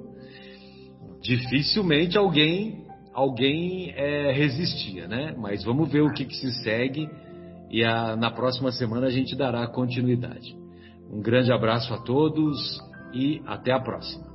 dificilmente 1.22 2.18
alguém 2.18 2.89
alguém 3.12 3.92
é, 3.96 4.32
resistia, 4.32 5.08
né? 5.08 5.34
Mas 5.36 5.64
vamos 5.64 5.90
ver 5.90 6.02
o 6.02 6.12
que, 6.12 6.24
que 6.24 6.36
se 6.36 6.50
segue 6.62 7.08
e 7.70 7.84
a, 7.84 8.16
na 8.16 8.30
próxima 8.30 8.72
semana 8.72 9.06
a 9.06 9.10
gente 9.10 9.36
dará 9.36 9.66
continuidade. 9.66 10.56
Um 11.10 11.20
grande 11.20 11.52
abraço 11.52 11.92
a 11.92 11.98
todos 11.98 12.80
e 13.12 13.42
até 13.46 13.72
a 13.72 13.80
próxima. 13.80 14.29